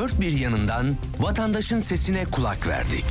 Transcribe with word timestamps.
Dört 0.00 0.20
bir 0.20 0.32
yanından 0.32 0.94
vatandaşın 1.18 1.80
sesine 1.80 2.24
kulak 2.24 2.66
verdik. 2.66 3.04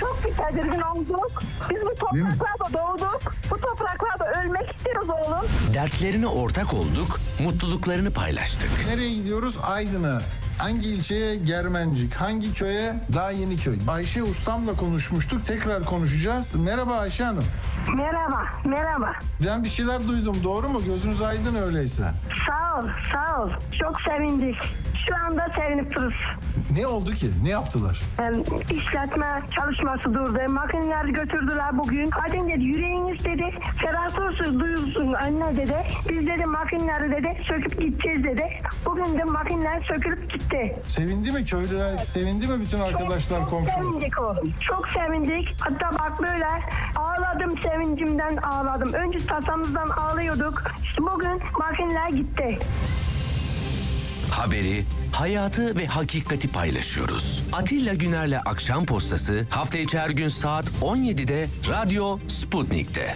Çok 0.00 0.20
bir 0.24 0.34
tedirgin 0.36 0.80
olduk. 0.80 1.42
Biz 1.70 1.78
bu 1.82 1.94
topraklarda 1.94 2.72
doğduk. 2.72 3.34
Bu 3.50 3.56
topraklarda 3.56 4.40
ölmek 4.40 4.76
isteriz 4.76 5.10
oğlum. 5.10 5.46
Dertlerine 5.74 6.26
ortak 6.26 6.74
olduk, 6.74 7.20
mutluluklarını 7.38 8.10
paylaştık. 8.10 8.70
Nereye 8.88 9.14
gidiyoruz? 9.14 9.54
Aydın'a. 9.62 10.22
Hangi 10.58 10.88
ilçeye? 10.88 11.36
Germencik. 11.36 12.14
Hangi 12.14 12.52
köye? 12.52 12.94
Daha 13.14 13.30
yeni 13.30 13.56
köy. 13.56 13.78
Ayşe 13.88 14.22
ustamla 14.22 14.72
konuşmuştuk. 14.76 15.46
Tekrar 15.46 15.84
konuşacağız. 15.84 16.54
Merhaba 16.54 16.96
Ayşe 16.96 17.24
Hanım. 17.24 17.44
Merhaba, 17.88 18.42
merhaba. 18.64 19.12
Ben 19.46 19.64
bir 19.64 19.68
şeyler 19.68 20.08
duydum. 20.08 20.36
Doğru 20.44 20.68
mu? 20.68 20.80
Gözünüz 20.84 21.22
aydın 21.22 21.54
öyleyse. 21.54 22.04
Sağ 22.48 22.78
ol, 22.78 22.88
sağ 23.12 23.42
ol. 23.42 23.50
Çok 23.78 24.00
sevindik. 24.00 24.56
Şu 25.08 25.16
anda 25.26 25.48
sevinip. 25.56 25.96
Ne 26.78 26.86
oldu 26.86 27.12
ki? 27.12 27.30
Ne 27.42 27.48
yaptılar? 27.48 28.00
Yani 28.18 28.44
işletme 28.70 29.42
çalışması 29.56 30.14
durdu. 30.14 30.38
Makineleri 30.48 31.12
götürdüler 31.12 31.78
bugün. 31.78 32.10
Hadi 32.10 32.32
dedi 32.48 32.64
yüreğiniz 32.64 33.24
dedi. 33.24 33.54
Ferah 33.80 34.18
olsun 34.18 34.60
duyulsun 34.60 35.12
anne 35.12 35.56
dedi. 35.56 35.76
Biz 36.08 36.26
dedi 36.26 36.46
makineleri 36.46 37.10
dedi 37.10 37.42
söküp 37.44 37.80
gideceğiz 37.80 38.24
dedi. 38.24 38.48
Bugün 38.86 39.18
de 39.18 39.24
makineler 39.24 39.82
sökülüp 39.82 40.32
gitti. 40.32 40.76
Sevindi 40.88 41.32
mi 41.32 41.44
köylüler? 41.44 41.96
Sevindi 41.98 42.46
mi 42.46 42.60
bütün 42.60 42.80
arkadaşlar, 42.80 43.38
çok, 43.38 43.50
çok 43.50 43.50
komşular? 43.50 43.74
sevindik 43.74 44.20
oğlum. 44.20 44.52
Çok 44.60 44.88
sevindik. 44.88 45.56
Hatta 45.60 45.90
bak 45.98 46.22
böyle 46.22 46.46
ağladım 46.96 47.56
sevincimden 47.80 48.36
ağladım. 48.36 48.92
Önce 48.92 49.18
tasamızdan 49.26 49.88
ağlıyorduk. 49.88 50.62
İşte 50.84 51.02
bugün 51.02 51.40
makineler 51.58 52.08
gitti. 52.08 52.58
Haberi, 54.30 54.84
hayatı 55.12 55.76
ve 55.76 55.86
hakikati 55.86 56.48
paylaşıyoruz. 56.48 57.42
Atilla 57.52 57.94
Güner'le 57.94 58.38
Akşam 58.46 58.86
Postası 58.86 59.46
hafta 59.50 59.78
içi 59.78 59.98
her 59.98 60.10
gün 60.10 60.28
saat 60.28 60.64
17'de 60.82 61.46
Radyo 61.68 62.18
Sputnik'te. 62.28 63.14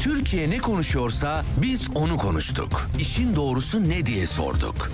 Türkiye 0.00 0.50
ne 0.50 0.58
konuşuyorsa 0.58 1.42
biz 1.62 1.96
onu 1.96 2.16
konuştuk. 2.16 2.86
İşin 3.00 3.36
doğrusu 3.36 3.88
ne 3.88 4.06
diye 4.06 4.26
sorduk. 4.26 4.90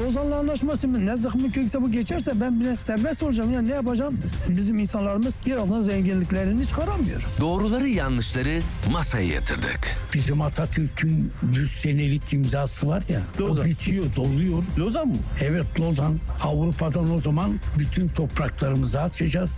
Lozan'la 0.00 0.38
anlaşması 0.38 0.88
mı? 0.88 1.06
Ne 1.06 1.16
zıkkımı 1.16 1.52
kökse 1.52 1.82
bu 1.82 1.90
geçerse 1.90 2.40
ben 2.40 2.60
bile 2.60 2.76
serbest 2.76 3.22
olacağım. 3.22 3.52
Ya 3.52 3.62
ne 3.62 3.72
yapacağım? 3.72 4.18
Bizim 4.48 4.78
insanlarımız 4.78 5.34
birazdan 5.46 5.80
zenginliklerini 5.80 6.66
çıkaramıyor. 6.66 7.22
Doğruları 7.40 7.88
yanlışları 7.88 8.60
masaya 8.90 9.26
yatırdık. 9.26 9.80
Bizim 10.14 10.40
Atatürk'ün 10.40 11.32
100 11.52 11.80
senelik 11.80 12.32
imzası 12.32 12.88
var 12.88 13.02
ya. 13.08 13.20
O 13.44 13.64
bitiyor, 13.64 14.04
doluyor. 14.16 14.62
Lozan 14.78 15.08
mı? 15.08 15.16
Evet 15.42 15.80
Lozan. 15.80 16.18
Avrupa'dan 16.44 17.14
o 17.14 17.20
zaman 17.20 17.60
bütün 17.78 18.08
topraklarımızı 18.08 19.00
açacağız. 19.02 19.50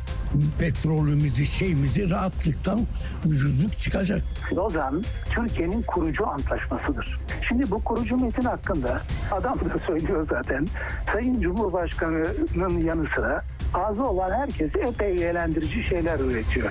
Petrolümüzü, 0.58 1.46
şeyimizi 1.46 2.10
rahatlıktan 2.10 2.80
ucuzluk 3.26 3.78
çıkacak. 3.78 4.22
Lozan 4.52 5.04
Türkiye'nin 5.30 5.82
kurucu 5.82 6.26
antlaşmasıdır. 6.26 7.18
Şimdi 7.48 7.70
bu 7.70 7.84
kurucu 7.84 8.16
metin 8.16 8.42
hakkında 8.42 9.00
adam 9.30 9.54
da 9.54 9.86
söylüyor 9.86 10.23
zaten. 10.30 10.66
Sayın 11.12 11.40
Cumhurbaşkanı'nın 11.40 12.78
yanı 12.80 13.06
sıra 13.14 13.42
ağzı 13.74 14.02
olan 14.02 14.30
herkes 14.30 14.76
epey 14.76 15.28
eğlendirici 15.28 15.84
şeyler 15.84 16.20
üretiyor. 16.20 16.70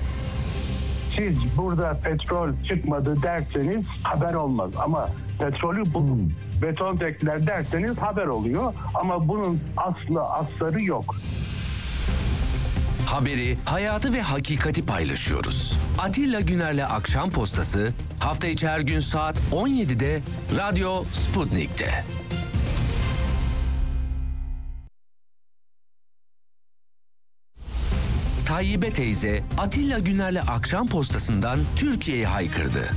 siz 1.16 1.38
burada 1.56 1.98
petrol 2.04 2.48
çıkmadı 2.68 3.22
derseniz 3.22 3.86
haber 4.02 4.34
olmaz. 4.34 4.70
Ama 4.84 5.08
petrolü 5.40 5.94
bulun, 5.94 6.32
beton 6.62 6.96
tekler 6.96 7.46
derseniz 7.46 7.98
haber 7.98 8.26
oluyor. 8.26 8.74
Ama 8.94 9.28
bunun 9.28 9.60
aslı 9.76 10.22
asları 10.22 10.82
yok. 10.82 11.16
Haberi, 13.06 13.58
hayatı 13.64 14.12
ve 14.12 14.20
hakikati 14.20 14.86
paylaşıyoruz. 14.86 15.78
Atilla 15.98 16.40
Güner'le 16.40 16.84
Akşam 16.84 17.30
Postası 17.30 17.92
hafta 18.18 18.46
içi 18.46 18.68
her 18.68 18.80
gün 18.80 19.00
saat 19.00 19.36
17'de 19.52 20.20
Radyo 20.56 21.04
Sputnik'te. 21.12 22.04
Tayyibe 28.54 28.92
teyze 28.92 29.42
Atilla 29.58 29.98
Güner'le 29.98 30.40
Akşam 30.48 30.86
Postası'ndan 30.86 31.58
Türkiye'ye 31.76 32.26
haykırdı. 32.26 32.90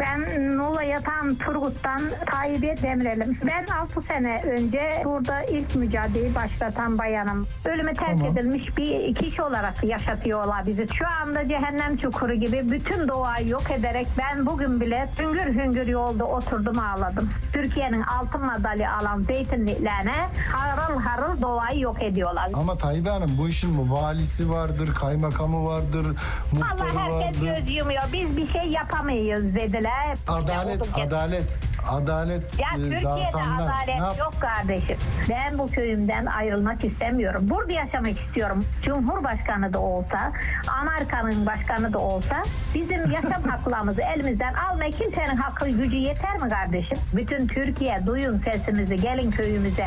Ben 0.00 0.42
Muğla 0.56 0.82
Yatan 0.82 1.34
Turgut'tan 1.34 2.00
Tayyip'e 2.30 2.76
Demirel'im. 2.82 3.38
Ben 3.46 3.66
6 3.74 4.02
sene 4.02 4.42
önce 4.42 5.02
burada 5.04 5.42
ilk 5.42 5.74
mücadeleyi 5.74 6.34
başlatan 6.34 6.98
bayanım. 6.98 7.46
Ölüme 7.64 7.94
terk 7.94 8.24
edilmiş 8.24 8.76
bir 8.76 9.14
kişi 9.14 9.42
olarak 9.42 9.84
yaşatıyorlar 9.84 10.66
bizi. 10.66 10.86
Şu 10.94 11.04
anda 11.22 11.48
cehennem 11.48 11.96
çukuru 11.96 12.34
gibi 12.34 12.70
bütün 12.70 13.08
doğayı 13.08 13.48
yok 13.48 13.70
ederek 13.70 14.06
ben 14.18 14.46
bugün 14.46 14.80
bile 14.80 15.08
hüngür 15.18 15.54
hüngür 15.54 15.86
yolda 15.86 16.24
oturdum 16.24 16.78
ağladım. 16.78 17.30
Türkiye'nin 17.52 18.02
altın 18.02 18.46
madalya 18.46 18.96
alan 18.96 19.20
zeytinliklerine 19.22 20.14
harıl 20.52 21.00
harıl 21.00 21.40
doğayı 21.42 21.80
yok 21.80 22.02
ediyorlar. 22.02 22.50
Ama 22.54 22.76
Tayyip 22.76 23.08
Hanım 23.08 23.30
bu 23.38 23.48
işin 23.48 23.70
mi 23.70 23.90
valisi 23.92 24.50
vardır, 24.50 24.94
kaymakamı 24.94 25.64
vardır, 25.66 26.06
muhtarı 26.52 26.90
Allah 26.92 27.00
herkes 27.02 27.42
vardır. 27.42 27.56
göz 27.66 27.76
yumuyor. 27.76 28.02
Biz 28.12 28.36
bir 28.36 28.46
şey 28.52 28.62
yapamayız 28.64 29.54
dediler. 29.54 29.85
Adalet, 30.28 30.98
ya. 30.98 31.04
adalet, 31.04 31.44
adalet 31.90 32.60
Ya 32.60 32.66
e, 32.76 32.80
Türkiye'de 32.80 33.04
dağıtanlar. 33.04 33.58
Ne 33.58 33.62
adalet 33.72 33.88
yap- 33.98 34.18
yok 34.18 34.34
kardeşim. 34.40 34.96
Ben 35.28 35.58
bu 35.58 35.66
köyümden 35.66 36.26
ayrılmak 36.26 36.84
istemiyorum. 36.84 37.46
Burada 37.48 37.72
yaşamak 37.72 38.20
istiyorum. 38.20 38.64
Cumhurbaşkanı 38.82 39.72
da 39.72 39.78
olsa, 39.80 40.32
Amerika'nın 40.80 41.46
başkanı 41.46 41.92
da 41.92 41.98
olsa 41.98 42.42
bizim 42.74 43.10
yaşam 43.10 43.42
haklarımızı 43.50 44.02
elimizden 44.02 44.54
almaya 44.54 44.90
kimsenin 44.90 45.36
hakkı 45.36 45.68
gücü 45.68 45.96
yeter 45.96 46.36
mi 46.38 46.48
kardeşim? 46.48 46.98
Bütün 47.12 47.46
Türkiye 47.46 48.06
duyun 48.06 48.38
sesimizi 48.38 48.96
gelin 48.96 49.30
köyümüze. 49.30 49.86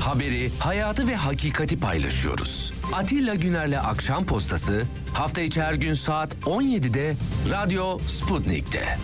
Haberi, 0.00 0.50
hayatı 0.58 1.08
ve 1.08 1.14
hakikati 1.16 1.80
paylaşıyoruz. 1.80 2.72
Atilla 2.92 3.34
Güner'le 3.34 3.78
Akşam 3.78 4.24
Postası 4.24 4.84
hafta 5.12 5.40
içi 5.40 5.62
her 5.62 5.74
gün 5.74 5.94
saat 5.94 6.34
17'de 6.34 7.14
Radyo 7.50 7.98
Sputnik'te. 7.98 8.98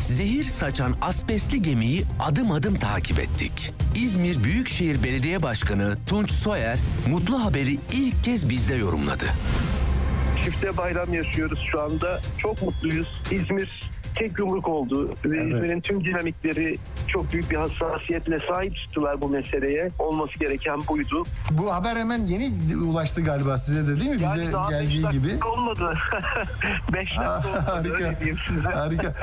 Zehir 0.00 0.44
saçan 0.44 0.96
asbestli 1.02 1.62
gemiyi 1.62 2.04
adım 2.20 2.50
adım 2.50 2.76
takip 2.76 3.18
ettik. 3.18 3.72
İzmir 3.96 4.44
Büyükşehir 4.44 5.02
Belediye 5.02 5.42
Başkanı 5.42 5.98
Tunç 6.06 6.30
Soyer 6.30 6.78
mutlu 7.08 7.44
haberi 7.44 7.78
ilk 7.92 8.24
kez 8.24 8.48
bizde 8.50 8.74
yorumladı. 8.74 9.26
Çifte 10.44 10.76
bayram 10.76 11.14
yaşıyoruz 11.14 11.60
şu 11.72 11.80
anda. 11.82 12.20
Çok 12.38 12.62
mutluyuz. 12.62 13.08
İzmir 13.30 13.90
tek 14.18 14.38
yumruk 14.38 14.68
oldu 14.68 15.14
ve 15.24 15.36
İzmir'in 15.46 15.80
tüm 15.80 16.04
dinamikleri 16.04 16.78
çok 17.08 17.32
büyük 17.32 17.50
bir 17.50 17.56
hassasiyetle 17.56 18.38
sahip 18.48 18.76
çıktılar 18.76 19.20
bu 19.20 19.28
meseleye. 19.28 19.88
Olması 19.98 20.38
gereken 20.38 20.78
buydu. 20.88 21.22
Bu 21.50 21.74
haber 21.74 21.96
hemen 21.96 22.24
yeni 22.24 22.52
ulaştı 22.76 23.22
galiba 23.22 23.58
size 23.58 23.86
de 23.86 24.00
değil 24.00 24.10
mi? 24.10 24.16
Bize 24.16 24.24
Yani 24.40 24.52
daha 24.52 24.70
beş 24.70 24.78
geldiği 24.78 25.02
dakika 25.02 25.10
gibi. 25.32 25.44
olmadı. 25.44 25.94
5 26.92 26.94
dakika 27.16 27.38
olmadı 27.48 27.62
Harika. 27.66 27.94
öyle 27.94 28.16
diyeyim 28.20 28.38
size. 28.48 28.68
Harika. 28.68 29.14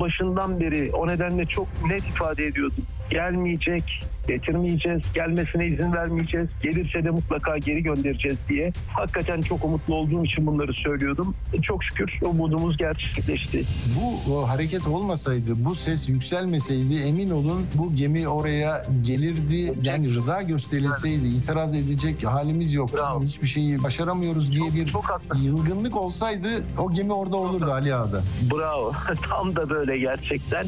Başından 0.00 0.60
beri 0.60 0.90
o 0.92 1.06
nedenle 1.06 1.46
çok 1.46 1.66
net 1.88 2.04
ifade 2.08 2.46
ediyordum. 2.46 2.84
gelmeyecek, 3.10 4.04
getirmeyeceğiz, 4.28 5.02
gelmesine 5.14 5.66
izin 5.66 5.92
vermeyeceğiz, 5.92 6.48
gelirse 6.62 7.04
de 7.04 7.10
mutlaka 7.10 7.58
geri 7.58 7.82
göndereceğiz 7.82 8.38
diye. 8.48 8.72
Hakikaten 8.88 9.40
çok 9.40 9.64
umutlu 9.64 9.94
olduğum 9.94 10.24
için 10.24 10.46
bunları 10.46 10.72
söylüyordum. 10.72 11.34
E, 11.52 11.60
Çok 11.62 11.84
şükür 11.84 12.12
umudumuz 12.22 12.76
gerçekleşti. 12.76 13.62
Bu 14.00 14.32
o 14.34 14.48
hareket 14.48 14.86
olmasaydı, 14.86 15.64
bu 15.64 15.74
ses 15.74 16.08
yükselmeseydi 16.08 16.94
emin 16.96 17.30
olun 17.30 17.66
bu 17.74 17.94
gemi 17.96 18.28
oraya 18.28 18.82
gelirdi. 19.02 19.72
Yani 19.82 20.14
rıza 20.14 20.42
gösterilseydi 20.42 21.28
itiraz 21.28 21.74
edecek 21.74 22.24
halimiz 22.24 22.72
yok. 22.74 22.94
Bravo. 22.94 23.22
Hiçbir 23.24 23.46
şeyi 23.46 23.82
başaramıyoruz 23.82 24.52
diye 24.52 24.74
bir 24.74 24.90
çok 24.90 25.04
haklısın. 25.04 25.44
yılgınlık 25.44 25.96
olsaydı 25.96 26.48
o 26.78 26.92
gemi 26.92 27.12
orada 27.12 27.36
olurdu 27.36 27.72
Ali 27.72 27.94
Ağa'da. 27.94 28.22
Bravo. 28.54 28.92
Tam 29.28 29.56
da 29.56 29.70
böyle 29.70 29.98
gerçekten. 29.98 30.66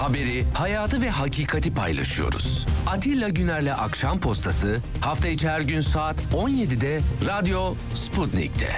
Haberi, 0.00 0.44
hayatı 0.54 1.02
ve 1.02 1.10
hakikati 1.10 1.74
paylaşıyoruz. 1.74 2.66
Atilla 2.86 3.28
Güner'le 3.28 3.72
Akşam 3.78 4.20
Postası 4.20 4.80
hafta 5.00 5.28
içi 5.28 5.48
her 5.48 5.60
gün 5.60 5.80
saat 5.80 6.16
17'de 6.34 7.00
Radyo 7.26 7.74
Sputnik'te. 7.94 8.70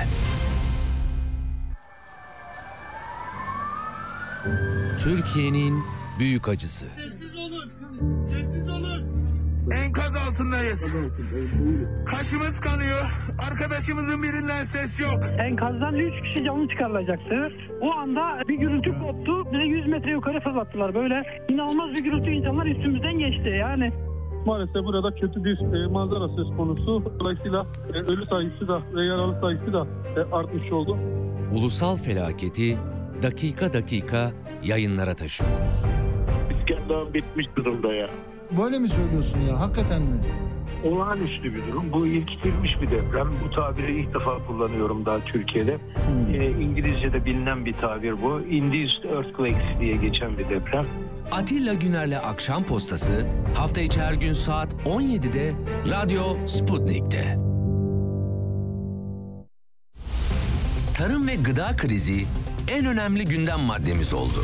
Türkiye'nin 5.02 5.84
büyük 6.18 6.48
acısı. 6.48 6.86
Altındayız. 10.32 10.92
Kaşımız 12.06 12.60
kanıyor. 12.60 13.02
Arkadaşımızın 13.50 14.22
birinden 14.22 14.64
ses 14.64 15.00
yok. 15.00 15.20
Enkazdan 15.38 15.94
3 15.94 16.22
kişi 16.22 16.44
canlı 16.44 16.68
çıkarılacaktı. 16.68 17.52
O 17.80 17.92
anda 17.92 18.42
bir 18.48 18.54
gürültü 18.54 18.90
koptu. 18.90 19.52
Bize 19.52 19.62
100 19.62 19.86
metre 19.86 20.10
yukarı 20.10 20.40
fırlattılar. 20.40 20.94
Böyle 20.94 21.22
inanılmaz 21.48 21.90
bir 21.90 22.04
gürültü 22.04 22.30
insanlar 22.30 22.66
üstümüzden 22.66 23.18
geçti 23.18 23.48
yani. 23.48 23.92
Maalesef 24.46 24.84
burada 24.84 25.14
kötü 25.14 25.44
bir 25.44 25.58
e, 25.58 25.86
manzara 25.86 26.28
söz 26.28 26.56
konusu. 26.56 27.12
Dolayısıyla 27.20 27.66
e, 27.94 27.98
ölü 27.98 28.26
sayısı 28.26 28.68
da 28.68 28.82
ve 28.94 29.04
yaralı 29.04 29.40
sayısı 29.40 29.72
da 29.72 29.86
e, 30.16 30.34
artmış 30.34 30.72
oldu. 30.72 30.98
Ulusal 31.52 31.96
felaketi 31.96 32.78
dakika 33.22 33.72
dakika 33.72 34.32
yayınlara 34.62 35.14
taşıyoruz. 35.14 35.84
İskender 36.60 37.14
bitmiş 37.14 37.46
durumda 37.56 37.94
ya. 37.94 38.08
Böyle 38.58 38.78
mi 38.78 38.88
söylüyorsun 38.88 39.38
ya? 39.50 39.60
Hakikaten 39.60 40.02
mi? 40.02 40.18
Olağanüstü 40.84 41.54
bir 41.54 41.66
durum. 41.72 41.92
Bu 41.92 42.06
irkitilmiş 42.06 42.80
bir 42.82 42.90
deprem. 42.90 43.28
Bu 43.44 43.50
tabiri 43.54 44.00
ilk 44.00 44.14
defa 44.14 44.46
kullanıyorum 44.46 45.06
daha 45.06 45.20
Türkiye'de. 45.20 45.78
Ee, 46.32 46.50
İngilizce'de 46.50 47.24
bilinen 47.24 47.64
bir 47.64 47.72
tabir 47.72 48.22
bu. 48.22 48.40
Induced 48.40 49.04
Earthquakes 49.04 49.80
diye 49.80 49.96
geçen 49.96 50.38
bir 50.38 50.48
deprem. 50.48 50.86
Atilla 51.30 51.74
Güner'le 51.74 52.18
Akşam 52.26 52.64
Postası 52.64 53.26
hafta 53.54 53.80
içi 53.80 54.00
her 54.00 54.14
gün 54.14 54.32
saat 54.32 54.72
17'de 54.72 55.52
Radyo 55.90 56.46
Sputnik'te. 56.46 57.38
Tarım 60.96 61.28
ve 61.28 61.34
gıda 61.34 61.76
krizi 61.76 62.24
en 62.68 62.86
önemli 62.86 63.24
gündem 63.24 63.60
maddemiz 63.60 64.14
oldu. 64.14 64.40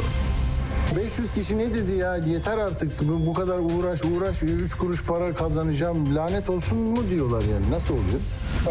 500 0.97 1.33
kişi 1.33 1.59
ne 1.59 1.75
dedi 1.75 1.93
ya? 1.93 2.17
Yeter 2.17 2.59
artık 2.59 2.91
bu, 3.03 3.33
kadar 3.33 3.59
uğraş 3.59 4.01
uğraş 4.05 4.43
3 4.43 4.75
kuruş 4.75 5.05
para 5.05 5.35
kazanacağım. 5.35 6.17
Lanet 6.17 6.51
olsun 6.51 6.79
mu 6.79 7.09
diyorlar 7.11 7.43
yani? 7.43 7.71
Nasıl 7.71 7.95
oluyor? 7.95 8.21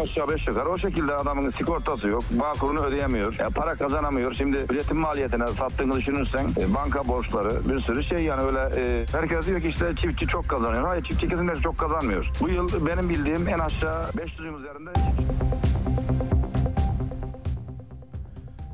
Aşağı 0.02 0.28
beş 0.28 0.46
yukarı 0.48 0.68
o 0.68 0.78
şekilde 0.78 1.14
adamın 1.14 1.50
sigortası 1.50 2.08
yok. 2.08 2.24
Bağkurunu 2.30 2.80
ödeyemiyor. 2.84 3.34
E, 3.34 3.48
para 3.48 3.74
kazanamıyor. 3.74 4.34
Şimdi 4.34 4.56
üretim 4.70 4.96
maliyetine 4.96 5.46
sattığını 5.46 5.96
düşünürsen 5.96 6.46
e, 6.60 6.74
banka 6.74 7.08
borçları 7.08 7.68
bir 7.68 7.80
sürü 7.80 8.04
şey 8.04 8.18
yani 8.18 8.42
öyle 8.42 8.80
e, 8.80 9.06
herkes 9.12 9.46
diyor 9.46 9.60
ki 9.60 9.68
işte 9.68 9.94
çiftçi 9.96 10.26
çok 10.26 10.48
kazanıyor. 10.48 10.86
Hayır 10.86 11.04
çiftçi 11.04 11.28
kesinlikle 11.28 11.60
çok 11.60 11.78
kazanmıyor. 11.78 12.30
Bu 12.40 12.48
yıl 12.48 12.86
benim 12.86 13.08
bildiğim 13.08 13.48
en 13.48 13.58
aşağı 13.58 14.02
500'ün 14.02 14.58
üzerinde 14.58 14.90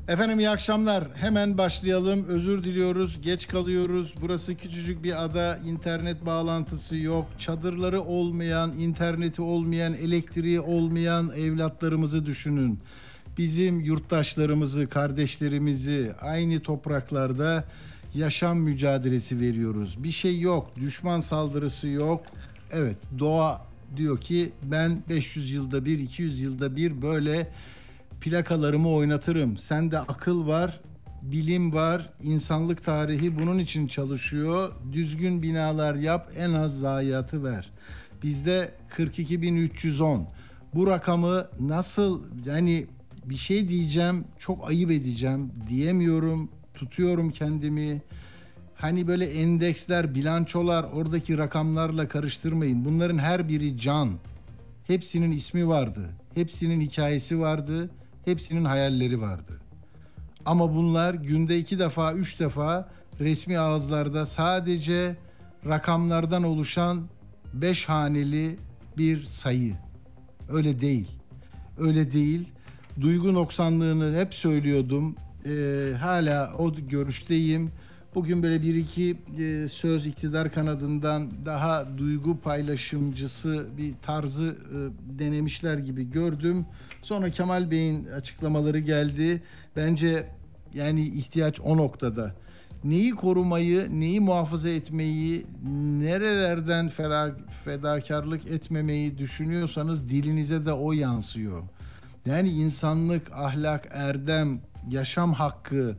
Efendim 0.08 0.38
iyi 0.38 0.50
akşamlar. 0.50 1.04
Hemen 1.14 1.58
başlayalım. 1.58 2.24
Özür 2.24 2.64
diliyoruz. 2.64 3.22
Geç 3.22 3.48
kalıyoruz. 3.48 4.14
Burası 4.20 4.54
küçücük 4.54 5.04
bir 5.04 5.24
ada. 5.24 5.56
İnternet 5.56 6.26
bağlantısı 6.26 6.96
yok. 6.96 7.26
Çadırları 7.38 8.02
olmayan, 8.02 8.78
interneti 8.78 9.42
olmayan, 9.42 9.94
elektriği 9.94 10.60
olmayan 10.60 11.30
evlatlarımızı 11.36 12.26
düşünün. 12.26 12.78
Bizim 13.38 13.80
yurttaşlarımızı, 13.80 14.86
kardeşlerimizi 14.86 16.12
aynı 16.20 16.60
topraklarda 16.60 17.64
yaşam 18.14 18.58
mücadelesi 18.58 19.40
veriyoruz. 19.40 20.04
Bir 20.04 20.12
şey 20.12 20.40
yok. 20.40 20.70
Düşman 20.80 21.20
saldırısı 21.20 21.88
yok. 21.88 22.24
Evet, 22.72 22.96
doğa 23.18 23.66
diyor 23.96 24.20
ki 24.20 24.52
ben 24.62 25.02
500 25.08 25.52
yılda 25.52 25.84
bir, 25.84 25.98
200 25.98 26.40
yılda 26.40 26.76
bir 26.76 27.02
böyle 27.02 27.48
plakalarımı 28.24 28.88
oynatırım. 28.88 29.56
Sende 29.56 29.98
akıl 29.98 30.46
var, 30.46 30.80
bilim 31.22 31.74
var, 31.74 32.10
insanlık 32.22 32.84
tarihi 32.84 33.38
bunun 33.38 33.58
için 33.58 33.86
çalışıyor. 33.86 34.72
Düzgün 34.92 35.42
binalar 35.42 35.94
yap, 35.94 36.32
en 36.36 36.52
az 36.52 36.78
zayiatı 36.78 37.44
ver. 37.44 37.70
Bizde 38.22 38.74
42.310. 38.96 40.24
Bu 40.74 40.86
rakamı 40.86 41.46
nasıl 41.60 42.24
yani 42.46 42.86
bir 43.24 43.36
şey 43.36 43.68
diyeceğim, 43.68 44.24
çok 44.38 44.68
ayıp 44.68 44.90
edeceğim 44.90 45.52
diyemiyorum. 45.68 46.48
Tutuyorum 46.74 47.30
kendimi. 47.30 48.02
Hani 48.74 49.06
böyle 49.06 49.26
endeksler, 49.26 50.14
bilançolar 50.14 50.84
oradaki 50.84 51.38
rakamlarla 51.38 52.08
karıştırmayın. 52.08 52.84
Bunların 52.84 53.18
her 53.18 53.48
biri 53.48 53.78
can. 53.78 54.10
Hepsinin 54.86 55.32
ismi 55.32 55.68
vardı. 55.68 56.10
Hepsinin 56.34 56.80
hikayesi 56.80 57.40
vardı. 57.40 57.90
Hepsinin 58.24 58.64
hayalleri 58.64 59.20
vardı. 59.20 59.60
Ama 60.44 60.74
bunlar 60.74 61.14
günde 61.14 61.58
iki 61.58 61.78
defa, 61.78 62.12
üç 62.12 62.40
defa 62.40 62.88
resmi 63.20 63.58
ağızlarda 63.58 64.26
sadece 64.26 65.16
rakamlardan 65.66 66.42
oluşan 66.42 67.02
beş 67.54 67.88
haneli 67.88 68.56
bir 68.98 69.24
sayı. 69.24 69.74
Öyle 70.48 70.80
değil. 70.80 71.10
Öyle 71.78 72.12
değil. 72.12 72.48
Duygu 73.00 73.34
noksanlığını 73.34 74.18
hep 74.18 74.34
söylüyordum. 74.34 75.16
Ee, 75.46 75.92
hala 76.00 76.54
o 76.58 76.74
görüşteyim. 76.74 77.70
Bugün 78.14 78.42
böyle 78.42 78.62
bir 78.62 78.74
iki 78.74 79.16
e, 79.38 79.68
söz 79.68 80.06
iktidar 80.06 80.52
kanadından 80.52 81.30
daha 81.46 81.98
duygu 81.98 82.40
paylaşımcısı 82.40 83.66
bir 83.78 83.94
tarzı 84.02 84.44
e, 84.44 84.76
denemişler 85.18 85.78
gibi 85.78 86.10
gördüm. 86.10 86.66
Sonra 87.04 87.30
Kemal 87.30 87.70
Bey'in 87.70 88.06
açıklamaları 88.06 88.78
geldi. 88.78 89.42
Bence 89.76 90.26
yani 90.74 91.08
ihtiyaç 91.08 91.60
o 91.60 91.76
noktada. 91.76 92.34
Neyi 92.84 93.10
korumayı, 93.10 94.00
neyi 94.00 94.20
muhafaza 94.20 94.68
etmeyi, 94.68 95.46
nerelerden 96.00 96.90
fedakarlık 97.64 98.46
etmemeyi 98.46 99.18
düşünüyorsanız 99.18 100.08
dilinize 100.08 100.66
de 100.66 100.72
o 100.72 100.92
yansıyor. 100.92 101.62
Yani 102.26 102.48
insanlık, 102.48 103.32
ahlak, 103.32 103.88
erdem, 103.90 104.60
yaşam 104.90 105.32
hakkı 105.32 105.96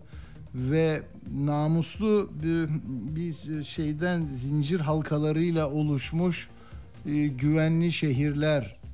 ve 0.55 1.01
namuslu 1.35 2.31
bir, 2.43 2.69
bir 3.15 3.63
şeyden 3.63 4.25
zincir 4.25 4.79
halkalarıyla 4.79 5.69
oluşmuş 5.69 6.49
e, 7.05 7.27
güvenli 7.27 7.91
şehirler. 7.91 8.84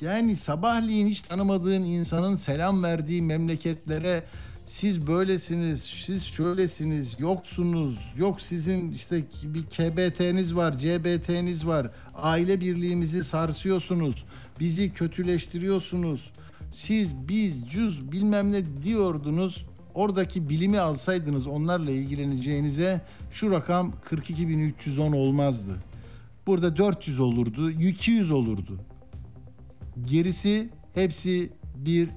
Yani 0.00 0.36
sabahleyin 0.36 1.06
hiç 1.06 1.20
tanımadığın 1.20 1.82
insanın 1.82 2.36
selam 2.36 2.82
verdiği 2.82 3.22
memleketlere 3.22 4.24
siz 4.66 5.06
böylesiniz, 5.06 5.82
siz 5.82 6.24
şöylesiniz, 6.24 7.16
yoksunuz, 7.18 7.98
yok 8.16 8.40
sizin 8.40 8.92
işte 8.92 9.24
bir 9.42 9.62
KBT'niz 9.62 10.56
var, 10.56 10.78
CBT'niz 10.78 11.66
var, 11.66 11.90
aile 12.14 12.60
birliğimizi 12.60 13.24
sarsıyorsunuz, 13.24 14.24
bizi 14.60 14.92
kötüleştiriyorsunuz, 14.92 16.30
siz, 16.72 17.14
biz, 17.28 17.68
cüz 17.70 18.12
bilmem 18.12 18.52
ne 18.52 18.62
diyordunuz, 18.82 19.66
oradaki 19.94 20.48
bilimi 20.48 20.78
alsaydınız 20.78 21.46
onlarla 21.46 21.90
ilgileneceğinize 21.90 23.00
şu 23.32 23.50
rakam 23.50 23.92
42.310 24.10 25.16
olmazdı. 25.16 25.76
Burada 26.46 26.76
400 26.76 27.20
olurdu, 27.20 27.70
200 27.70 28.30
olurdu. 28.30 28.78
Gerisi 30.04 30.68
hepsi 30.94 31.52
bir 31.74 32.10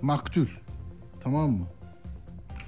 maktul. 0.00 0.46
Tamam 1.20 1.50
mı? 1.50 1.66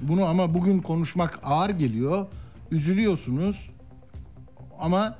Bunu 0.00 0.24
ama 0.24 0.54
bugün 0.54 0.80
konuşmak 0.80 1.40
ağır 1.42 1.70
geliyor. 1.70 2.26
Üzülüyorsunuz. 2.70 3.70
Ama 4.78 5.18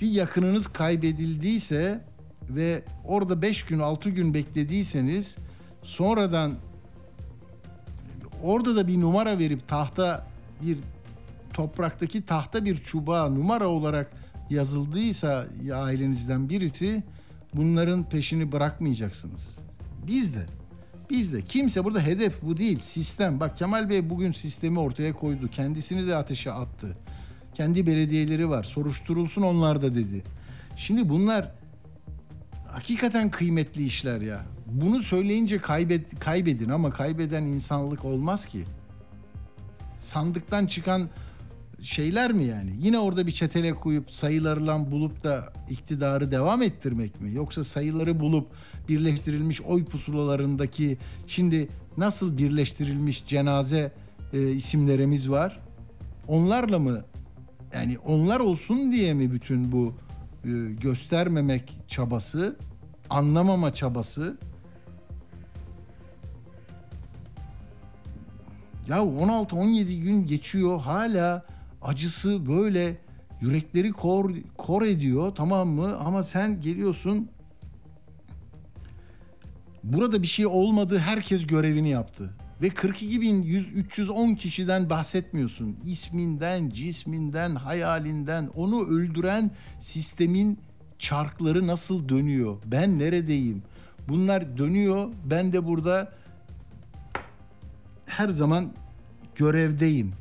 bir 0.00 0.10
yakınınız 0.10 0.66
kaybedildiyse 0.66 2.04
ve 2.50 2.84
orada 3.04 3.42
5 3.42 3.64
gün 3.64 3.78
6 3.78 4.10
gün 4.10 4.34
beklediyseniz 4.34 5.36
sonradan 5.82 6.54
orada 8.42 8.76
da 8.76 8.88
bir 8.88 9.00
numara 9.00 9.38
verip 9.38 9.68
tahta 9.68 10.26
bir 10.62 10.78
topraktaki 11.52 12.26
tahta 12.26 12.64
bir 12.64 12.76
çubuğa 12.76 13.28
numara 13.28 13.68
olarak 13.68 14.19
yazıldıysa 14.50 15.46
ya 15.64 15.76
ailenizden 15.76 16.48
birisi 16.48 17.02
bunların 17.54 18.08
peşini 18.08 18.52
bırakmayacaksınız. 18.52 19.58
Biz 20.06 20.34
de 20.34 20.46
biz 21.10 21.32
de 21.32 21.42
kimse 21.42 21.84
burada 21.84 22.00
hedef 22.00 22.42
bu 22.42 22.56
değil 22.56 22.78
sistem. 22.78 23.40
Bak 23.40 23.58
Kemal 23.58 23.90
Bey 23.90 24.10
bugün 24.10 24.32
sistemi 24.32 24.78
ortaya 24.78 25.12
koydu. 25.12 25.48
Kendisini 25.48 26.06
de 26.06 26.16
ateşe 26.16 26.52
attı. 26.52 26.96
Kendi 27.54 27.86
belediyeleri 27.86 28.48
var. 28.48 28.64
Soruşturulsun 28.64 29.42
onlar 29.42 29.82
da 29.82 29.94
dedi. 29.94 30.22
Şimdi 30.76 31.08
bunlar 31.08 31.52
hakikaten 32.68 33.30
kıymetli 33.30 33.84
işler 33.84 34.20
ya. 34.20 34.44
Bunu 34.66 35.02
söyleyince 35.02 35.58
kaybet, 35.58 36.20
kaybedin 36.20 36.68
ama 36.68 36.90
kaybeden 36.90 37.42
insanlık 37.42 38.04
olmaz 38.04 38.46
ki. 38.46 38.64
Sandıktan 40.00 40.66
çıkan 40.66 41.08
şeyler 41.82 42.32
mi 42.32 42.44
yani? 42.44 42.74
Yine 42.78 42.98
orada 42.98 43.26
bir 43.26 43.32
çetele 43.32 43.74
koyup 43.74 44.10
sayılarla 44.14 44.90
bulup 44.90 45.24
da 45.24 45.52
iktidarı 45.70 46.32
devam 46.32 46.62
ettirmek 46.62 47.20
mi? 47.20 47.34
Yoksa 47.34 47.64
sayıları 47.64 48.20
bulup 48.20 48.46
birleştirilmiş 48.88 49.60
oy 49.60 49.84
pusulalarındaki 49.84 50.98
şimdi 51.26 51.68
nasıl 51.96 52.38
birleştirilmiş 52.38 53.26
cenaze 53.26 53.92
e, 54.32 54.52
isimlerimiz 54.52 55.30
var? 55.30 55.60
Onlarla 56.28 56.78
mı 56.78 57.04
yani 57.74 57.98
onlar 57.98 58.40
olsun 58.40 58.92
diye 58.92 59.14
mi 59.14 59.32
bütün 59.32 59.72
bu 59.72 59.94
e, 60.44 60.48
göstermemek 60.80 61.76
çabası, 61.88 62.56
anlamama 63.10 63.74
çabası? 63.74 64.38
Ya 68.88 68.96
16-17 68.96 70.02
gün 70.02 70.26
geçiyor 70.26 70.80
hala 70.80 71.44
acısı 71.82 72.46
böyle 72.48 72.96
yürekleri 73.40 73.92
kor, 73.92 74.34
kor 74.56 74.82
ediyor 74.82 75.34
tamam 75.34 75.68
mı? 75.68 75.96
Ama 75.96 76.22
sen 76.22 76.60
geliyorsun 76.60 77.28
burada 79.84 80.22
bir 80.22 80.26
şey 80.26 80.46
olmadı 80.46 80.98
herkes 80.98 81.46
görevini 81.46 81.88
yaptı. 81.88 82.30
Ve 82.62 82.68
42.310 82.68 84.36
kişiden 84.36 84.90
bahsetmiyorsun. 84.90 85.76
İsminden, 85.84 86.70
cisminden, 86.70 87.54
hayalinden 87.54 88.50
onu 88.54 88.86
öldüren 88.86 89.50
sistemin 89.80 90.58
çarkları 90.98 91.66
nasıl 91.66 92.08
dönüyor? 92.08 92.56
Ben 92.66 92.98
neredeyim? 92.98 93.62
Bunlar 94.08 94.58
dönüyor. 94.58 95.08
Ben 95.24 95.52
de 95.52 95.66
burada 95.66 96.12
her 98.06 98.28
zaman 98.28 98.72
görevdeyim. 99.34 100.12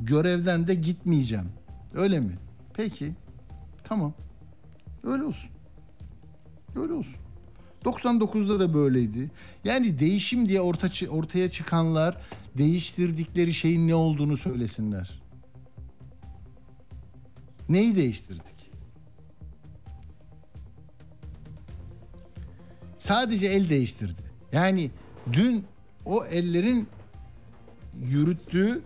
Görevden 0.00 0.66
de 0.66 0.74
gitmeyeceğim. 0.74 1.48
Öyle 1.94 2.20
mi? 2.20 2.38
Peki. 2.74 3.14
Tamam. 3.84 4.14
Öyle 5.04 5.22
olsun. 5.22 5.50
Öyle 6.76 6.92
olsun. 6.92 7.16
99'da 7.84 8.60
da 8.60 8.74
böyleydi. 8.74 9.30
Yani 9.64 9.98
değişim 9.98 10.48
diye 10.48 10.60
orta, 10.60 10.90
ortaya 11.10 11.50
çıkanlar 11.50 12.16
değiştirdikleri 12.58 13.54
şeyin 13.54 13.88
ne 13.88 13.94
olduğunu 13.94 14.36
söylesinler. 14.36 15.22
Neyi 17.68 17.96
değiştirdik? 17.96 18.70
Sadece 22.98 23.46
el 23.46 23.68
değiştirdi. 23.68 24.22
Yani 24.52 24.90
dün 25.32 25.64
o 26.04 26.24
ellerin 26.24 26.88
yürüttüğü 28.02 28.82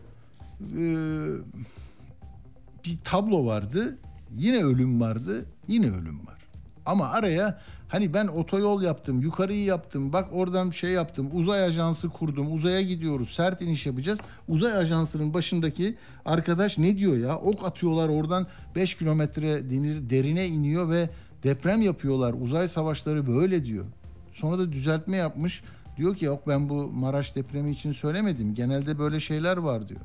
bir 2.85 2.99
tablo 3.05 3.47
vardı. 3.47 3.99
Yine 4.33 4.65
ölüm 4.65 5.01
vardı. 5.01 5.47
Yine 5.69 5.87
ölüm 5.87 6.27
var. 6.27 6.39
Ama 6.87 7.09
araya 7.09 7.61
hani 7.89 8.15
ben 8.15 8.27
otoyol 8.27 8.83
yaptım, 8.83 9.21
yukarıyı 9.21 9.65
yaptım, 9.65 10.13
bak 10.13 10.29
oradan 10.33 10.71
bir 10.71 10.77
şey 10.77 10.91
yaptım, 10.91 11.31
uzay 11.33 11.65
ajansı 11.65 12.09
kurdum, 12.09 12.55
uzaya 12.55 12.83
gidiyoruz, 12.83 13.31
sert 13.31 13.63
iniş 13.63 13.87
yapacağız. 13.87 14.19
Uzay 14.49 14.73
ajansının 14.73 15.35
başındaki 15.35 15.97
arkadaş 16.25 16.79
ne 16.79 16.97
diyor 16.97 17.17
ya? 17.17 17.37
Ok 17.37 17.67
atıyorlar 17.67 18.09
oradan 18.09 18.47
5 18.77 18.95
kilometre 18.95 19.71
derine 20.11 20.47
iniyor 20.47 20.91
ve 20.91 21.11
deprem 21.43 21.83
yapıyorlar. 21.83 22.35
Uzay 22.41 22.69
savaşları 22.69 23.27
böyle 23.27 23.65
diyor. 23.65 23.85
Sonra 24.33 24.59
da 24.59 24.73
düzeltme 24.73 25.17
yapmış. 25.17 25.63
Diyor 25.97 26.17
ki 26.17 26.25
yok 26.25 26.49
ben 26.49 26.69
bu 26.69 26.75
Maraş 26.75 27.37
depremi 27.37 27.71
için 27.71 27.93
söylemedim. 27.93 28.55
Genelde 28.55 28.99
böyle 28.99 29.21
şeyler 29.21 29.57
var 29.57 29.89
diyor. 29.89 30.01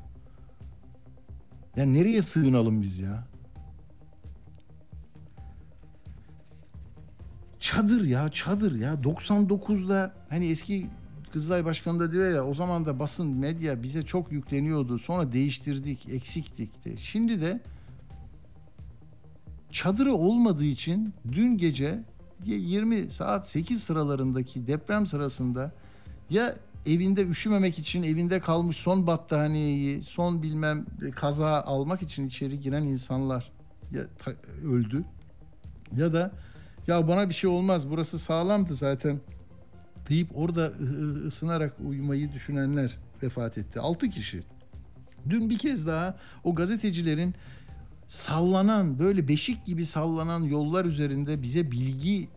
Ya 1.76 1.86
nereye 1.86 2.22
sığınalım 2.22 2.82
biz 2.82 2.98
ya? 2.98 3.26
Çadır 7.60 8.04
ya 8.04 8.28
çadır 8.30 8.74
ya 8.74 8.94
99'da 8.94 10.14
hani 10.28 10.46
eski 10.46 10.86
Kızılay 11.32 11.64
Başkanı 11.64 12.00
da 12.00 12.12
diyor 12.12 12.30
ya 12.34 12.46
o 12.46 12.54
zaman 12.54 12.86
da 12.86 12.98
basın 12.98 13.26
medya 13.26 13.82
bize 13.82 14.02
çok 14.02 14.32
yükleniyordu. 14.32 14.98
Sonra 14.98 15.32
değiştirdik, 15.32 16.08
eksiktik 16.08 16.84
de. 16.84 16.96
Şimdi 16.96 17.40
de 17.40 17.60
çadırı 19.70 20.14
olmadığı 20.14 20.64
için 20.64 21.14
dün 21.32 21.58
gece 21.58 22.04
20 22.44 23.10
saat 23.10 23.50
8 23.50 23.82
sıralarındaki 23.82 24.66
deprem 24.66 25.06
sırasında 25.06 25.72
ya 26.30 26.56
evinde 26.86 27.26
üşümemek 27.26 27.78
için 27.78 28.02
evinde 28.02 28.40
kalmış 28.40 28.76
son 28.76 29.06
battaniyeyi, 29.06 30.02
son 30.02 30.42
bilmem 30.42 30.86
kaza 31.16 31.62
almak 31.62 32.02
için 32.02 32.28
içeri 32.28 32.60
giren 32.60 32.82
insanlar 32.82 33.52
ya 33.92 34.02
ta, 34.18 34.32
öldü 34.64 35.04
ya 35.96 36.12
da 36.12 36.32
ya 36.86 37.08
bana 37.08 37.28
bir 37.28 37.34
şey 37.34 37.50
olmaz 37.50 37.90
burası 37.90 38.18
sağlamdı 38.18 38.74
zaten 38.74 39.20
deyip 40.08 40.38
orada 40.38 40.72
ısınarak 41.26 41.72
uyumayı 41.88 42.32
düşünenler 42.32 42.98
vefat 43.22 43.58
etti. 43.58 43.80
6 43.80 44.10
kişi. 44.10 44.42
Dün 45.30 45.50
bir 45.50 45.58
kez 45.58 45.86
daha 45.86 46.18
o 46.44 46.54
gazetecilerin 46.54 47.34
sallanan 48.08 48.98
böyle 48.98 49.28
beşik 49.28 49.66
gibi 49.66 49.86
sallanan 49.86 50.40
yollar 50.40 50.84
üzerinde 50.84 51.42
bize 51.42 51.70
bilgi 51.70 52.28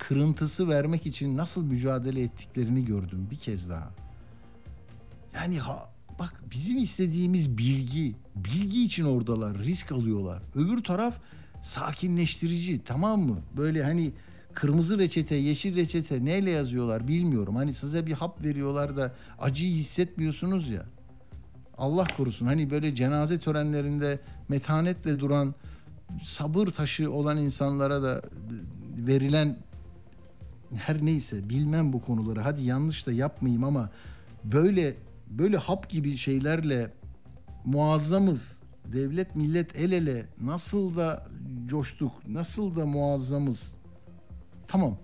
kırıntısı 0.00 0.68
vermek 0.68 1.06
için 1.06 1.36
nasıl 1.36 1.64
mücadele 1.64 2.22
ettiklerini 2.22 2.84
gördüm 2.84 3.28
bir 3.30 3.36
kez 3.36 3.70
daha. 3.70 3.90
Yani 5.34 5.58
ha, 5.58 5.90
bak 6.18 6.42
bizim 6.50 6.78
istediğimiz 6.78 7.58
bilgi, 7.58 8.14
bilgi 8.36 8.84
için 8.84 9.04
oradalar, 9.04 9.58
risk 9.58 9.92
alıyorlar. 9.92 10.42
Öbür 10.54 10.84
taraf 10.84 11.14
sakinleştirici 11.62 12.84
tamam 12.84 13.20
mı? 13.20 13.38
Böyle 13.56 13.82
hani 13.82 14.12
kırmızı 14.54 14.98
reçete, 14.98 15.34
yeşil 15.34 15.76
reçete 15.76 16.24
neyle 16.24 16.50
yazıyorlar 16.50 17.08
bilmiyorum. 17.08 17.56
Hani 17.56 17.74
size 17.74 18.06
bir 18.06 18.12
hap 18.12 18.44
veriyorlar 18.44 18.96
da 18.96 19.14
acıyı 19.38 19.74
hissetmiyorsunuz 19.74 20.70
ya. 20.70 20.86
Allah 21.78 22.06
korusun 22.16 22.46
hani 22.46 22.70
böyle 22.70 22.94
cenaze 22.94 23.38
törenlerinde 23.38 24.20
metanetle 24.48 25.20
duran 25.20 25.54
sabır 26.24 26.66
taşı 26.66 27.12
olan 27.12 27.36
insanlara 27.36 28.02
da 28.02 28.22
verilen 28.96 29.56
her 30.76 31.04
neyse 31.04 31.48
bilmem 31.48 31.92
bu 31.92 32.02
konuları. 32.02 32.40
Hadi 32.40 32.62
yanlış 32.62 33.06
da 33.06 33.12
yapmayayım 33.12 33.64
ama 33.64 33.90
böyle 34.44 34.96
böyle 35.30 35.56
hap 35.56 35.88
gibi 35.88 36.16
şeylerle 36.16 36.92
muazzamız. 37.64 38.60
Devlet 38.92 39.36
millet 39.36 39.76
el 39.76 39.92
ele. 39.92 40.26
Nasıl 40.40 40.96
da 40.96 41.26
coştuk 41.66 42.12
nasıl 42.28 42.76
da 42.76 42.86
muazzamız. 42.86 43.74
Tamam. 44.68 44.98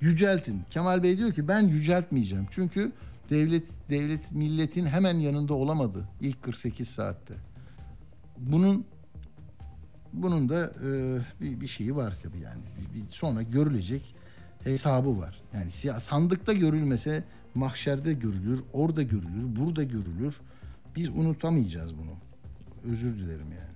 Yüceltin. 0.00 0.62
Kemal 0.70 1.02
Bey 1.02 1.18
diyor 1.18 1.32
ki 1.32 1.48
ben 1.48 1.62
yüceltmeyeceğim. 1.62 2.46
Çünkü 2.50 2.92
devlet 3.30 3.64
devlet 3.90 4.32
milletin 4.32 4.86
hemen 4.86 5.18
yanında 5.18 5.54
olamadı 5.54 6.08
ilk 6.20 6.42
48 6.42 6.88
saatte. 6.88 7.34
Bunun 8.38 8.86
bunun 10.12 10.48
da 10.48 10.66
e, 10.66 11.18
bir, 11.40 11.60
bir 11.60 11.66
şeyi 11.66 11.96
var 11.96 12.14
tabii 12.22 12.40
yani. 12.40 12.62
Bir, 12.78 13.02
bir 13.02 13.10
sonra 13.10 13.42
görülecek 13.42 14.14
hesabı 14.64 15.18
var. 15.18 15.42
Yani 15.54 16.00
sandıkta 16.00 16.52
görülmese 16.52 17.24
mahşerde 17.54 18.12
görülür, 18.12 18.60
orada 18.72 19.02
görülür, 19.02 19.56
burada 19.56 19.82
görülür. 19.82 20.34
Biz 20.96 21.08
unutamayacağız 21.08 21.92
bunu. 21.98 22.12
Özür 22.92 23.16
dilerim 23.16 23.52
yani. 23.52 23.74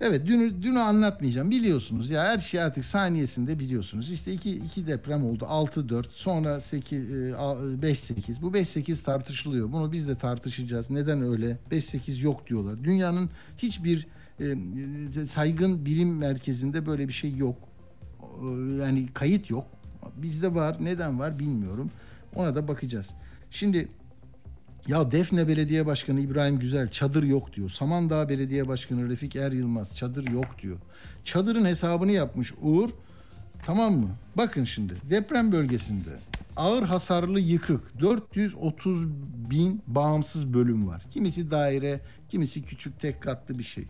Evet 0.00 0.26
dünü, 0.26 0.62
dünü 0.62 0.78
anlatmayacağım. 0.78 1.50
Biliyorsunuz 1.50 2.10
ya 2.10 2.24
her 2.24 2.38
şey 2.38 2.62
artık 2.62 2.84
saniyesinde 2.84 3.58
biliyorsunuz. 3.58 4.12
İşte 4.12 4.32
iki, 4.32 4.56
iki 4.56 4.86
deprem 4.86 5.26
oldu. 5.26 5.44
6-4 5.44 6.04
sonra 6.10 6.60
8, 6.60 7.00
5-8. 7.00 8.42
Bu 8.42 8.50
5-8 8.50 9.02
tartışılıyor. 9.02 9.72
Bunu 9.72 9.92
biz 9.92 10.08
de 10.08 10.14
tartışacağız. 10.14 10.90
Neden 10.90 11.22
öyle? 11.22 11.58
5-8 11.70 12.22
yok 12.22 12.46
diyorlar. 12.46 12.84
Dünyanın 12.84 13.30
hiçbir 13.58 14.06
e, 14.40 15.24
saygın 15.26 15.84
bilim 15.86 16.16
merkezinde 16.16 16.86
böyle 16.86 17.08
bir 17.08 17.12
şey 17.12 17.36
yok. 17.36 17.56
Yani 18.80 19.08
kayıt 19.14 19.50
yok. 19.50 19.66
Bizde 20.16 20.54
var. 20.54 20.76
Neden 20.80 21.18
var 21.18 21.38
bilmiyorum. 21.38 21.90
Ona 22.34 22.54
da 22.54 22.68
bakacağız. 22.68 23.10
Şimdi 23.50 23.88
Ya 24.88 25.10
Defne 25.10 25.48
Belediye 25.48 25.86
Başkanı 25.86 26.20
İbrahim 26.20 26.58
Güzel 26.58 26.90
çadır 26.90 27.22
yok 27.22 27.52
diyor. 27.52 27.70
Samandağ 27.70 28.28
Belediye 28.28 28.68
Başkanı 28.68 29.08
Refik 29.08 29.36
Er 29.36 29.52
Yılmaz 29.52 29.96
çadır 29.96 30.28
yok 30.28 30.46
diyor. 30.62 30.76
Çadırın 31.24 31.64
hesabını 31.64 32.12
yapmış 32.12 32.54
Uğur. 32.62 32.90
Tamam 33.66 33.94
mı? 33.94 34.08
Bakın 34.36 34.64
şimdi 34.64 34.94
deprem 35.10 35.52
bölgesinde 35.52 36.10
ağır 36.56 36.82
hasarlı 36.82 37.40
yıkık 37.40 38.00
430 38.00 39.06
bin 39.50 39.82
bağımsız 39.86 40.54
bölüm 40.54 40.88
var. 40.88 41.02
Kimisi 41.10 41.50
daire, 41.50 42.00
kimisi 42.28 42.62
küçük 42.62 43.00
tek 43.00 43.22
katlı 43.22 43.58
bir 43.58 43.64
şey. 43.64 43.86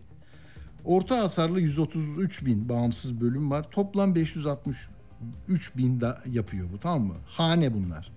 Orta 0.85 1.23
hasarlı 1.23 1.61
133 1.61 2.45
bin 2.45 2.69
bağımsız 2.69 3.21
bölüm 3.21 3.51
var. 3.51 3.71
Toplam 3.71 4.15
563 4.15 5.77
bin 5.77 6.01
da 6.01 6.21
yapıyor 6.31 6.67
bu 6.73 6.79
tamam 6.79 7.01
mı? 7.01 7.15
Hane 7.25 7.73
bunlar. 7.73 8.11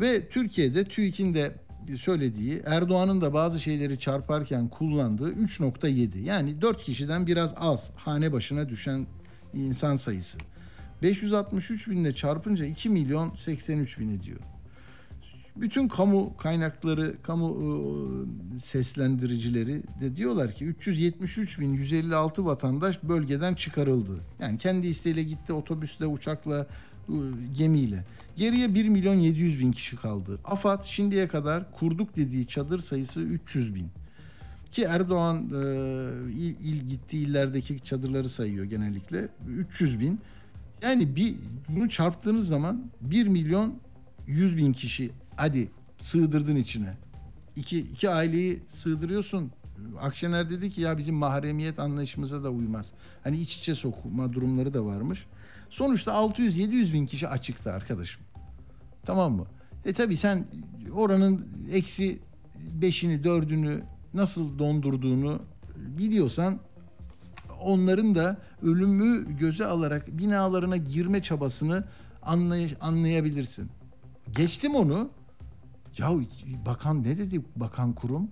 Ve 0.00 0.28
Türkiye'de 0.28 0.84
TÜİK'in 0.84 1.34
de 1.34 1.54
söylediği 1.96 2.62
Erdoğan'ın 2.66 3.20
da 3.20 3.34
bazı 3.34 3.60
şeyleri 3.60 3.98
çarparken 3.98 4.68
kullandığı 4.68 5.32
3.7 5.32 6.18
yani 6.18 6.62
4 6.62 6.82
kişiden 6.82 7.26
biraz 7.26 7.54
az 7.56 7.90
hane 7.96 8.32
başına 8.32 8.68
düşen 8.68 9.06
insan 9.54 9.96
sayısı. 9.96 10.38
563 11.02 11.88
binle 11.88 12.14
çarpınca 12.14 12.66
2 12.66 12.90
milyon 12.90 13.34
83 13.36 13.98
bin 13.98 14.16
ediyor. 14.16 14.40
Bütün 15.60 15.88
kamu 15.88 16.36
kaynakları, 16.36 17.16
kamu 17.22 17.56
e, 18.56 18.58
seslendiricileri 18.58 19.82
de 20.00 20.16
diyorlar 20.16 20.52
ki 20.52 20.64
373 20.64 21.60
bin 21.60 21.74
156 21.74 22.44
vatandaş 22.44 23.02
bölgeden 23.02 23.54
çıkarıldı. 23.54 24.20
Yani 24.40 24.58
kendi 24.58 24.86
isteğiyle 24.86 25.22
gitti 25.22 25.52
otobüsle, 25.52 26.06
uçakla, 26.06 26.66
e, 27.08 27.14
gemiyle. 27.56 28.04
Geriye 28.36 28.74
1 28.74 28.88
milyon 28.88 29.14
700 29.14 29.58
bin 29.58 29.72
kişi 29.72 29.96
kaldı. 29.96 30.38
AFAD 30.44 30.84
şimdiye 30.84 31.28
kadar 31.28 31.72
kurduk 31.72 32.16
dediği 32.16 32.46
çadır 32.46 32.78
sayısı 32.78 33.20
300 33.20 33.74
bin. 33.74 33.88
Ki 34.72 34.82
Erdoğan 34.82 35.36
e, 35.36 35.58
il, 36.32 36.54
il 36.60 36.88
gittiği 36.88 37.26
illerdeki 37.26 37.80
çadırları 37.80 38.28
sayıyor 38.28 38.64
genellikle. 38.64 39.28
300 39.48 40.00
bin. 40.00 40.20
Yani 40.82 41.16
bir 41.16 41.34
bunu 41.68 41.88
çarptığınız 41.88 42.48
zaman 42.48 42.82
1 43.00 43.26
milyon 43.26 43.74
100 44.26 44.56
bin 44.56 44.72
kişi 44.72 45.10
hadi 45.38 45.70
sığdırdın 45.98 46.56
içine. 46.56 46.96
İki, 47.56 47.78
iki 47.78 48.10
aileyi 48.10 48.62
sığdırıyorsun. 48.68 49.50
Akşener 50.00 50.50
dedi 50.50 50.70
ki 50.70 50.80
ya 50.80 50.98
bizim 50.98 51.14
mahremiyet 51.14 51.78
anlayışımıza 51.78 52.44
da 52.44 52.50
uymaz. 52.50 52.92
Hani 53.24 53.36
iç 53.36 53.56
içe 53.56 53.74
sokma 53.74 54.32
durumları 54.32 54.74
da 54.74 54.84
varmış. 54.84 55.26
Sonuçta 55.70 56.12
600-700 56.12 56.92
bin 56.92 57.06
kişi 57.06 57.28
açıkta 57.28 57.72
arkadaşım. 57.72 58.22
Tamam 59.06 59.32
mı? 59.32 59.46
E 59.84 59.92
tabi 59.92 60.16
sen 60.16 60.46
oranın 60.92 61.46
eksi 61.72 62.18
beşini 62.56 63.24
dördünü 63.24 63.82
nasıl 64.14 64.58
dondurduğunu 64.58 65.42
biliyorsan 65.76 66.58
onların 67.60 68.14
da 68.14 68.38
ölümü 68.62 69.36
göze 69.36 69.66
alarak 69.66 70.18
binalarına 70.18 70.76
girme 70.76 71.22
çabasını 71.22 71.84
anlay 72.22 72.74
anlayabilirsin. 72.80 73.70
Geçtim 74.36 74.74
onu. 74.74 75.10
Ya 75.98 76.10
bakan 76.66 77.02
ne 77.02 77.18
dedi 77.18 77.42
bakan 77.56 77.92
kurum? 77.92 78.28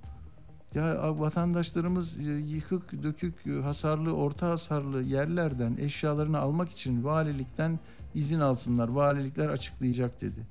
Ya 0.75 1.19
vatandaşlarımız 1.21 2.17
yıkık, 2.53 3.03
dökük, 3.03 3.65
hasarlı, 3.65 4.13
orta 4.13 4.51
hasarlı 4.51 5.03
yerlerden 5.03 5.77
eşyalarını 5.77 6.39
almak 6.39 6.71
için 6.71 7.05
valilikten 7.05 7.79
izin 8.15 8.41
alsınlar. 8.41 8.89
Valilikler 8.89 9.49
açıklayacak 9.49 10.21
dedi. 10.21 10.47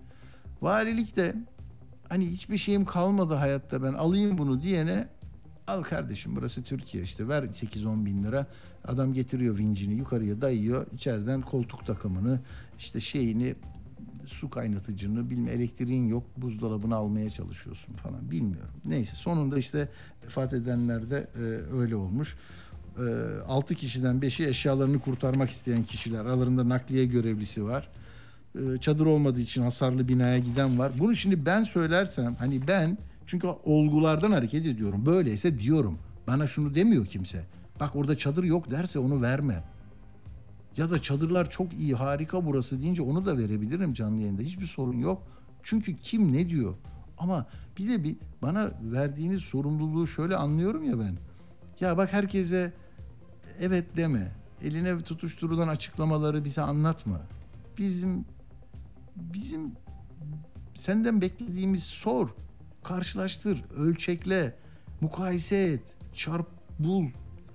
Valilik 0.62 1.16
de 1.16 1.36
hani 2.10 2.32
hiçbir 2.32 2.58
şeyim 2.58 2.86
kalmadı 2.86 3.34
hayatta 3.34 3.84
ben 3.84 3.94
alayım 3.94 4.38
bunu 4.38 4.62
diyene 4.62 5.08
al 5.68 5.84
kardeşim 5.84 6.36
burası 6.36 6.64
Türkiye 6.64 7.04
işte 7.04 7.28
ver 7.28 7.44
8-10 7.44 8.06
bin 8.06 8.24
lira 8.24 8.48
adam 8.84 9.14
getiriyor 9.14 9.58
vincini 9.58 9.94
yukarıya 9.94 10.42
dayıyor 10.42 10.88
içeriden 10.94 11.42
koltuk 11.42 11.86
takımını 11.86 12.40
işte 12.78 13.00
şeyini 13.00 13.56
su 14.26 14.50
kaynatıcını 14.50 15.30
bilme 15.30 15.52
elektriğin 15.52 16.08
yok 16.08 16.24
buzdolabını 16.38 16.96
almaya 16.96 17.30
çalışıyorsun 17.30 17.94
falan 17.94 18.32
bilmiyorum. 18.32 18.76
Neyse 18.86 19.16
sonunda 19.16 19.58
işte 19.58 19.90
vefat 20.26 20.54
edenler 20.54 21.10
de 21.10 21.28
e, 21.36 21.40
öyle 21.76 21.96
olmuş. 21.96 22.36
E, 22.98 23.04
6 23.48 23.76
kişiden 23.76 24.16
5'i 24.16 24.48
eşyalarını 24.48 25.00
kurtarmak 25.00 25.50
isteyen 25.50 25.84
kişiler 25.84 26.20
aralarında 26.20 26.70
nakliye 26.70 27.06
görevlisi 27.06 27.66
var. 27.66 27.90
E, 28.56 28.78
çadır 28.78 29.06
olmadığı 29.06 29.42
için 29.42 29.62
hasarlı 29.62 30.08
binaya 30.08 30.40
giden 30.40 30.80
var. 30.80 30.92
Bunu 31.00 31.16
şimdi 31.16 31.46
ben 31.46 31.64
söylersem 31.64 32.36
hani 32.36 32.68
ben 32.68 32.98
çünkü 33.26 33.48
olgulardan 33.48 34.32
hareket 34.32 34.66
ediyorum. 34.66 35.06
Böyleyse 35.06 35.60
diyorum. 35.60 36.00
Bana 36.28 36.48
şunu 36.48 36.76
demiyor 36.76 37.06
kimse. 37.06 37.44
Bak 37.80 37.96
orada 37.96 38.18
çadır 38.18 38.44
yok 38.44 38.72
derse 38.72 39.00
onu 39.00 39.22
verme. 39.22 39.64
Ya 40.78 40.92
da 40.92 41.02
çadırlar 41.02 41.50
çok 41.50 41.74
iyi, 41.74 41.96
harika 41.96 42.46
burası 42.46 42.82
deyince 42.82 43.02
onu 43.02 43.26
da 43.26 43.38
verebilirim 43.38 43.94
canlı 43.94 44.22
yayında. 44.22 44.42
Hiçbir 44.42 44.66
sorun 44.66 44.98
yok. 44.98 45.24
Çünkü 45.64 45.96
kim 45.96 46.34
ne 46.34 46.50
diyor? 46.50 46.76
Ama 47.18 47.46
bir 47.78 47.90
de 47.90 48.04
bir 48.04 48.16
bana 48.42 48.72
verdiğiniz 48.82 49.42
sorumluluğu 49.42 50.08
şöyle 50.08 50.36
anlıyorum 50.36 50.84
ya 50.84 51.00
ben. 51.00 51.18
Ya 51.80 51.98
bak 51.98 52.14
herkese 52.14 52.74
evet 53.60 53.98
deme. 53.98 54.32
Eline 54.62 55.02
tutuşturulan 55.04 55.68
açıklamaları 55.68 56.46
bize 56.46 56.62
anlatma. 56.62 57.22
Bizim 57.78 58.26
bizim 59.16 59.72
senden 60.76 61.22
beklediğimiz 61.22 61.84
sor, 61.84 62.30
karşılaştır, 62.84 63.64
ölçekle, 63.78 64.56
mukayese 65.02 65.58
et, 65.58 65.96
çarp, 66.14 66.48
bul, 66.80 67.06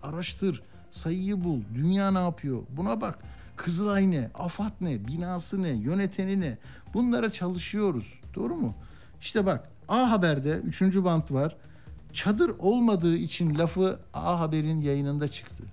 araştır 0.02 0.62
sayıyı 0.90 1.44
bul. 1.44 1.60
Dünya 1.74 2.10
ne 2.10 2.18
yapıyor? 2.18 2.62
Buna 2.76 3.00
bak. 3.00 3.18
Kızılay 3.56 4.10
ne? 4.10 4.30
AFAD 4.34 4.72
ne? 4.80 5.06
Binası 5.06 5.62
ne? 5.62 5.68
Yöneteni 5.68 6.40
ne? 6.40 6.58
Bunlara 6.94 7.30
çalışıyoruz. 7.32 8.20
Doğru 8.34 8.54
mu? 8.54 8.74
İşte 9.20 9.46
bak 9.46 9.68
A 9.88 10.10
Haber'de 10.10 10.56
3. 10.56 10.82
bant 10.82 11.32
var. 11.32 11.56
Çadır 12.12 12.52
olmadığı 12.58 13.16
için 13.16 13.58
lafı 13.58 14.00
A 14.14 14.40
Haber'in 14.40 14.80
yayınında 14.80 15.28
çıktı. 15.28 15.64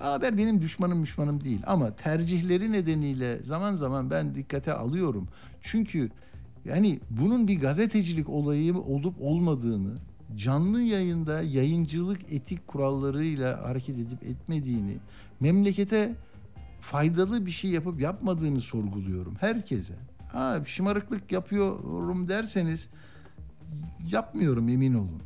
A 0.00 0.12
Haber 0.12 0.36
benim 0.36 0.60
düşmanım 0.60 1.02
düşmanım 1.02 1.44
değil 1.44 1.60
ama 1.66 1.96
tercihleri 1.96 2.72
nedeniyle 2.72 3.42
zaman 3.42 3.74
zaman 3.74 4.10
ben 4.10 4.34
dikkate 4.34 4.72
alıyorum. 4.72 5.28
Çünkü 5.62 6.10
yani 6.64 7.00
bunun 7.10 7.48
bir 7.48 7.60
gazetecilik 7.60 8.28
olayı 8.28 8.76
olup 8.76 9.14
olmadığını 9.20 9.94
canlı 10.36 10.82
yayında 10.82 11.42
yayıncılık 11.42 12.32
etik 12.32 12.66
kurallarıyla 12.66 13.68
hareket 13.68 13.98
edip 13.98 14.22
etmediğini, 14.22 14.96
memlekete 15.40 16.14
faydalı 16.80 17.46
bir 17.46 17.50
şey 17.50 17.70
yapıp 17.70 18.00
yapmadığını 18.00 18.60
sorguluyorum 18.60 19.34
herkese. 19.40 19.94
Ha 20.32 20.62
şımarıklık 20.66 21.32
yapıyorum 21.32 22.28
derseniz 22.28 22.90
yapmıyorum 24.10 24.68
emin 24.68 24.94
olun. 24.94 25.22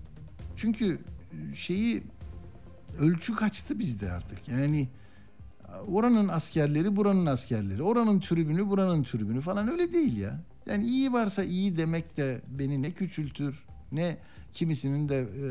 Çünkü 0.57 0.99
şeyi 1.55 2.03
ölçü 2.99 3.37
kaçtı 3.37 3.79
bizde 3.79 4.13
artık. 4.13 4.49
Yani 4.49 4.89
oranın 5.89 6.29
askerleri 6.29 6.97
buranın 6.97 7.27
askerleri, 7.27 7.83
oranın 7.83 8.21
tribünü 8.21 8.69
buranın 8.69 9.03
tribünü 9.03 9.41
falan 9.41 9.71
öyle 9.71 9.93
değil 9.93 10.17
ya. 10.17 10.41
Yani 10.67 10.87
iyi 10.87 11.13
varsa 11.13 11.45
iyi 11.45 11.77
demek 11.77 12.17
de 12.17 12.41
beni 12.49 12.83
ne 12.83 12.93
küçültür 12.93 13.65
ne 13.93 14.19
kimisinin 14.53 15.09
de 15.09 15.19
e, 15.21 15.47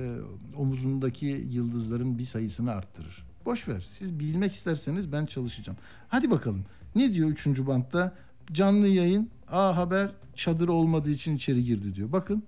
omuzundaki 0.58 1.48
yıldızların 1.52 2.18
bir 2.18 2.24
sayısını 2.24 2.72
arttırır. 2.72 3.26
Boş 3.46 3.68
ver. 3.68 3.88
Siz 3.94 4.20
bilmek 4.20 4.54
isterseniz 4.54 5.12
ben 5.12 5.26
çalışacağım. 5.26 5.78
Hadi 6.08 6.32
bakalım. 6.32 6.66
Ne 6.96 7.14
diyor 7.14 7.30
3. 7.30 7.48
bantta? 7.48 8.16
Canlı 8.52 8.88
yayın 8.88 9.30
A 9.48 9.78
Haber 9.78 10.12
çadır 10.36 10.68
olmadığı 10.68 11.12
için 11.12 11.36
içeri 11.36 11.64
girdi 11.64 11.96
diyor. 11.96 12.12
Bakın. 12.12 12.44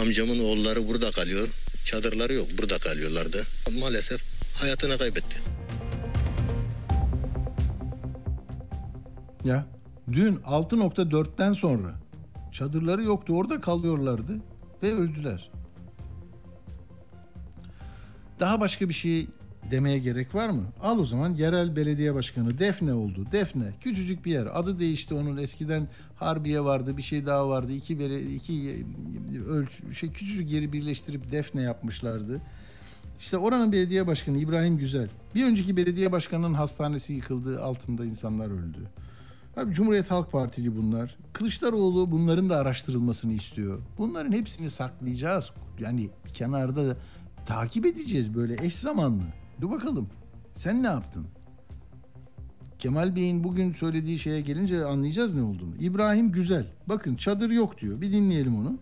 Amcamın 0.00 0.38
oğulları 0.38 0.88
burada 0.88 1.10
kalıyor. 1.10 1.48
Çadırları 1.84 2.34
yok. 2.34 2.46
Burada 2.58 2.78
kalıyorlardı. 2.78 3.42
Maalesef 3.80 4.24
hayatını 4.60 4.98
kaybetti. 4.98 5.36
Ya 9.44 9.66
dün 10.12 10.36
6.4'ten 10.36 11.52
sonra 11.52 11.94
çadırları 12.58 13.02
yoktu. 13.02 13.32
Orada 13.32 13.60
kalıyorlardı 13.60 14.40
ve 14.82 14.94
öldüler. 14.94 15.50
Daha 18.40 18.60
başka 18.60 18.88
bir 18.88 18.94
şey 18.94 19.28
demeye 19.70 19.98
gerek 19.98 20.34
var 20.34 20.48
mı? 20.48 20.64
Al 20.82 20.98
o 20.98 21.04
zaman 21.04 21.34
yerel 21.34 21.76
belediye 21.76 22.14
başkanı 22.14 22.58
Defne 22.58 22.92
oldu. 22.92 23.26
Defne 23.32 23.72
küçücük 23.80 24.24
bir 24.24 24.32
yer. 24.32 24.58
Adı 24.58 24.80
değişti 24.80 25.14
onun. 25.14 25.36
Eskiden 25.36 25.88
Harbiye 26.16 26.64
vardı, 26.64 26.96
bir 26.96 27.02
şey 27.02 27.26
daha 27.26 27.48
vardı. 27.48 27.72
İki 27.72 27.98
bere, 27.98 28.22
iki 28.22 28.86
ölç 29.48 29.70
şey 29.98 30.12
küçücük 30.12 30.50
yeri 30.50 30.72
birleştirip 30.72 31.32
Defne 31.32 31.62
yapmışlardı. 31.62 32.40
İşte 33.18 33.38
oranın 33.38 33.72
belediye 33.72 34.06
başkanı 34.06 34.38
İbrahim 34.38 34.78
Güzel. 34.78 35.08
Bir 35.34 35.44
önceki 35.46 35.76
belediye 35.76 36.12
başkanının 36.12 36.54
hastanesi 36.54 37.12
yıkıldı, 37.12 37.62
altında 37.62 38.04
insanlar 38.04 38.46
öldü. 38.46 38.90
Abi 39.58 39.74
Cumhuriyet 39.74 40.10
Halk 40.10 40.32
Partili 40.32 40.76
bunlar. 40.76 41.16
Kılıçdaroğlu 41.32 42.10
bunların 42.10 42.50
da 42.50 42.56
araştırılmasını 42.56 43.32
istiyor. 43.32 43.78
Bunların 43.98 44.32
hepsini 44.32 44.70
saklayacağız. 44.70 45.50
Yani 45.78 46.10
bir 46.26 46.30
kenarda 46.30 46.96
takip 47.46 47.86
edeceğiz 47.86 48.34
böyle 48.34 48.66
eş 48.66 48.76
zamanlı. 48.76 49.22
Dur 49.60 49.70
bakalım. 49.70 50.08
Sen 50.54 50.82
ne 50.82 50.86
yaptın? 50.86 51.26
Kemal 52.78 53.16
Bey'in 53.16 53.44
bugün 53.44 53.72
söylediği 53.72 54.18
şeye 54.18 54.40
gelince 54.40 54.84
anlayacağız 54.84 55.34
ne 55.34 55.42
olduğunu. 55.42 55.76
İbrahim 55.80 56.32
Güzel. 56.32 56.66
Bakın 56.86 57.16
çadır 57.16 57.50
yok 57.50 57.80
diyor. 57.80 58.00
Bir 58.00 58.12
dinleyelim 58.12 58.56
onu. 58.56 58.78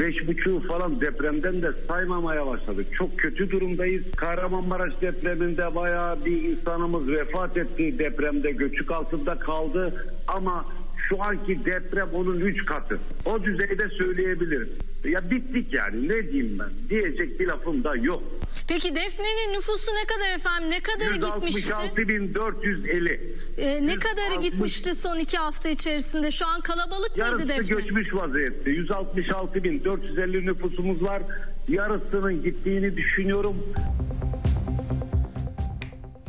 Beş 0.00 0.28
buçuğu 0.28 0.60
falan 0.68 1.00
depremden 1.00 1.62
de 1.62 1.72
saymamaya 1.88 2.46
başladık. 2.46 2.86
Çok 2.98 3.18
kötü 3.18 3.50
durumdayız. 3.50 4.02
Kahramanmaraş 4.16 5.00
depreminde 5.00 5.74
bayağı 5.74 6.24
bir 6.24 6.42
insanımız 6.42 7.08
vefat 7.08 7.56
etti. 7.56 7.98
Depremde 7.98 8.50
göçük 8.50 8.90
altında 8.90 9.38
kaldı. 9.38 10.06
Ama 10.28 10.64
şu 11.10 11.22
anki 11.22 11.64
deprem 11.64 12.08
onun 12.14 12.40
üç 12.40 12.64
katı. 12.66 12.98
O 13.24 13.42
düzeyde 13.42 13.88
söyleyebilirim. 13.88 14.68
Ya 15.04 15.30
bittik 15.30 15.72
yani 15.72 16.08
ne 16.08 16.22
diyeyim 16.32 16.58
ben. 16.58 16.68
Diyecek 16.90 17.40
bir 17.40 17.46
lafım 17.46 17.84
da 17.84 17.96
yok. 17.96 18.22
Peki 18.68 18.96
Defne'nin 18.96 19.54
nüfusu 19.56 19.92
ne 19.94 20.04
kadar 20.06 20.36
efendim? 20.36 20.70
Ne 20.70 20.80
kadarı 20.80 21.14
gitmişti? 21.14 21.72
166.450. 21.74 23.20
Ee, 23.58 23.86
ne 23.86 23.94
kadarı 23.98 24.40
gitmişti 24.42 24.94
son 24.94 25.18
iki 25.18 25.36
hafta 25.38 25.68
içerisinde? 25.68 26.30
Şu 26.30 26.46
an 26.46 26.60
kalabalık 26.60 27.16
mıydı 27.16 27.20
Yarısı 27.30 27.48
Defne? 27.48 27.76
göçmüş 27.76 28.14
vaziyette. 28.14 28.70
166.450 28.70 30.46
nüfusumuz 30.46 31.02
var. 31.02 31.22
Yarısının 31.68 32.42
gittiğini 32.42 32.96
düşünüyorum. 32.96 33.56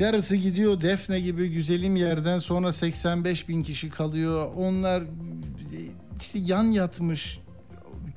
Yarısı 0.01 0.35
gidiyor 0.35 0.81
Defne 0.81 1.19
gibi 1.19 1.49
güzelim 1.49 1.95
yerden 1.95 2.37
sonra 2.37 2.71
85 2.71 3.49
bin 3.49 3.63
kişi 3.63 3.89
kalıyor. 3.89 4.51
Onlar 4.57 5.03
işte 6.19 6.39
yan 6.39 6.63
yatmış, 6.63 7.39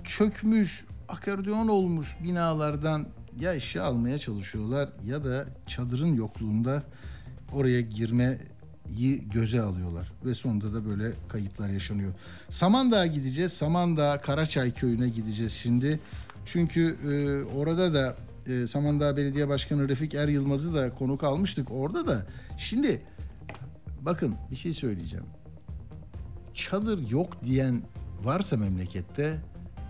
çökmüş, 0.04 0.84
akordeon 1.08 1.68
olmuş 1.68 2.16
binalardan 2.22 3.06
ya 3.40 3.54
eşya 3.54 3.84
almaya 3.84 4.18
çalışıyorlar 4.18 4.88
ya 5.04 5.24
da 5.24 5.46
çadırın 5.66 6.14
yokluğunda 6.14 6.82
oraya 7.52 7.80
girmeyi 7.80 9.28
göze 9.32 9.60
alıyorlar. 9.60 10.12
Ve 10.24 10.34
sonunda 10.34 10.74
da 10.74 10.86
böyle 10.86 11.12
kayıplar 11.28 11.68
yaşanıyor. 11.68 12.12
Samandağ'a 12.50 13.06
gideceğiz. 13.06 13.52
Samandağ 13.52 14.20
Karaçay 14.20 14.74
köyüne 14.74 15.08
gideceğiz 15.08 15.52
şimdi. 15.52 16.00
Çünkü 16.46 16.96
e, 17.04 17.12
orada 17.56 17.94
da 17.94 18.16
e, 18.46 18.66
Samandağ 18.66 19.16
Belediye 19.16 19.48
Başkanı 19.48 19.88
Refik 19.88 20.14
Er 20.14 20.28
Yılmaz'ı 20.28 20.74
da 20.74 20.94
konuk 20.94 21.24
almıştık 21.24 21.70
orada 21.70 22.06
da. 22.06 22.26
Şimdi 22.58 23.02
bakın 24.00 24.34
bir 24.50 24.56
şey 24.56 24.72
söyleyeceğim. 24.72 25.26
Çadır 26.54 27.10
yok 27.10 27.44
diyen 27.44 27.82
varsa 28.24 28.56
memlekette 28.56 29.40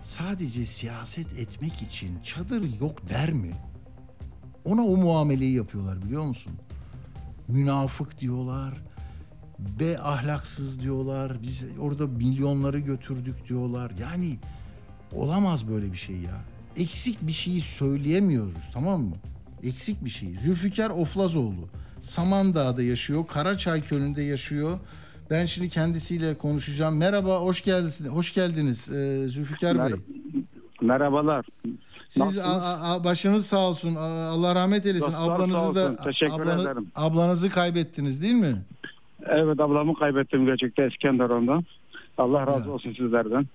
sadece 0.03 0.65
siyaset 0.65 1.39
etmek 1.39 1.81
için 1.81 2.19
çadır 2.23 2.79
yok 2.81 3.09
der 3.09 3.33
mi? 3.33 3.51
Ona 4.65 4.81
o 4.81 4.97
muameleyi 4.97 5.55
yapıyorlar 5.55 6.01
biliyor 6.01 6.23
musun? 6.23 6.53
Münafık 7.47 8.19
diyorlar. 8.19 8.81
Be 9.59 9.99
ahlaksız 9.99 10.79
diyorlar. 10.79 11.43
Biz 11.43 11.63
orada 11.79 12.07
milyonları 12.07 12.79
götürdük 12.79 13.49
diyorlar. 13.49 13.91
Yani 14.01 14.37
olamaz 15.13 15.67
böyle 15.67 15.91
bir 15.91 15.97
şey 15.97 16.15
ya. 16.15 16.41
Eksik 16.77 17.27
bir 17.27 17.31
şeyi 17.31 17.61
söyleyemiyoruz 17.61 18.69
tamam 18.73 19.01
mı? 19.01 19.15
Eksik 19.63 20.05
bir 20.05 20.09
şey. 20.09 20.29
Zülfikar 20.43 20.89
Oflazoğlu 20.89 21.65
Samandağ'da 22.01 22.81
yaşıyor. 22.83 23.27
Karaçay 23.27 23.81
Kölü'nde 23.81 24.21
yaşıyor. 24.21 24.79
Ben 25.29 25.45
şimdi 25.45 25.69
kendisiyle 25.69 26.37
konuşacağım. 26.37 26.97
Merhaba, 26.97 27.39
hoş 27.41 27.61
geldiniz. 27.63 28.09
Hoş 28.09 28.33
geldiniz 28.33 28.89
ee, 28.89 29.27
Zülfikar 29.27 29.77
Bey. 29.91 29.99
Merhabalar. 30.81 31.45
Siz 32.09 32.37
a- 32.37 32.79
a- 32.93 33.03
başınız 33.03 33.45
sağ 33.45 33.69
olsun. 33.69 33.95
Allah 33.95 34.55
rahmet 34.55 34.85
eylesin. 34.85 35.07
Dostlar 35.13 35.35
Ablanızı 35.35 35.75
da. 35.75 35.95
Teşekkür 35.95 36.33
ablanı- 36.33 36.61
ederim. 36.61 36.87
ablanızı 36.95 37.49
kaybettiniz 37.49 38.21
değil 38.21 38.33
mi? 38.33 38.55
Evet 39.25 39.59
ablamı 39.59 39.93
kaybettim 39.99 40.45
gerçekten 40.45 40.89
İskenderun'dan. 40.89 41.65
Allah 42.17 42.47
razı 42.47 42.67
Ya. 42.67 42.73
olsun 42.73 42.93
sizlerden. 42.93 43.45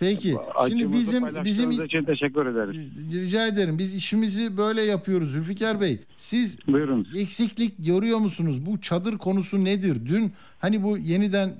Peki. 0.00 0.36
Şimdi 0.68 0.92
bizim 0.92 1.44
bizim 1.44 1.70
için 1.70 2.04
teşekkür 2.04 2.46
ederiz. 2.46 2.76
rica 3.12 3.46
ederim. 3.46 3.78
Biz 3.78 3.94
işimizi 3.94 4.56
böyle 4.56 4.82
yapıyoruz 4.82 5.30
Zülfikar 5.30 5.80
Bey. 5.80 5.98
Siz 6.16 6.58
Buyurun. 6.66 7.06
eksiklik 7.16 7.72
görüyor 7.86 8.18
musunuz? 8.18 8.66
Bu 8.66 8.80
çadır 8.80 9.18
konusu 9.18 9.64
nedir? 9.64 9.96
Dün 10.06 10.32
hani 10.58 10.82
bu 10.82 10.98
yeniden 10.98 11.54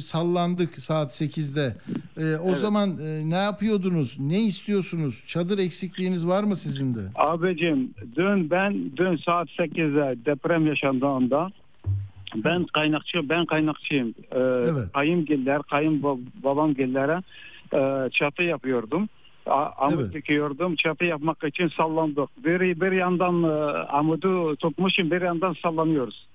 sallandık 0.00 0.78
saat 0.78 1.20
8'de. 1.20 1.76
Ee, 2.16 2.36
o 2.36 2.48
Evet. 2.48 2.56
zaman 2.58 2.98
e, 2.98 3.30
ne 3.30 3.34
yapıyordunuz? 3.34 4.16
Ne 4.20 4.42
istiyorsunuz? 4.42 5.22
Çadır 5.26 5.58
eksikliğiniz 5.58 6.26
var 6.26 6.44
mı 6.44 6.56
sizin 6.56 6.94
de? 6.94 7.00
Abicim 7.14 7.90
dün 8.16 8.50
ben 8.50 8.74
dün 8.96 9.16
saat 9.16 9.48
8'de 9.48 10.24
deprem 10.26 10.66
yaşandığında 10.66 11.48
ben 12.34 12.64
kaynakçı 12.64 13.28
ben 13.28 13.46
kaynakçıyım. 13.46 14.14
Ee, 14.32 14.38
Evet. 14.38 14.92
Kayıngiller, 14.94 15.62
kayın 15.62 16.02
babamgillere 16.44 17.22
e, 17.74 18.10
çatı 18.10 18.42
yapıyordum. 18.42 19.08
A- 19.46 19.70
Amut 19.86 20.00
Evet. 20.00 20.14
dikiyordum. 20.14 20.76
Çatı 20.76 21.04
yapmak 21.04 21.44
için 21.44 21.68
sallandık. 21.68 22.44
Bir, 22.44 22.80
bir 22.80 22.92
yandan 22.92 23.42
e, 23.42 23.46
amudu 23.88 24.56
tutmuşum 24.56 25.10
bir 25.10 25.22
yandan 25.22 25.56
sallanıyoruz. 25.62 26.26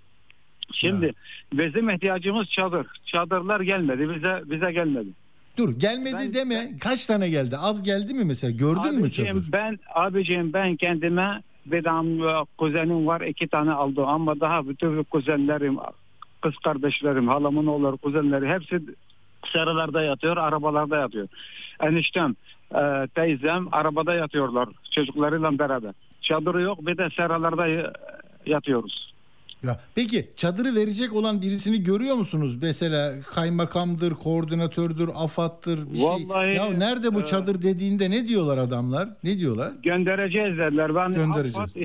Şimdi 0.73 1.13
bizim 1.53 1.89
ihtiyacımız 1.89 2.47
çadır. 2.49 2.87
Çadırlar 3.05 3.61
gelmedi. 3.61 4.09
Bize 4.15 4.41
bize 4.45 4.71
gelmedi. 4.71 5.09
Dur 5.57 5.79
gelmedi 5.79 6.33
deme. 6.33 6.71
Kaç 6.79 7.05
tane 7.05 7.29
geldi? 7.29 7.55
Az 7.57 7.83
geldi 7.83 8.13
mi 8.13 8.23
mesela? 8.25 8.51
Gördün 8.51 8.95
mü 8.95 9.01
Abiciğim, 9.01 9.37
çadır? 9.37 9.51
Ben 9.51 9.79
abiciğim 9.95 10.53
ben 10.53 10.75
kendime 10.75 11.43
tane 11.65 12.23
e, 12.23 12.45
kuzenim 12.57 13.07
var 13.07 13.21
iki 13.21 13.47
tane 13.47 13.71
aldım 13.71 14.07
ama 14.07 14.39
daha 14.39 14.67
bütün 14.67 15.03
kuzenlerim 15.03 15.77
kız 16.41 16.57
kardeşlerim 16.57 17.27
halamın 17.27 17.67
oğulları 17.67 17.97
kuzenleri 17.97 18.49
hepsi 18.49 18.81
sarılarda 19.53 20.01
yatıyor 20.01 20.37
arabalarda 20.37 20.97
yatıyor. 20.97 21.27
Eniştem 21.81 22.35
e, 22.75 23.07
teyzem 23.15 23.67
arabada 23.71 24.13
yatıyorlar 24.13 24.69
çocuklarıyla 24.91 25.59
beraber. 25.59 25.93
Çadırı 26.21 26.61
yok 26.61 26.87
bir 26.87 26.97
de 26.97 27.09
seralarda 27.09 27.67
y- 27.67 27.91
yatıyoruz. 28.45 29.13
Ya 29.63 29.79
peki 29.95 30.29
çadırı 30.35 30.75
verecek 30.75 31.13
olan 31.13 31.41
birisini 31.41 31.83
görüyor 31.83 32.15
musunuz? 32.15 32.55
Mesela 32.61 33.21
kaymakamdır, 33.21 34.13
koordinatördür, 34.13 35.09
afattır 35.15 35.91
bir 35.91 35.97
şey. 35.97 36.05
Vallahi, 36.07 36.55
Ya 36.55 36.65
nerede 36.65 37.15
bu 37.15 37.19
e, 37.19 37.25
çadır 37.25 37.61
dediğinde 37.61 38.11
ne 38.11 38.27
diyorlar 38.27 38.57
adamlar? 38.57 39.09
Ne 39.23 39.37
diyorlar? 39.37 39.71
Göndereceğiz 39.83 40.57
dediler. 40.57 40.95
Ben 40.95 41.13
Göndereceğiz. 41.13 41.55
Affat, 41.55 41.77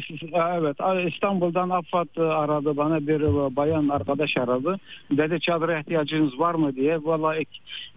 evet 0.59 1.13
İstanbul'dan 1.15 1.71
Affat 1.71 2.19
aradı 2.19 2.77
bana 2.77 3.07
bir 3.07 3.21
bayan 3.57 3.89
arkadaş 3.89 4.37
aradı. 4.37 4.77
Dedi 5.11 5.41
çadıra 5.41 5.81
ihtiyacınız 5.81 6.39
var 6.39 6.55
mı 6.55 6.77
diye. 6.77 6.99
Vallahi 7.05 7.45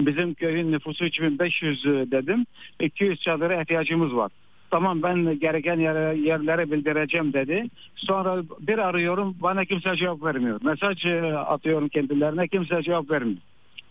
bizim 0.01 0.33
köyün 0.33 0.71
nüfusu 0.71 1.05
3500 1.05 1.83
dedim. 1.85 2.45
200 2.79 3.19
çadıra 3.21 3.61
ihtiyacımız 3.61 4.15
var. 4.15 4.31
Tamam 4.71 5.03
ben 5.03 5.39
gereken 5.39 5.79
yere, 5.79 6.17
yerlere 6.17 6.71
bildireceğim 6.71 7.33
dedi. 7.33 7.69
Sonra 7.95 8.43
bir 8.59 8.77
arıyorum 8.77 9.35
bana 9.41 9.65
kimse 9.65 9.95
cevap 9.95 10.23
vermiyor. 10.23 10.59
Mesaj 10.63 11.05
e, 11.05 11.33
atıyorum 11.33 11.89
kendilerine 11.89 12.47
kimse 12.47 12.81
cevap 12.81 13.11
vermiyor. 13.11 13.39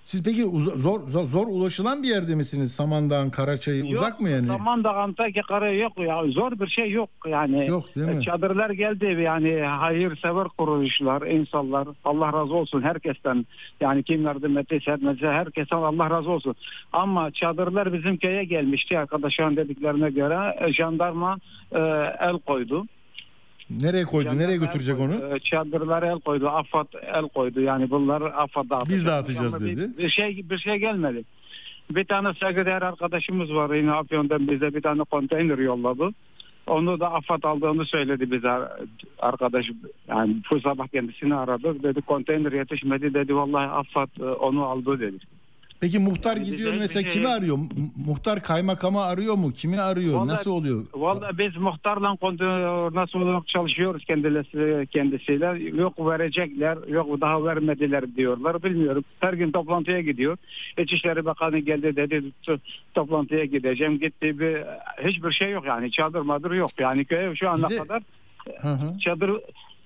Siz 0.08 0.22
peki 0.22 0.44
uza- 0.46 0.76
zor 0.76 1.00
zor, 1.08 1.24
zor 1.26 1.46
ulaşılan 1.46 2.02
bir 2.02 2.08
yerde 2.08 2.34
misiniz? 2.34 2.72
Samandağ'ın, 2.72 3.30
Karaçay'ı 3.30 3.84
uzak 3.84 4.20
mı 4.20 4.30
yani? 4.30 4.46
Zaman 4.46 4.84
da 4.84 4.94
Antakya 4.96 5.42
Kara 5.42 5.70
yok 5.72 5.92
ya 5.98 6.22
zor 6.28 6.52
bir 6.52 6.66
şey 6.66 6.90
yok 6.90 7.10
yani. 7.26 7.66
Yok, 7.66 7.94
değil 7.96 8.08
mi? 8.08 8.22
Çadırlar 8.24 8.70
geldi 8.70 9.04
yani 9.22 9.60
hayırsever 9.60 10.48
kuruluşlar, 10.48 11.22
insanlar 11.22 11.88
Allah 12.04 12.32
razı 12.32 12.54
olsun 12.54 12.82
herkesten 12.82 13.46
yani 13.80 14.02
kim 14.02 14.24
yardım 14.24 14.58
ettiyse 14.58 14.96
herkesten 15.20 15.76
Allah 15.76 16.10
razı 16.10 16.30
olsun. 16.30 16.54
Ama 16.92 17.30
çadırlar 17.30 17.92
bizim 17.92 18.16
köye 18.16 18.44
gelmişti 18.44 18.98
arkadaşların 18.98 19.56
dediklerine 19.56 20.10
göre 20.10 20.56
e, 20.60 20.72
jandarma 20.72 21.38
e, 21.72 21.78
el 22.20 22.38
koydu. 22.46 22.86
Nereye 23.70 24.04
koydu? 24.04 24.38
Nereye 24.38 24.56
götürecek 24.56 25.00
onu? 25.00 25.12
E, 25.14 25.38
Çadırlara 25.40 26.06
el 26.06 26.20
koydu. 26.20 26.48
Afat 26.48 26.86
el 27.14 27.28
koydu. 27.28 27.60
Yani 27.60 27.90
bunlar 27.90 28.22
Afat 28.22 28.70
dağıtacak. 28.70 28.94
Biz 28.94 29.06
dağıtacağız 29.06 29.54
Ama 29.54 29.66
bir- 29.66 29.76
dedi. 29.76 29.90
Bir 29.98 30.10
şey 30.10 30.44
bir 30.50 30.58
şey 30.58 30.76
gelmedi. 30.76 31.24
Bir 31.90 32.04
tane 32.04 32.28
sekreter 32.34 32.82
arkadaşımız 32.82 33.54
var 33.54 33.74
yine 33.74 33.92
Afyon'dan 33.92 34.48
bize 34.48 34.74
bir 34.74 34.82
tane 34.82 35.02
konteyner 35.04 35.58
yolladı. 35.58 36.08
Onu 36.66 37.00
da 37.00 37.12
AFAD 37.12 37.42
aldığını 37.42 37.84
söyledi 37.84 38.30
bize 38.30 38.50
arkadaş. 39.18 39.70
Yani 40.08 40.36
bu 40.50 40.60
sabah 40.60 40.88
kendisini 40.88 41.34
aradı. 41.34 41.82
Dedi 41.82 42.00
konteyner 42.00 42.52
yetişmedi 42.52 43.14
dedi. 43.14 43.34
Vallahi 43.36 43.66
AFAD 43.70 44.08
e, 44.20 44.24
onu 44.24 44.64
aldı 44.64 45.00
dedi. 45.00 45.16
Peki 45.80 45.98
muhtar 45.98 46.36
Yani 46.36 46.46
gidiyor 46.46 46.74
mesela 46.78 47.00
hiçbir 47.00 47.12
kimi 47.12 47.24
şey- 47.24 47.34
arıyor? 47.34 47.58
Muhtar 48.06 48.42
kaymakamı 48.42 49.00
arıyor 49.02 49.34
mu? 49.34 49.52
Kimi 49.52 49.80
arıyor? 49.80 50.14
Vallahi- 50.14 50.28
Nasıl 50.28 50.50
oluyor? 50.50 50.84
Vallahi 50.94 51.38
biz 51.38 51.56
muhtarla 51.56 52.16
koordinasyon 52.16 53.22
olarak 53.22 53.48
çalışıyoruz 53.48 54.04
kendisi, 54.04 54.86
kendisiyle. 54.90 55.76
Yok 55.80 56.06
verecekler, 56.06 56.78
yok 56.88 57.20
daha 57.20 57.44
vermediler 57.44 58.16
diyorlar. 58.16 58.62
Bilmiyorum. 58.62 59.04
Her 59.20 59.32
gün 59.32 59.52
toplantıya 59.52 60.00
gidiyor. 60.00 60.36
İçişleri 60.78 61.24
Bakanı 61.24 61.58
geldi 61.58 61.96
dedi 61.96 62.22
"To- 62.46 62.58
toplantıya 62.94 63.44
gideceğim. 63.44 63.98
Gitti 63.98 64.38
bir 64.38 64.56
hiçbir 65.08 65.32
şey 65.32 65.50
yok 65.50 65.64
yani. 65.66 65.90
Çadır 65.92 66.20
madır 66.20 66.50
yok. 66.52 66.70
Yani 66.78 67.04
köye 67.04 67.34
şu 67.36 67.50
ana 67.50 67.70
de- 67.70 67.76
kadar 67.78 68.02
Hı 68.60 68.68
hı. 68.68 68.98
çadır 68.98 69.30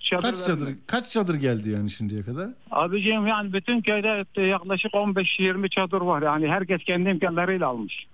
çadır 0.02 0.22
Kaç 0.22 0.38
çadır 0.46 0.60
vermiyor. 0.60 0.78
kaç 0.86 1.10
çadır 1.10 1.34
geldi 1.34 1.70
yani 1.70 1.90
şimdiye 1.90 2.22
kadar? 2.22 2.48
Abiciğim 2.70 3.26
yani 3.26 3.52
bütün 3.52 3.80
köyde 3.80 4.24
yaklaşık 4.40 4.92
15-20 4.94 5.68
çadır 5.68 6.00
var. 6.00 6.22
Yani 6.22 6.48
herkes 6.48 6.84
kendi 6.84 7.10
imkanlarıyla 7.10 7.68
almış. 7.68 8.06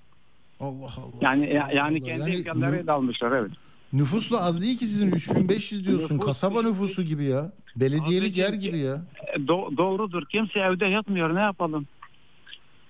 Allah 0.61 0.93
Allah. 0.97 1.13
Yani 1.21 1.55
ya- 1.55 1.71
yani 1.75 1.99
Allah. 1.99 2.07
kendi 2.07 2.21
Yani 2.31 2.37
imkanlarıyla 2.37 2.95
almışlar 2.95 3.33
evet. 3.33 3.51
Nüfus 3.93 4.31
da 4.31 4.41
az 4.43 4.63
değil 4.63 4.79
ki 4.79 4.87
sizin 4.87 5.13
3500 5.13 5.87
diyorsun. 5.87 6.15
Nüfus- 6.19 6.27
Kasaba 6.27 6.63
nüfusu 6.63 7.03
gibi 7.03 7.25
ya. 7.25 7.53
Belediyelik 7.77 8.29
Abicim, 8.33 8.45
yer 8.45 8.53
gibi 8.53 8.79
ya. 8.79 9.03
Do- 9.37 9.77
doğrudur. 9.77 10.23
Kimse 10.29 10.59
evde 10.61 10.87
yatmıyor. 10.87 11.35
Ne 11.35 11.41
yapalım? 11.41 11.87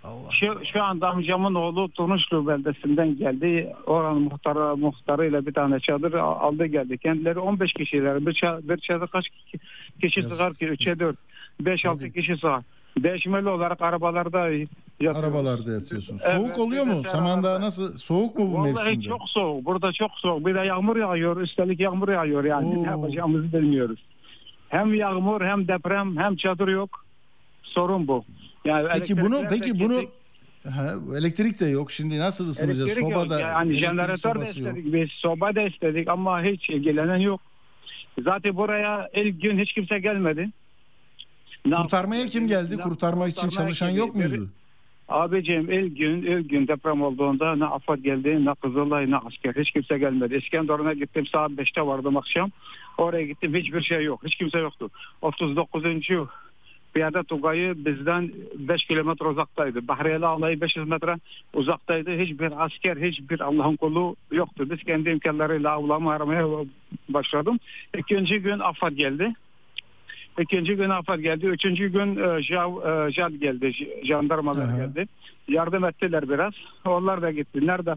Allah. 0.04 0.30
Şu, 0.30 0.60
şu 0.72 0.82
anda 0.82 1.08
amcamın 1.10 1.54
oğlu 1.54 1.88
Tunuşlu 1.88 2.46
beldesinden 2.46 3.16
geldi. 3.18 3.72
Oranın 3.86 4.22
muhtarı, 4.22 4.76
muhtarıyla 4.76 5.46
bir 5.46 5.52
tane 5.54 5.80
çadır 5.80 6.12
al- 6.14 6.40
aldı 6.48 6.66
geldi. 6.66 6.98
Kendileri 6.98 7.38
15 7.38 7.72
kişiler. 7.72 8.26
Bir, 8.26 8.32
ça- 8.34 8.68
bir 8.68 8.76
çadır 8.76 9.06
kaç 9.08 9.28
ki- 9.28 9.58
kişi 10.00 10.20
Yazık. 10.20 10.36
sığar 10.38 10.54
ki? 10.54 10.64
3'e 10.66 10.98
4. 10.98 11.16
5-6 11.62 12.12
kişi 12.12 12.36
sığar. 12.36 12.62
Değişmeli 12.98 13.48
olarak 13.48 13.82
arabalarda 13.82 14.48
yatıyor. 14.50 15.14
Arabalarda 15.24 15.72
yatıyorsun. 15.72 16.20
Evet, 16.22 16.36
Soğuk 16.36 16.58
oluyor 16.58 16.84
mu? 16.84 17.02
Samandağ 17.04 17.60
nasıl? 17.60 17.96
Soğuk 17.96 18.38
mu 18.38 18.52
bu 18.52 18.58
Vallahi 18.58 18.72
mevsimde? 18.72 19.04
çok 19.04 19.20
soğuk. 19.28 19.64
Burada 19.64 19.92
çok 19.92 20.10
soğuk. 20.16 20.46
Bir 20.46 20.54
de 20.54 20.58
yağmur 20.60 20.96
yağıyor. 20.96 21.36
Üstelik 21.40 21.80
yağmur 21.80 22.08
yağıyor 22.08 22.44
yani. 22.44 22.66
Oo. 22.78 22.82
Ne 22.82 22.86
yapacağımızı 22.86 23.52
bilmiyoruz. 23.58 24.00
Hem 24.68 24.94
yağmur 24.94 25.40
hem 25.40 25.68
deprem 25.68 26.16
hem 26.16 26.36
çadır 26.36 26.68
yok. 26.68 27.04
Sorun 27.62 28.08
bu. 28.08 28.24
Yani 28.64 28.88
Peki 28.92 29.20
bunu 29.20 29.44
peki 29.48 29.80
bunu. 29.80 30.02
Ha, 30.70 30.94
elektrik 31.18 31.60
de 31.60 31.66
yok. 31.66 31.92
Şimdi 31.92 32.18
nasıl 32.18 32.48
ısınacağız? 32.48 32.80
Elektrik 32.90 33.04
Soba 33.08 33.20
yok. 33.20 33.30
da 33.30 33.40
yani 33.40 33.74
jeneratör 33.74 34.10
de 34.10 34.16
sobası 34.16 34.60
yok. 34.60 34.68
istedik 34.68 34.92
biz 34.94 35.10
soba 35.10 35.54
da 35.54 35.62
istedik 35.62 36.08
ama 36.08 36.42
hiç 36.42 36.70
ilgilenen 36.70 37.16
yok. 37.16 37.40
Zaten 38.24 38.56
buraya 38.56 39.08
ilk 39.14 39.42
gün 39.42 39.58
hiç 39.58 39.72
kimse 39.72 39.98
gelmedi. 39.98 40.50
Ne 41.66 41.76
Kurtarmaya 41.76 42.26
kim 42.28 42.48
geldi? 42.48 42.76
Ne- 42.78 42.82
Kurtarmak 42.82 43.30
için 43.30 43.48
çalışan 43.48 43.90
yok 43.90 44.14
muydu? 44.14 44.48
Abiciğim 45.08 45.70
ilk 45.72 45.98
gün 45.98 46.22
ilk 46.22 46.50
gün 46.50 46.68
deprem 46.68 47.02
olduğunda 47.02 47.56
ne 47.56 47.64
AFAD 47.64 47.98
geldi 47.98 48.44
ne 48.44 48.54
Kızılay 48.54 49.10
ne 49.10 49.16
asker 49.16 49.54
hiç 49.54 49.70
kimse 49.70 49.98
gelmedi. 49.98 50.36
İskenderun'a 50.36 50.92
gittim 50.92 51.26
saat 51.26 51.50
5'te 51.50 51.82
vardım 51.82 52.16
akşam. 52.16 52.50
Oraya 52.98 53.26
gittim 53.26 53.54
hiçbir 53.54 53.82
şey 53.82 54.04
yok. 54.04 54.20
Hiç 54.24 54.34
kimse 54.36 54.58
yoktu. 54.58 54.90
39. 55.22 55.84
Piyade 56.94 57.22
Tugay'ı 57.22 57.74
bizden 57.84 58.30
5 58.58 58.84
kilometre 58.84 59.26
uzaktaydı. 59.26 59.88
Bahriyeli 59.88 60.26
Alayı 60.26 60.60
500 60.60 60.88
metre 60.88 61.16
uzaktaydı. 61.54 62.18
Hiçbir 62.18 62.64
asker, 62.64 62.96
hiçbir 62.96 63.40
Allah'ın 63.40 63.76
kulu 63.76 64.16
yoktu. 64.32 64.66
Biz 64.70 64.82
kendi 64.84 65.10
imkanlarıyla 65.10 65.70
avlamı 65.70 66.10
aramaya 66.12 66.46
başladım. 67.08 67.58
İkinci 67.98 68.38
gün 68.38 68.58
AFAD 68.58 68.92
geldi. 68.92 69.34
İkinci 70.40 70.76
gün 70.76 70.90
AFAD 70.90 71.18
geldi. 71.20 71.46
Üçüncü 71.46 71.92
gün 71.92 72.16
e, 72.16 72.42
JAV, 72.42 73.06
e, 73.08 73.12
JAD 73.12 73.32
geldi. 73.32 73.72
Jandarmalar 74.04 74.68
Aha. 74.68 74.76
geldi. 74.76 75.06
Yardım 75.48 75.84
ettiler 75.84 76.28
biraz. 76.28 76.52
Onlar 76.84 77.22
da 77.22 77.30
gitti. 77.30 77.66
Nerede? 77.66 77.94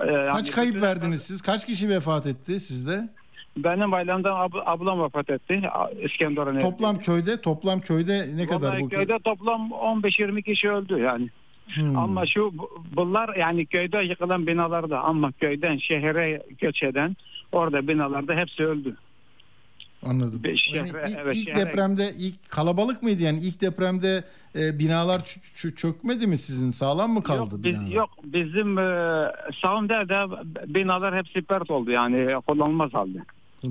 e, 0.00 0.06
Kaç 0.32 0.50
kayıp 0.50 0.82
verdiniz 0.82 1.22
siz? 1.22 1.42
Kaç 1.42 1.66
kişi 1.66 1.88
vefat 1.88 2.26
etti 2.26 2.60
sizde? 2.60 3.08
Benim 3.56 3.94
ailemden 3.94 4.30
ab- 4.30 4.62
ablam 4.66 5.02
vefat 5.04 5.30
etti. 5.30 5.62
İskenderun'a. 6.02 6.60
Toplam 6.60 6.98
köyde, 6.98 7.40
toplam 7.40 7.80
köyde 7.80 8.36
ne 8.36 8.46
kadar 8.46 8.68
Vallahi 8.68 8.80
bu? 8.82 8.88
köyde 8.88 9.18
toplam 9.24 9.70
15-20 9.70 10.42
kişi 10.42 10.70
öldü 10.70 10.98
yani. 11.00 11.28
Hmm. 11.74 11.98
Ama 11.98 12.26
şu 12.26 12.58
bu- 12.58 12.84
bunlar 12.96 13.36
yani 13.36 13.66
köyde 13.66 13.98
yıkılan 13.98 14.46
binalarda 14.46 15.00
ama 15.00 15.32
köyden 15.32 15.76
şehre 15.76 16.42
göç 16.58 16.82
eden 16.82 17.16
orada 17.52 17.88
binalarda 17.88 18.34
hepsi 18.34 18.64
öldü. 18.64 18.96
Anladım. 20.02 20.40
Bir 20.44 20.56
şehre- 20.56 20.76
Yani 20.76 20.88
ilk, 20.88 21.18
evet, 21.18 21.36
ilk 21.36 21.48
şehre- 21.48 21.56
depremde 21.56 22.10
ilk 22.18 22.50
kalabalık 22.50 23.02
mıydı 23.02 23.22
yani 23.22 23.38
ilk 23.38 23.60
depremde 23.60 24.24
e, 24.58 24.78
binalar 24.78 25.18
ç- 25.20 25.54
ç- 25.54 25.74
çökmedi 25.74 26.26
mi 26.26 26.36
sizin? 26.36 26.70
Sağlam 26.70 27.10
mı 27.10 27.22
kaldı 27.22 27.38
Yok, 27.54 27.64
biz, 27.64 27.64
binalar? 27.74 27.90
yok 27.90 28.10
bizim 28.24 28.78
e, 28.78 28.82
da 30.08 30.28
binalar 30.74 31.16
hepsi 31.16 31.42
pert 31.42 31.70
oldu 31.70 31.90
yani 31.90 32.40
kullanılmaz 32.46 32.94
halde. 32.94 33.18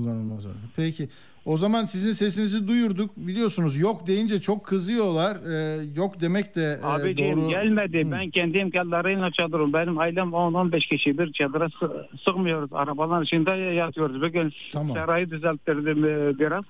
Kullanılmaz. 0.04 0.46
Peki. 0.76 1.10
O 1.46 1.58
zaman 1.58 1.86
sizin 1.86 2.12
sesinizi 2.14 2.68
duyurduk. 2.68 3.18
Biliyorsunuz 3.18 3.78
yok 3.78 4.08
deyince 4.08 4.42
çok 4.42 4.66
kızıyorlar. 4.66 5.36
Ee, 5.36 5.84
yok 5.96 6.22
demek 6.22 6.56
de 6.56 6.80
e, 6.82 6.86
Abiciğim 6.86 7.42
doğru. 7.42 7.50
gelmedi. 7.50 8.12
Ben 8.12 8.30
kendi 8.30 8.58
imkanlarıyla 8.58 9.32
çadırım. 9.32 9.74
Benim 9.74 9.98
ailem 9.98 10.28
10-15 10.30 10.88
kişi 10.90 11.18
bir 11.18 11.34
çadıra 11.34 11.70
sı- 11.80 12.08
sığmıyoruz. 12.26 12.70
Arabaların 12.74 13.24
içinde 13.24 13.52
yatıyoruz. 13.52 14.22
Bugün 14.22 14.54
Tamam. 14.74 14.96
serayı 14.98 15.30
düzelttirdim 15.30 16.06
e, 16.06 16.40
biraz. 16.40 16.64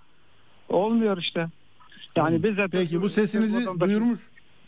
Olmuyor 0.70 1.18
işte. 1.18 1.48
Yani 2.16 2.44
biz 2.44 2.58
de 2.58 2.68
Peki 2.72 3.02
bu 3.02 3.10
sesinizi 3.10 3.66
duyurmuş. 3.80 4.20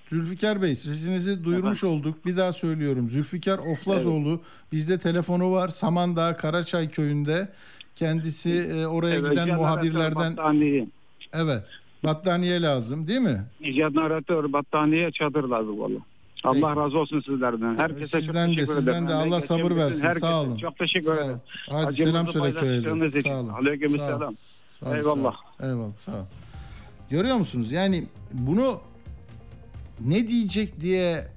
Zülfikar 0.09 0.61
Bey 0.61 0.75
sesinizi 0.75 1.43
duyurmuş 1.43 1.83
olduk. 1.83 2.25
Bir 2.25 2.37
daha 2.37 2.51
söylüyorum. 2.53 3.09
Zülfikar 3.09 3.59
Oflazoğlu 3.59 4.41
bizde 4.71 4.97
telefonu 4.97 5.51
var. 5.51 5.67
Samandağ 5.67 6.37
Karaçay 6.37 6.89
köyünde. 6.89 7.49
Kendisi 7.97 8.51
e, 8.51 8.85
oraya 8.87 9.15
Evet, 9.15 9.31
giden 9.31 9.55
muhabirlerden 9.55 10.37
Battaniye. 10.37 10.87
evet. 11.33 11.63
Battaniye 12.03 12.61
lazım 12.61 13.07
değil 13.07 13.19
mi? 13.19 13.43
Jeneratör, 13.61 14.53
battaniye, 14.53 15.11
çadır 15.11 15.43
lazım 15.43 15.79
valla. 15.79 15.99
Allah 16.43 16.75
razı 16.83 16.99
olsun 16.99 17.19
sizlerden. 17.19 17.77
Herkese 17.77 18.21
Sizden 18.21 18.47
çok 18.47 18.51
de 18.57 18.59
teşekkür 18.61 18.73
sizden 18.75 18.91
ederim. 18.93 19.07
de 19.07 19.13
Allah 19.13 19.41
sabır 19.41 19.75
versin. 19.75 20.01
herkese 20.03 20.19
Sağ 20.25 20.41
olun. 20.41 20.57
Çok 20.57 20.77
teşekkür 20.77 21.15
ederim. 21.17 21.37
Hadi 21.69 21.85
Acımızı 21.87 22.11
selam 22.11 22.27
söyle 22.27 22.55
de. 23.01 23.19
için. 23.19 23.29
Sağ 23.29 23.39
olun. 23.39 23.49
Aleyküm 23.49 23.97
Sağ 23.97 24.03
olun. 24.03 24.17
selam. 24.17 24.35
Sağ 24.79 24.85
olun, 24.89 24.95
Eyvallah. 24.95 25.35
Sağ 25.57 25.63
olun. 25.65 25.69
Eyvallah. 25.73 25.91
Sağ 26.05 26.11
olun. 26.11 26.25
Görüyor 27.09 27.35
musunuz? 27.35 27.71
Yani 27.71 28.07
bunu 28.33 28.79
ne 30.05 30.27
diyecek 30.27 30.81
diye 30.81 31.27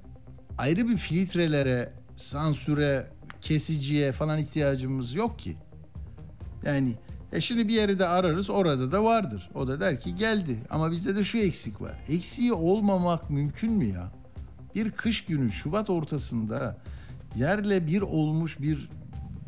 ayrı 0.57 0.87
bir 0.87 0.97
filtrelere, 0.97 1.93
sansüre, 2.17 3.07
kesiciye 3.41 4.11
falan 4.11 4.39
ihtiyacımız 4.39 5.13
yok 5.15 5.39
ki. 5.39 5.55
Yani 6.63 6.95
e 7.31 7.41
şimdi 7.41 7.67
bir 7.67 7.73
yeri 7.73 7.99
de 7.99 8.07
ararız 8.07 8.49
orada 8.49 8.91
da 8.91 9.03
vardır. 9.03 9.49
O 9.55 9.67
da 9.67 9.79
der 9.79 9.99
ki 9.99 10.15
geldi 10.15 10.59
ama 10.69 10.91
bizde 10.91 11.15
de 11.15 11.23
şu 11.23 11.37
eksik 11.37 11.81
var. 11.81 11.93
Eksiği 12.09 12.53
olmamak 12.53 13.29
mümkün 13.29 13.71
mü 13.71 13.85
ya? 13.85 14.11
Bir 14.75 14.91
kış 14.91 15.25
günü 15.25 15.51
Şubat 15.51 15.89
ortasında 15.89 16.77
yerle 17.35 17.87
bir 17.87 18.01
olmuş 18.01 18.59
bir 18.59 18.89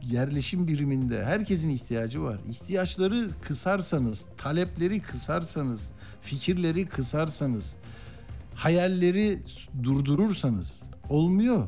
yerleşim 0.04 0.68
biriminde 0.68 1.26
herkesin 1.26 1.70
ihtiyacı 1.70 2.24
var. 2.24 2.40
İhtiyaçları 2.50 3.28
kısarsanız, 3.42 4.26
talepleri 4.38 5.00
kısarsanız, 5.00 5.92
fikirleri 6.22 6.86
kısarsanız, 6.86 7.76
hayalleri 8.56 9.40
durdurursanız 9.84 10.74
olmuyor. 11.10 11.68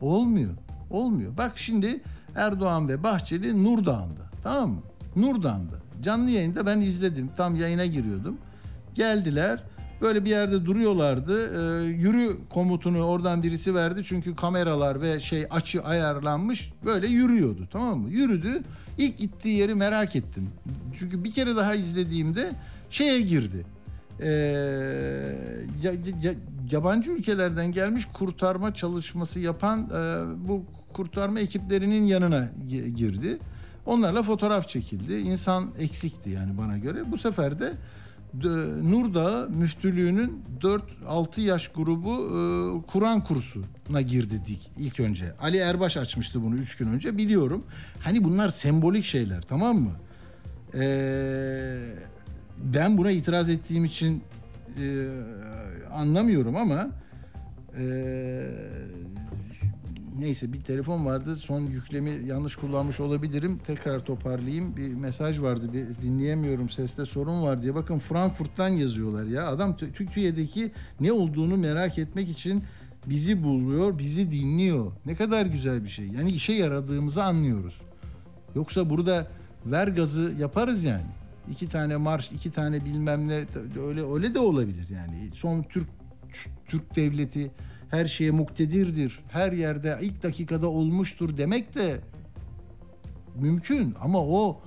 Olmuyor. 0.00 0.54
Olmuyor. 0.90 1.36
Bak 1.36 1.58
şimdi 1.58 2.02
Erdoğan 2.34 2.88
ve 2.88 3.02
Bahçeli 3.02 3.64
Nurdağ'ında. 3.64 4.25
Tamam 4.46 4.70
mı? 4.70 4.82
Nurdağ'ında. 5.16 5.74
Canlı 6.02 6.30
yayında 6.30 6.66
ben 6.66 6.80
izledim. 6.80 7.30
Tam 7.36 7.56
yayına 7.56 7.86
giriyordum. 7.86 8.38
Geldiler. 8.94 9.62
Böyle 10.00 10.24
bir 10.24 10.30
yerde 10.30 10.64
duruyorlardı. 10.64 11.36
Ee, 11.42 11.84
yürü 11.84 12.36
komutunu 12.50 13.02
oradan 13.02 13.42
birisi 13.42 13.74
verdi. 13.74 14.02
Çünkü 14.04 14.36
kameralar 14.36 15.00
ve 15.00 15.20
şey 15.20 15.46
açı 15.50 15.82
ayarlanmış. 15.82 16.72
Böyle 16.84 17.06
yürüyordu. 17.06 17.68
Tamam 17.72 17.98
mı? 17.98 18.10
Yürüdü. 18.10 18.62
İlk 18.98 19.18
gittiği 19.18 19.58
yeri 19.58 19.74
merak 19.74 20.16
ettim. 20.16 20.48
Çünkü 20.98 21.24
bir 21.24 21.32
kere 21.32 21.56
daha 21.56 21.74
izlediğimde 21.74 22.52
şeye 22.90 23.20
girdi. 23.20 23.66
Ee, 24.20 24.26
ya- 25.82 25.92
ya- 26.22 26.34
yabancı 26.70 27.10
ülkelerden 27.10 27.72
gelmiş 27.72 28.08
kurtarma 28.12 28.74
çalışması 28.74 29.40
yapan 29.40 29.80
e, 29.80 30.24
bu 30.48 30.62
kurtarma 30.92 31.40
ekiplerinin 31.40 32.04
yanına 32.06 32.48
gi- 32.68 32.88
girdi. 32.88 33.38
Onlarla 33.86 34.22
fotoğraf 34.22 34.68
çekildi. 34.68 35.12
İnsan 35.14 35.70
eksikti 35.78 36.30
yani 36.30 36.58
bana 36.58 36.78
göre. 36.78 37.12
Bu 37.12 37.18
sefer 37.18 37.58
de 37.58 37.72
D- 38.34 38.90
Nurdağ 38.90 39.46
müftülüğünün 39.48 40.42
4-6 41.06 41.40
yaş 41.40 41.68
grubu 41.68 42.12
e, 42.14 42.38
Kur'an 42.92 43.24
kursuna 43.24 44.00
girdi 44.00 44.40
dik 44.46 44.70
ilk 44.78 45.00
önce. 45.00 45.32
Ali 45.40 45.56
Erbaş 45.56 45.96
açmıştı 45.96 46.42
bunu 46.42 46.54
3 46.56 46.76
gün 46.76 46.86
önce 46.88 47.16
biliyorum. 47.18 47.64
Hani 48.00 48.24
bunlar 48.24 48.48
sembolik 48.48 49.04
şeyler 49.04 49.42
tamam 49.42 49.76
mı? 49.78 49.92
Ee, 50.74 51.78
ben 52.64 52.98
buna 52.98 53.10
itiraz 53.10 53.48
ettiğim 53.48 53.84
için 53.84 54.22
e, 54.82 55.08
anlamıyorum 55.94 56.56
ama 56.56 56.88
Ee, 57.78 58.48
neyse 60.20 60.52
bir 60.52 60.60
telefon 60.60 61.06
vardı. 61.06 61.36
Son 61.36 61.60
yüklemi 61.60 62.28
yanlış 62.28 62.56
kullanmış 62.56 63.00
olabilirim. 63.00 63.58
Tekrar 63.66 64.00
toparlayayım. 64.00 64.76
Bir 64.76 64.94
mesaj 64.94 65.40
vardı. 65.40 65.72
Bir 65.72 65.86
dinleyemiyorum. 66.02 66.70
Seste 66.70 67.04
sorun 67.04 67.42
var 67.42 67.62
diye. 67.62 67.74
Bakın 67.74 67.98
Frankfurt'tan 67.98 68.68
yazıyorlar 68.68 69.24
ya. 69.24 69.46
Adam 69.46 69.76
Türkiye'deki 69.76 70.72
ne 71.00 71.12
olduğunu 71.12 71.56
merak 71.56 71.98
etmek 71.98 72.30
için 72.30 72.64
bizi 73.06 73.44
buluyor, 73.44 73.98
bizi 73.98 74.32
dinliyor. 74.32 74.92
Ne 75.06 75.14
kadar 75.14 75.46
güzel 75.46 75.84
bir 75.84 75.88
şey. 75.88 76.06
Yani 76.06 76.30
işe 76.30 76.52
yaradığımızı 76.52 77.24
anlıyoruz. 77.24 77.80
Yoksa 78.54 78.90
burada 78.90 79.26
ver 79.66 79.88
gazı 79.88 80.34
yaparız 80.38 80.84
yani. 80.84 81.06
İki 81.50 81.68
tane 81.68 81.96
marş, 81.96 82.30
iki 82.32 82.50
tane 82.50 82.84
bilmem 82.84 83.28
ne 83.28 83.44
öyle 83.86 84.12
öyle 84.12 84.34
de 84.34 84.38
olabilir 84.38 84.88
yani. 84.88 85.30
Son 85.34 85.62
Türk 85.62 85.86
Türk 86.66 86.96
devleti 86.96 87.50
her 87.96 88.06
şeye 88.06 88.30
muktedirdir. 88.30 89.20
Her 89.28 89.52
yerde 89.52 89.98
ilk 90.00 90.22
dakikada 90.22 90.68
olmuştur 90.68 91.36
demek 91.36 91.74
de 91.74 92.00
mümkün 93.36 93.94
ama 94.00 94.18
o 94.20 94.60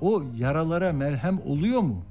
o 0.00 0.24
yaralara 0.36 0.92
merhem 0.92 1.40
oluyor 1.46 1.80
mu? 1.80 2.02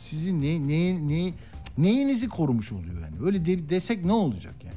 Sizin 0.00 0.42
ne 0.42 0.68
ne 0.68 1.08
ne 1.08 1.34
neyinizi 1.78 2.28
korumuş 2.28 2.72
oluyor 2.72 2.94
yani? 3.02 3.26
Öyle 3.26 3.46
de, 3.46 3.68
desek 3.68 4.04
ne 4.04 4.12
olacak 4.12 4.54
yani? 4.64 4.74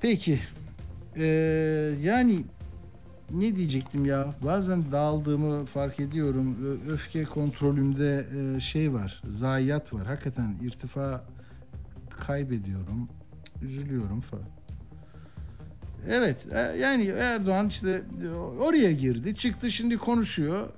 Peki. 0.00 0.40
Ee, 1.16 1.24
yani 2.02 2.44
ne 3.30 3.56
diyecektim 3.56 4.04
ya? 4.04 4.34
Bazen 4.44 4.92
dağıldığımı 4.92 5.64
fark 5.66 6.00
ediyorum. 6.00 6.78
Öfke 6.88 7.24
kontrolümde 7.24 8.26
şey 8.60 8.92
var. 8.92 9.22
Zayiat 9.28 9.92
var. 9.92 10.06
Hakikaten 10.06 10.56
irtifa 10.62 11.24
kaybediyorum. 12.20 13.08
Üzülüyorum 13.62 14.20
falan. 14.20 14.46
Evet 16.08 16.46
yani 16.80 17.06
Erdoğan 17.06 17.68
işte 17.68 18.02
oraya 18.60 18.92
girdi. 18.92 19.34
Çıktı 19.34 19.70
şimdi 19.70 19.96
konuşuyor. 19.96 20.68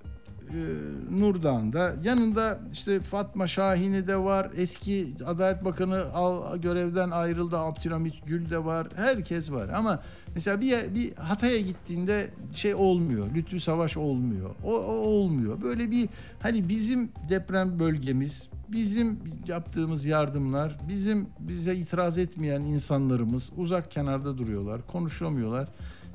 Nurdağ'ında. 1.11 1.94
Yanında 2.03 2.61
işte 2.72 3.01
Fatma 3.01 3.46
Şahin'i 3.46 4.09
de 4.09 4.16
var. 4.16 4.51
Eski 4.57 5.14
Adalet 5.27 5.64
Bakanı 5.64 6.05
al, 6.14 6.57
görevden 6.57 7.11
ayrıldı. 7.11 7.59
Abdülhamit 7.59 8.27
Gül 8.27 8.51
de 8.51 8.64
var. 8.64 8.88
Herkes 8.96 9.51
var. 9.51 9.68
Ama 9.68 10.03
mesela 10.37 10.61
bir, 10.61 10.94
bir 10.94 11.16
Hatay'a 11.16 11.61
gittiğinde 11.61 12.31
şey 12.53 12.75
olmuyor. 12.75 13.35
Lütfü 13.35 13.61
Savaş 13.61 13.96
olmuyor. 13.96 14.51
O, 14.64 14.75
o 14.75 14.92
olmuyor. 14.92 15.62
Böyle 15.62 15.90
bir 15.90 16.09
hani 16.40 16.68
bizim 16.68 17.09
deprem 17.29 17.79
bölgemiz, 17.79 18.49
bizim 18.68 19.18
yaptığımız 19.46 20.05
yardımlar, 20.05 20.79
bizim 20.88 21.27
bize 21.38 21.75
itiraz 21.75 22.18
etmeyen 22.18 22.61
insanlarımız 22.61 23.51
uzak 23.57 23.90
kenarda 23.90 24.38
duruyorlar, 24.38 24.87
konuşamıyorlar. 24.87 25.68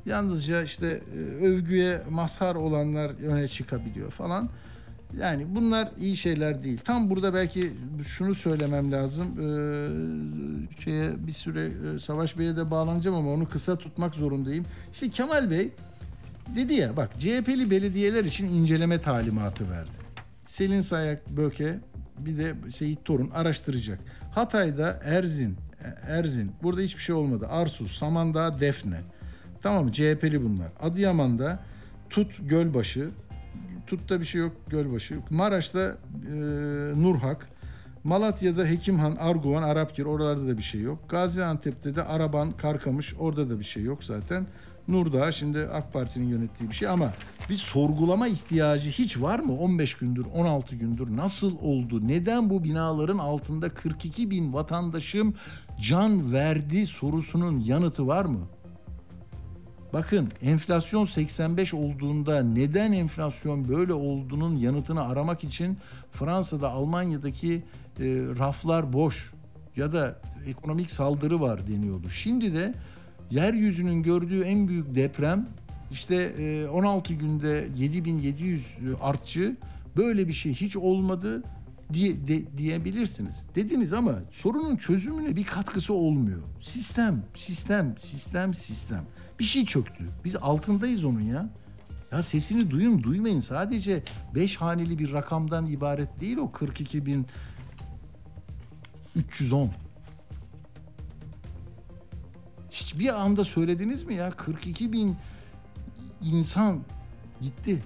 Yalnızca 0.05 0.61
işte 0.61 1.01
övgüye 1.41 2.01
mazhar 2.09 2.55
olanlar 2.55 3.09
öne 3.09 3.47
çıkabiliyor 3.47 4.11
falan. 4.11 4.49
Yani 5.19 5.55
bunlar 5.55 5.91
iyi 5.99 6.17
şeyler 6.17 6.63
değil. 6.63 6.79
Tam 6.83 7.09
burada 7.09 7.33
belki 7.33 7.73
şunu 8.07 8.35
söylemem 8.35 8.91
lazım. 8.91 9.27
Ee, 9.27 10.81
şeye 10.83 11.27
bir 11.27 11.33
süre 11.33 11.71
Savaş 11.99 12.37
Bey'e 12.37 12.55
de 12.55 12.71
bağlanacağım 12.71 13.17
ama 13.17 13.31
onu 13.31 13.49
kısa 13.49 13.75
tutmak 13.75 14.15
zorundayım. 14.15 14.65
İşte 14.93 15.09
Kemal 15.09 15.51
Bey 15.51 15.71
dedi 16.55 16.73
ya 16.73 16.97
bak 16.97 17.19
CHP'li 17.19 17.71
belediyeler 17.71 18.23
için 18.23 18.47
inceleme 18.47 19.01
talimatı 19.01 19.71
verdi. 19.71 19.91
Selin 20.45 20.81
Sayak 20.81 21.29
Böke 21.29 21.79
bir 22.17 22.37
de 22.37 22.55
Seyit 22.71 23.05
Torun 23.05 23.29
araştıracak. 23.29 23.99
Hatay'da 24.31 24.99
Erzin, 25.03 25.57
Erzin 26.07 26.51
burada 26.63 26.81
hiçbir 26.81 27.01
şey 27.01 27.15
olmadı. 27.15 27.47
Arsus, 27.49 27.97
Samandağ, 27.97 28.59
Defne. 28.59 29.01
Tamam? 29.61 29.91
CHP'li 29.91 30.43
bunlar. 30.43 30.67
Adıyaman'da 30.79 31.59
Tut 32.09 32.49
Gölbaşı. 32.49 33.09
Tut'ta 33.91 34.19
bir 34.19 34.25
şey 34.25 34.41
yok 34.41 34.51
Gölbaşı. 34.69 35.19
Maraş'ta 35.29 35.97
e, 36.27 36.33
Nurhak. 36.95 37.49
Malatya'da 38.03 38.65
Hekimhan, 38.65 39.15
Arguvan, 39.15 39.63
Arapkir 39.63 40.05
oralarda 40.05 40.47
da 40.47 40.57
bir 40.57 40.63
şey 40.63 40.81
yok. 40.81 41.09
Gaziantep'te 41.09 41.95
de 41.95 42.03
Araban, 42.03 42.57
Karkamış 42.57 43.15
orada 43.19 43.49
da 43.49 43.59
bir 43.59 43.65
şey 43.65 43.83
yok 43.83 44.03
zaten. 44.03 44.47
Nurdağ 44.87 45.31
şimdi 45.31 45.59
AK 45.59 45.93
Parti'nin 45.93 46.29
yönettiği 46.29 46.69
bir 46.69 46.75
şey 46.75 46.87
ama 46.87 47.13
bir 47.49 47.55
sorgulama 47.55 48.27
ihtiyacı 48.27 48.89
hiç 48.89 49.21
var 49.21 49.39
mı? 49.39 49.57
15 49.57 49.95
gündür, 49.95 50.25
16 50.35 50.75
gündür 50.75 51.17
nasıl 51.17 51.57
oldu? 51.61 52.07
Neden 52.07 52.49
bu 52.49 52.63
binaların 52.63 53.17
altında 53.17 53.69
42 53.69 54.29
bin 54.29 54.53
vatandaşım 54.53 55.35
can 55.81 56.33
verdi 56.33 56.87
sorusunun 56.87 57.59
yanıtı 57.59 58.07
var 58.07 58.25
mı? 58.25 58.47
Bakın 59.93 60.29
enflasyon 60.41 61.05
85 61.05 61.73
olduğunda 61.73 62.43
neden 62.43 62.91
enflasyon 62.91 63.69
böyle 63.69 63.93
olduğunun 63.93 64.57
yanıtını 64.57 65.07
aramak 65.07 65.43
için 65.43 65.77
Fransa'da, 66.11 66.69
Almanya'daki 66.69 67.53
e, 67.55 67.61
raflar 68.39 68.93
boş 68.93 69.31
ya 69.75 69.93
da 69.93 70.19
ekonomik 70.47 70.91
saldırı 70.91 71.41
var 71.41 71.67
deniyordu. 71.67 72.09
Şimdi 72.09 72.53
de 72.53 72.73
yeryüzünün 73.31 74.03
gördüğü 74.03 74.43
en 74.43 74.67
büyük 74.67 74.95
deprem 74.95 75.47
işte 75.91 76.15
e, 76.15 76.67
16 76.67 77.13
günde 77.13 77.67
7700 77.77 78.65
artçı 79.01 79.57
böyle 79.97 80.27
bir 80.27 80.33
şey 80.33 80.53
hiç 80.53 80.75
olmadı 80.75 81.43
diye 81.93 82.27
de, 82.27 82.57
diyebilirsiniz. 82.57 83.45
Dediniz 83.55 83.93
ama 83.93 84.15
sorunun 84.31 84.75
çözümüne 84.75 85.35
bir 85.35 85.43
katkısı 85.43 85.93
olmuyor. 85.93 86.41
Sistem, 86.61 87.23
sistem, 87.35 87.95
sistem, 88.01 88.53
sistem. 88.53 89.03
Bir 89.39 89.43
şey 89.43 89.65
çöktü. 89.65 90.09
Biz 90.25 90.35
altındayız 90.35 91.05
onun 91.05 91.21
ya. 91.21 91.49
Ya 92.11 92.21
sesini 92.21 92.71
duyun 92.71 93.03
duymayın. 93.03 93.39
Sadece 93.39 94.03
5 94.35 94.57
haneli 94.57 94.99
bir 94.99 95.13
rakamdan 95.13 95.67
ibaret 95.67 96.21
değil 96.21 96.37
o 96.37 96.51
42 96.51 97.05
bin 97.05 97.27
310. 99.15 99.71
Hiçbir 102.71 103.21
anda 103.21 103.43
söylediniz 103.43 104.03
mi 104.03 104.15
ya? 104.15 104.31
42 104.31 104.91
bin 104.91 105.15
insan 106.21 106.79
gitti. 107.41 107.81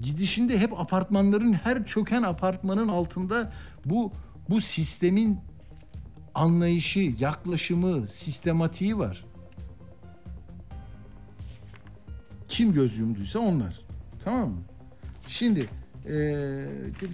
Gidişinde 0.00 0.58
hep 0.58 0.80
apartmanların 0.80 1.52
her 1.52 1.86
çöken 1.86 2.22
apartmanın 2.22 2.88
altında 2.88 3.52
bu 3.84 4.12
bu 4.48 4.60
sistemin 4.60 5.40
anlayışı, 6.34 7.14
yaklaşımı, 7.18 8.06
sistematiği 8.06 8.98
var. 8.98 9.24
Kim 12.48 12.72
göz 12.72 12.98
yumduysa 12.98 13.38
onlar. 13.38 13.80
Tamam 14.24 14.48
mı? 14.48 14.60
Şimdi 15.28 15.68
e, 16.08 16.66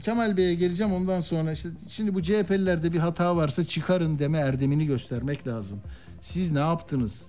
Kemal 0.04 0.36
Bey'e 0.36 0.54
geleceğim 0.54 0.92
ondan 0.92 1.20
sonra 1.20 1.52
işte 1.52 1.68
şimdi 1.88 2.14
bu 2.14 2.22
CHP'lilerde 2.22 2.92
bir 2.92 2.98
hata 2.98 3.36
varsa 3.36 3.64
çıkarın 3.64 4.18
deme 4.18 4.38
erdemini 4.38 4.86
göstermek 4.86 5.46
lazım. 5.46 5.80
Siz 6.20 6.52
ne 6.52 6.58
yaptınız 6.58 7.26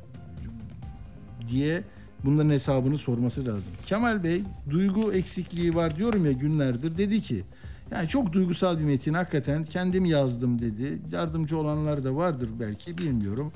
diye 1.48 1.84
bunların 2.26 2.50
hesabını 2.50 2.98
sorması 2.98 3.46
lazım. 3.46 3.74
Kemal 3.86 4.24
Bey 4.24 4.44
duygu 4.70 5.14
eksikliği 5.14 5.76
var 5.76 5.98
diyorum 5.98 6.26
ya 6.26 6.32
günlerdir 6.32 6.98
dedi 6.98 7.22
ki 7.22 7.44
yani 7.92 8.08
çok 8.08 8.34
duygusal 8.34 8.80
bir 8.80 8.84
metin 8.84 9.14
hakikaten 9.14 9.66
kendim 9.66 10.06
yazdım 10.06 10.62
dedi. 10.62 11.00
Yardımcı 11.12 11.58
olanlar 11.58 12.04
da 12.04 12.16
vardır 12.16 12.50
belki 12.60 12.98
bilmiyorum. 12.98 13.52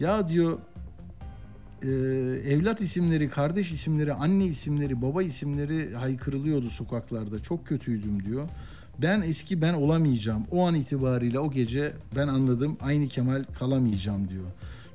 Ya 0.00 0.28
diyor 0.28 0.58
e, 1.82 1.88
evlat 2.52 2.80
isimleri, 2.80 3.30
kardeş 3.30 3.72
isimleri, 3.72 4.12
anne 4.12 4.44
isimleri, 4.44 5.02
baba 5.02 5.22
isimleri 5.22 5.94
haykırılıyordu 5.94 6.70
sokaklarda. 6.70 7.38
Çok 7.38 7.66
kötüydüm 7.66 8.24
diyor. 8.24 8.48
Ben 9.02 9.22
eski 9.22 9.62
ben 9.62 9.74
olamayacağım. 9.74 10.44
O 10.50 10.66
an 10.66 10.74
itibariyle 10.74 11.38
o 11.38 11.50
gece 11.50 11.92
ben 12.16 12.28
anladım 12.28 12.76
aynı 12.80 13.08
Kemal 13.08 13.44
kalamayacağım 13.58 14.28
diyor. 14.28 14.44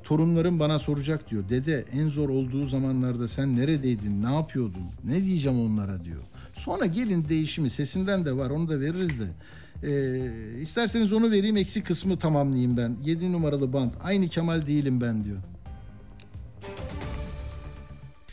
Torunlarım 0.09 0.59
bana 0.59 0.79
soracak 0.79 1.31
diyor. 1.31 1.49
Dede 1.49 1.85
en 1.91 2.09
zor 2.09 2.29
olduğu 2.29 2.67
zamanlarda 2.67 3.27
sen 3.27 3.57
neredeydin, 3.57 4.23
ne 4.23 4.33
yapıyordun, 4.33 4.83
ne 5.03 5.25
diyeceğim 5.25 5.59
onlara 5.59 6.05
diyor. 6.05 6.23
Sonra 6.57 6.85
gelin 6.85 7.29
değişimi 7.29 7.69
sesinden 7.69 8.25
de 8.25 8.37
var 8.37 8.49
onu 8.49 8.69
da 8.69 8.79
veririz 8.79 9.09
de. 9.19 9.27
Ee, 9.83 10.61
isterseniz 10.61 11.13
onu 11.13 11.31
vereyim 11.31 11.57
eksik 11.57 11.87
kısmı 11.87 12.19
tamamlayayım 12.19 12.77
ben. 12.77 12.97
7 13.05 13.31
numaralı 13.31 13.73
band. 13.73 13.91
Aynı 14.03 14.29
Kemal 14.29 14.67
değilim 14.67 15.01
ben 15.01 15.25
diyor. 15.25 15.37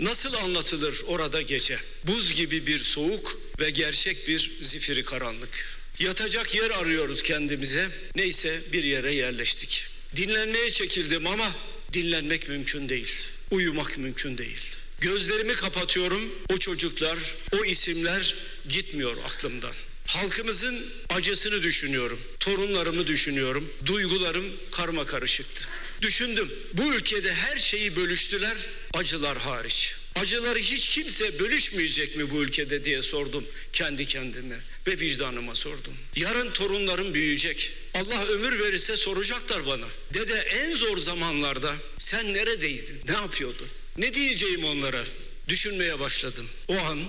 Nasıl 0.00 0.34
anlatılır 0.34 1.04
orada 1.08 1.42
gece? 1.42 1.76
Buz 2.06 2.34
gibi 2.34 2.66
bir 2.66 2.78
soğuk 2.78 3.38
ve 3.60 3.70
gerçek 3.70 4.28
bir 4.28 4.58
zifiri 4.62 5.04
karanlık. 5.04 5.78
Yatacak 5.98 6.54
yer 6.54 6.70
arıyoruz 6.70 7.22
kendimize. 7.22 7.88
Neyse 8.16 8.60
bir 8.72 8.84
yere 8.84 9.14
yerleştik. 9.14 9.95
Dinlenmeye 10.16 10.70
çekildim 10.70 11.26
ama 11.26 11.52
dinlenmek 11.92 12.48
mümkün 12.48 12.88
değil. 12.88 13.16
Uyumak 13.50 13.98
mümkün 13.98 14.38
değil. 14.38 14.60
Gözlerimi 15.00 15.54
kapatıyorum. 15.54 16.34
O 16.52 16.58
çocuklar, 16.58 17.18
o 17.52 17.64
isimler 17.64 18.34
gitmiyor 18.68 19.16
aklımdan. 19.24 19.72
Halkımızın 20.06 20.86
acısını 21.08 21.62
düşünüyorum. 21.62 22.20
Torunlarımı 22.40 23.06
düşünüyorum. 23.06 23.72
Duygularım 23.86 24.44
karma 24.70 25.06
karışıktı. 25.06 25.64
Düşündüm. 26.02 26.52
Bu 26.72 26.94
ülkede 26.94 27.34
her 27.34 27.56
şeyi 27.58 27.96
bölüştüler, 27.96 28.56
acılar 28.94 29.38
hariç. 29.38 29.94
Acıları 30.16 30.58
hiç 30.58 30.88
kimse 30.88 31.38
bölüşmeyecek 31.38 32.16
mi 32.16 32.30
bu 32.30 32.42
ülkede 32.42 32.84
diye 32.84 33.02
sordum 33.02 33.44
kendi 33.72 34.06
kendime 34.06 34.56
ve 34.86 34.98
vicdanıma 35.00 35.54
sordum. 35.54 35.94
Yarın 36.16 36.50
torunlarım 36.50 37.14
büyüyecek. 37.14 37.72
Allah 37.94 38.26
ömür 38.26 38.58
verirse 38.58 38.96
soracaklar 38.96 39.66
bana. 39.66 39.86
Dede 40.14 40.34
en 40.34 40.74
zor 40.74 40.98
zamanlarda 40.98 41.76
sen 41.98 42.34
neredeydin? 42.34 43.00
Ne 43.08 43.12
yapıyordun? 43.12 43.68
Ne 43.98 44.14
diyeceğim 44.14 44.64
onlara? 44.64 45.04
Düşünmeye 45.48 46.00
başladım. 46.00 46.48
O 46.68 46.78
an 46.78 47.00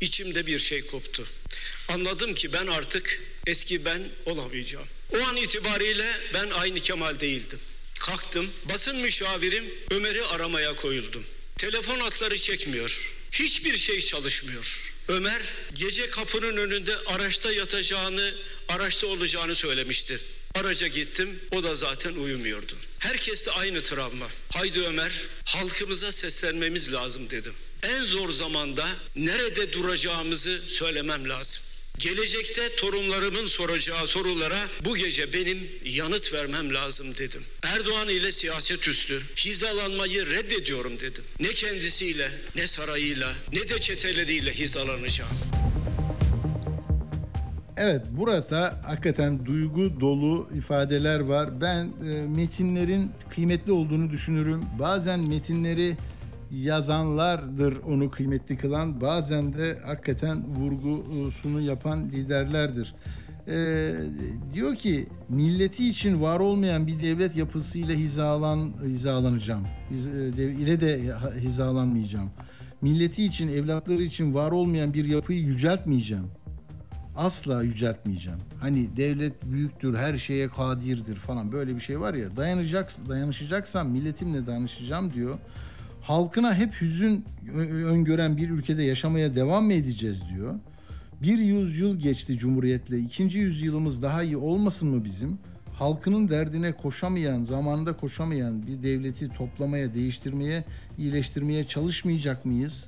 içimde 0.00 0.46
bir 0.46 0.58
şey 0.58 0.86
koptu. 0.86 1.26
Anladım 1.88 2.34
ki 2.34 2.52
ben 2.52 2.66
artık 2.66 3.22
eski 3.46 3.84
ben 3.84 4.02
olamayacağım. 4.26 4.86
O 5.14 5.18
an 5.18 5.36
itibariyle 5.36 6.10
ben 6.34 6.50
aynı 6.50 6.80
Kemal 6.80 7.20
değildim. 7.20 7.58
Kalktım, 7.98 8.50
basın 8.64 8.96
müşavirim 8.96 9.64
Ömer'i 9.90 10.24
aramaya 10.24 10.76
koyuldum. 10.76 11.24
Telefon 11.58 12.00
hatları 12.00 12.38
çekmiyor. 12.38 13.12
Hiçbir 13.32 13.78
şey 13.78 14.00
çalışmıyor. 14.00 14.92
Ömer 15.08 15.42
gece 15.74 16.10
kapının 16.10 16.56
önünde 16.56 16.96
araçta 17.06 17.52
yatacağını, 17.52 18.34
araçta 18.68 19.06
olacağını 19.06 19.54
söylemişti. 19.54 20.20
Araca 20.54 20.86
gittim, 20.86 21.40
o 21.50 21.62
da 21.62 21.74
zaten 21.74 22.14
uyumuyordu. 22.14 22.76
Herkeste 22.98 23.50
aynı 23.50 23.82
travma. 23.82 24.28
Haydi 24.50 24.80
Ömer, 24.80 25.12
halkımıza 25.44 26.12
seslenmemiz 26.12 26.92
lazım 26.92 27.30
dedim. 27.30 27.54
En 27.82 28.04
zor 28.04 28.32
zamanda 28.32 28.88
nerede 29.16 29.72
duracağımızı 29.72 30.60
söylemem 30.68 31.28
lazım. 31.28 31.62
Gelecekte 31.98 32.76
torunlarımın 32.76 33.46
soracağı 33.46 34.06
sorulara 34.06 34.58
bu 34.84 34.96
gece 34.96 35.32
benim 35.32 35.58
yanıt 35.84 36.34
vermem 36.34 36.74
lazım 36.74 37.06
dedim. 37.18 37.42
Erdoğan 37.62 38.08
ile 38.08 38.32
siyaset 38.32 38.88
üstü 38.88 39.22
hizalanmayı 39.36 40.26
reddediyorum 40.26 41.00
dedim. 41.00 41.24
Ne 41.40 41.48
kendisiyle, 41.48 42.28
ne 42.56 42.66
sarayıyla, 42.66 43.32
ne 43.52 43.68
de 43.68 43.80
çeteleriyle 43.80 44.52
hizalanacağım. 44.52 45.30
Evet 47.76 48.02
burada 48.10 48.80
hakikaten 48.86 49.46
duygu 49.46 50.00
dolu 50.00 50.48
ifadeler 50.58 51.20
var. 51.20 51.60
Ben 51.60 51.84
e, 51.84 52.14
metinlerin 52.36 53.12
kıymetli 53.30 53.72
olduğunu 53.72 54.10
düşünürüm. 54.10 54.62
Bazen 54.78 55.28
metinleri 55.28 55.96
yazanlardır 56.50 57.76
onu 57.76 58.10
kıymetli 58.10 58.56
kılan. 58.56 59.00
Bazen 59.00 59.52
de 59.52 59.78
hakikaten 59.84 60.44
vurgusunu 60.56 61.60
yapan 61.60 62.08
liderlerdir. 62.08 62.94
E, 63.48 63.92
diyor 64.52 64.76
ki 64.76 65.08
milleti 65.28 65.88
için 65.88 66.22
var 66.22 66.40
olmayan 66.40 66.86
bir 66.86 67.02
devlet 67.02 67.36
yapısıyla 67.36 67.94
hizalan 67.94 68.72
hizalanacağım. 68.82 69.64
Hiz, 69.90 70.06
e, 70.06 70.52
ile 70.52 70.80
de 70.80 71.14
hizalanmayacağım. 71.40 72.30
Milleti 72.82 73.24
için, 73.24 73.48
evlatları 73.48 74.02
için 74.02 74.34
var 74.34 74.50
olmayan 74.50 74.94
bir 74.94 75.04
yapıyı 75.04 75.40
yüceltmeyeceğim 75.40 76.26
asla 77.16 77.62
yüceltmeyeceğim. 77.62 78.38
Hani 78.60 78.96
devlet 78.96 79.44
büyüktür, 79.44 79.96
her 79.96 80.18
şeye 80.18 80.48
kadirdir 80.48 81.16
falan 81.16 81.52
böyle 81.52 81.76
bir 81.76 81.80
şey 81.80 82.00
var 82.00 82.14
ya. 82.14 82.36
Dayanacak, 82.36 83.08
dayanışacaksam 83.08 83.88
milletimle 83.88 84.46
danışacağım 84.46 85.12
diyor. 85.12 85.38
Halkına 86.06 86.54
hep 86.54 86.80
hüzün 86.80 87.24
öngören 87.64 88.36
bir 88.36 88.50
ülkede 88.50 88.82
yaşamaya 88.82 89.34
devam 89.34 89.64
mı 89.64 89.72
edeceğiz 89.72 90.22
diyor. 90.34 90.54
Bir 91.22 91.38
yüzyıl 91.38 91.96
geçti 91.96 92.38
Cumhuriyet'le. 92.38 92.90
ikinci 92.90 93.38
yüzyılımız 93.38 94.02
daha 94.02 94.22
iyi 94.22 94.36
olmasın 94.36 94.88
mı 94.88 95.04
bizim? 95.04 95.38
Halkının 95.72 96.28
derdine 96.28 96.72
koşamayan, 96.72 97.44
zamanında 97.44 97.96
koşamayan 97.96 98.66
bir 98.66 98.82
devleti 98.82 99.28
toplamaya, 99.28 99.94
değiştirmeye, 99.94 100.64
iyileştirmeye 100.98 101.64
çalışmayacak 101.64 102.44
mıyız? 102.44 102.84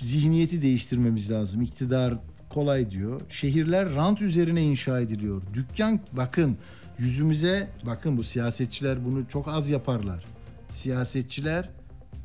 Zihniyeti 0.00 0.62
değiştirmemiz 0.62 1.30
lazım. 1.30 1.62
İktidar 1.62 2.14
kolay 2.48 2.90
diyor. 2.90 3.20
Şehirler 3.28 3.94
rant 3.94 4.22
üzerine 4.22 4.62
inşa 4.62 5.00
ediliyor. 5.00 5.42
Dükkan 5.54 6.00
bakın 6.12 6.56
yüzümüze 6.98 7.68
bakın 7.86 8.16
bu 8.16 8.22
siyasetçiler 8.22 9.04
bunu 9.04 9.28
çok 9.28 9.48
az 9.48 9.68
yaparlar. 9.68 10.33
Siyasetçiler 10.74 11.70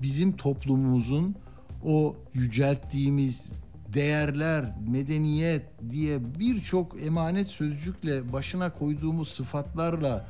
bizim 0.02 0.38
toplumumuzun 0.38 1.36
o 1.84 2.16
yücelttiğimiz 2.34 3.46
değerler, 3.94 4.74
medeniyet 4.88 5.64
diye 5.92 6.40
birçok 6.40 7.02
emanet 7.02 7.48
sözcükle 7.48 8.34
başına 8.34 8.74
koyduğumuz 8.74 9.30
sıfatlarla 9.30 10.28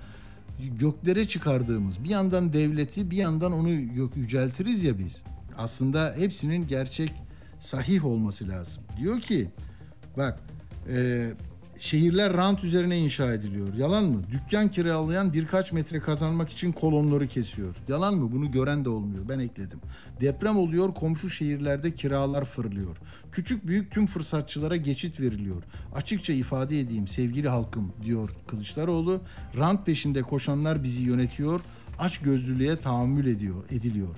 göklere 0.59 1.27
çıkardığımız 1.27 2.03
bir 2.03 2.09
yandan 2.09 2.53
devleti 2.53 3.11
bir 3.11 3.17
yandan 3.17 3.51
onu 3.51 3.69
yüceltiriz 4.15 4.83
ya 4.83 4.99
biz. 4.99 5.23
Aslında 5.57 6.15
hepsinin 6.17 6.67
gerçek 6.67 7.13
sahih 7.59 8.05
olması 8.05 8.47
lazım. 8.47 8.83
Diyor 8.97 9.21
ki 9.21 9.51
Bak 10.17 10.39
e, 10.89 11.29
şehirler 11.79 12.33
rant 12.33 12.63
üzerine 12.63 12.99
inşa 12.99 13.33
ediliyor. 13.33 13.73
Yalan 13.73 14.03
mı? 14.03 14.21
Dükkan 14.31 14.71
kiralayan 14.71 15.33
birkaç 15.33 15.71
metre 15.71 15.99
kazanmak 15.99 16.49
için 16.49 16.71
kolonları 16.71 17.27
kesiyor. 17.27 17.75
Yalan 17.87 18.15
mı? 18.15 18.31
Bunu 18.31 18.51
gören 18.51 18.85
de 18.85 18.89
olmuyor. 18.89 19.29
Ben 19.29 19.39
ekledim. 19.39 19.79
Deprem 20.21 20.57
oluyor, 20.57 20.93
komşu 20.93 21.29
şehirlerde 21.29 21.93
kiralar 21.93 22.45
fırlıyor. 22.45 22.97
Küçük 23.31 23.67
büyük 23.67 23.91
tüm 23.91 24.07
fırsatçılara 24.07 24.75
geçit 24.75 25.19
veriliyor. 25.19 25.63
Açıkça 25.95 26.33
ifade 26.33 26.79
edeyim 26.79 27.07
sevgili 27.07 27.49
halkım 27.49 27.93
diyor 28.03 28.29
Kılıçdaroğlu. 28.47 29.21
Rant 29.57 29.85
peşinde 29.85 30.21
koşanlar 30.21 30.83
bizi 30.83 31.03
yönetiyor. 31.03 31.61
Aç 31.99 32.17
gözlülüğe 32.17 32.75
tahammül 32.75 33.25
ediyor, 33.25 33.63
ediliyor. 33.71 34.15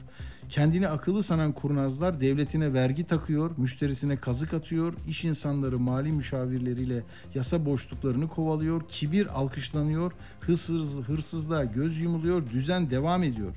Kendini 0.51 0.87
akıllı 0.87 1.23
sanan 1.23 1.51
kurnazlar 1.51 2.21
devletine 2.21 2.73
vergi 2.73 3.07
takıyor, 3.07 3.51
müşterisine 3.57 4.17
kazık 4.17 4.53
atıyor, 4.53 4.93
iş 5.07 5.25
insanları 5.25 5.79
mali 5.79 6.11
müşavirleriyle 6.11 7.03
yasa 7.35 7.65
boşluklarını 7.65 8.27
kovalıyor, 8.27 8.81
kibir 8.87 9.39
alkışlanıyor, 9.39 10.11
hırsız, 10.39 10.99
hırsızlığa 10.99 11.63
göz 11.63 11.97
yumuluyor, 11.97 12.49
düzen 12.49 12.89
devam 12.89 13.23
ediyor. 13.23 13.55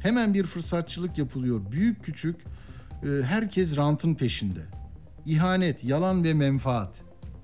Hemen 0.00 0.34
bir 0.34 0.46
fırsatçılık 0.46 1.18
yapılıyor. 1.18 1.60
Büyük 1.72 2.04
küçük 2.04 2.36
e, 3.02 3.22
herkes 3.22 3.76
rantın 3.76 4.14
peşinde. 4.14 4.60
İhanet, 5.26 5.84
yalan 5.84 6.24
ve 6.24 6.34
menfaat. 6.34 6.96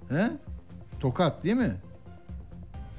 He? 0.08 0.30
Tokat 1.00 1.44
değil 1.44 1.56
mi? 1.56 1.74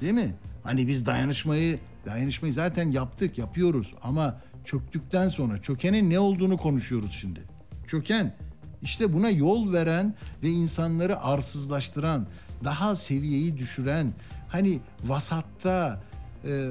Değil 0.00 0.14
mi? 0.14 0.34
Hani 0.64 0.88
biz 0.88 1.06
dayanışmayı 1.06 1.78
dayanışmayı 2.06 2.52
zaten 2.52 2.90
yaptık, 2.90 3.38
yapıyoruz 3.38 3.94
ama 4.02 4.40
çöktükten 4.64 5.28
sonra 5.28 5.58
çökenin 5.58 6.10
ne 6.10 6.18
olduğunu 6.18 6.56
konuşuyoruz 6.56 7.12
şimdi. 7.20 7.40
Çöken 7.86 8.34
işte 8.82 9.12
buna 9.12 9.30
yol 9.30 9.72
veren 9.72 10.14
ve 10.42 10.48
insanları 10.48 11.20
arsızlaştıran, 11.20 12.26
daha 12.64 12.96
seviyeyi 12.96 13.58
düşüren, 13.58 14.12
hani 14.48 14.80
vasatta, 15.04 16.02
e, 16.44 16.70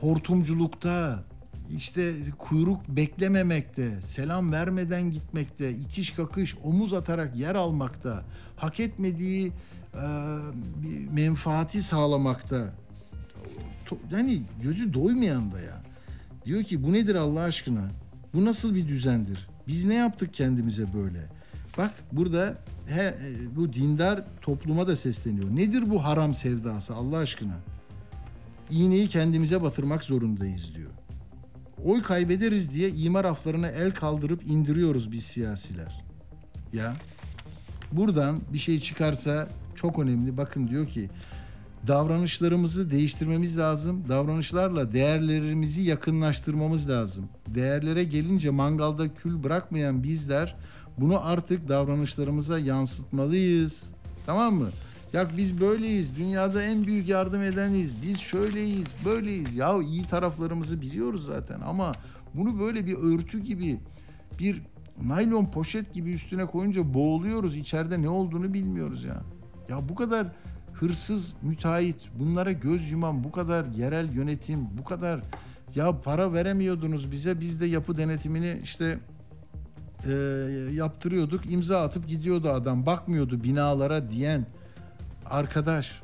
hortumculukta, 0.00 1.24
işte 1.76 2.14
kuyruk 2.38 2.88
beklememekte, 2.88 4.02
selam 4.02 4.52
vermeden 4.52 5.10
gitmekte, 5.10 5.70
itiş 5.70 6.10
kakış, 6.10 6.56
omuz 6.64 6.92
atarak 6.92 7.36
yer 7.36 7.54
almakta, 7.54 8.24
hak 8.56 8.80
etmediği 8.80 9.52
e, 9.94 10.04
menfaati 11.12 11.82
sağlamakta. 11.82 12.74
Yani 14.12 14.42
gözü 14.62 14.94
doymayan 14.94 15.52
da 15.52 15.60
ya. 15.60 15.82
Diyor 16.50 16.62
ki 16.62 16.82
bu 16.82 16.92
nedir 16.92 17.14
Allah 17.14 17.40
aşkına? 17.40 17.88
Bu 18.34 18.44
nasıl 18.44 18.74
bir 18.74 18.88
düzendir? 18.88 19.48
Biz 19.68 19.84
ne 19.84 19.94
yaptık 19.94 20.34
kendimize 20.34 20.94
böyle? 20.94 21.26
Bak 21.78 21.94
burada 22.12 22.58
he, 22.86 23.14
bu 23.56 23.72
dindar 23.72 24.24
topluma 24.40 24.86
da 24.86 24.96
sesleniyor. 24.96 25.56
Nedir 25.56 25.90
bu 25.90 26.04
haram 26.04 26.34
sevdası 26.34 26.94
Allah 26.94 27.16
aşkına? 27.16 27.54
İğneyi 28.70 29.08
kendimize 29.08 29.62
batırmak 29.62 30.04
zorundayız 30.04 30.74
diyor. 30.74 30.90
Oy 31.84 32.02
kaybederiz 32.02 32.74
diye 32.74 32.90
imar 32.90 33.24
aflarına 33.24 33.68
el 33.68 33.94
kaldırıp 33.94 34.46
indiriyoruz 34.46 35.12
biz 35.12 35.24
siyasiler. 35.24 36.04
Ya 36.72 36.96
buradan 37.92 38.40
bir 38.52 38.58
şey 38.58 38.80
çıkarsa 38.80 39.48
çok 39.74 39.98
önemli. 39.98 40.36
Bakın 40.36 40.68
diyor 40.68 40.88
ki 40.88 41.10
davranışlarımızı 41.86 42.90
değiştirmemiz 42.90 43.58
lazım. 43.58 44.04
Davranışlarla 44.08 44.92
değerlerimizi 44.92 45.82
yakınlaştırmamız 45.82 46.88
lazım. 46.88 47.28
Değerlere 47.46 48.04
gelince 48.04 48.50
mangalda 48.50 49.14
kül 49.14 49.42
bırakmayan 49.42 50.02
bizler 50.02 50.56
bunu 50.98 51.26
artık 51.26 51.68
davranışlarımıza 51.68 52.58
yansıtmalıyız. 52.58 53.84
Tamam 54.26 54.54
mı? 54.54 54.68
Ya 55.12 55.28
biz 55.36 55.60
böyleyiz. 55.60 56.16
Dünyada 56.16 56.62
en 56.62 56.86
büyük 56.86 57.08
yardım 57.08 57.42
edeniz. 57.42 57.94
Biz 58.02 58.18
şöyleyiz, 58.18 58.86
böyleyiz. 59.04 59.54
Ya 59.54 59.78
iyi 59.82 60.02
taraflarımızı 60.02 60.80
biliyoruz 60.80 61.26
zaten 61.26 61.60
ama 61.60 61.92
bunu 62.34 62.60
böyle 62.60 62.86
bir 62.86 62.96
örtü 62.96 63.40
gibi 63.40 63.80
bir 64.38 64.62
naylon 65.02 65.46
poşet 65.46 65.94
gibi 65.94 66.12
üstüne 66.12 66.46
koyunca 66.46 66.94
boğuluyoruz. 66.94 67.56
İçeride 67.56 68.02
ne 68.02 68.08
olduğunu 68.08 68.54
bilmiyoruz 68.54 69.04
ya. 69.04 69.22
Ya 69.68 69.88
bu 69.88 69.94
kadar 69.94 70.26
hırsız, 70.80 71.32
müteahhit, 71.42 71.96
bunlara 72.18 72.52
göz 72.52 72.90
yuman, 72.90 73.24
bu 73.24 73.32
kadar 73.32 73.64
yerel 73.64 74.12
yönetim, 74.12 74.66
bu 74.78 74.84
kadar 74.84 75.20
ya 75.74 76.00
para 76.00 76.32
veremiyordunuz 76.32 77.12
bize. 77.12 77.40
Biz 77.40 77.60
de 77.60 77.66
yapı 77.66 77.98
denetimini 77.98 78.60
işte 78.62 78.98
e, 80.06 80.12
yaptırıyorduk. 80.72 81.50
imza 81.50 81.82
atıp 81.82 82.08
gidiyordu 82.08 82.50
adam. 82.50 82.86
Bakmıyordu 82.86 83.44
binalara 83.44 84.10
diyen 84.10 84.46
arkadaş. 85.26 86.02